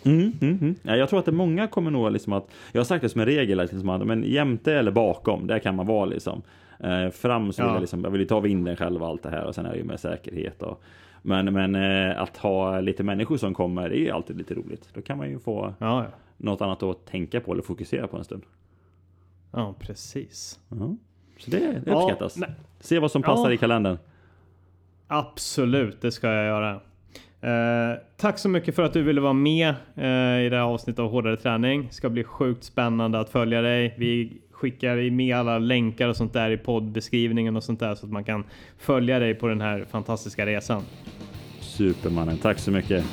[0.05, 0.75] Mm, mm, mm.
[0.83, 3.21] Ja, jag tror att det många kommer nog liksom att, jag har sagt det som
[3.21, 6.43] en regel, liksom att, men jämte eller bakom, där kan man vara liksom.
[6.79, 7.75] Eh, fram så vill ja.
[7.75, 9.79] jag liksom, jag vill ta vinden själv och allt det här och sen är det
[9.79, 10.83] ju med säkerhet och
[11.23, 14.89] men, men eh, att ha lite människor som kommer det är ju alltid lite roligt.
[14.95, 16.07] Då kan man ju få ja, ja.
[16.37, 18.43] något annat att tänka på eller fokusera på en stund.
[19.53, 20.61] Ja, precis.
[20.69, 20.97] -huh.
[21.41, 22.37] Så det, det uppskattas.
[22.37, 22.47] Ja,
[22.81, 23.55] Se vad som passar ja.
[23.55, 23.99] i kalendern.
[25.07, 26.81] Absolut, det ska jag göra.
[27.41, 30.99] Eh, tack så mycket för att du ville vara med eh, i det här avsnittet
[30.99, 31.87] av Hårdare Träning.
[31.87, 33.95] Det ska bli sjukt spännande att följa dig.
[33.99, 38.13] Vi skickar med alla länkar och sånt där i poddbeskrivningen och sånt där så att
[38.13, 38.45] man kan
[38.79, 40.83] följa dig på den här fantastiska resan.
[41.61, 43.05] Supermannen, tack så mycket.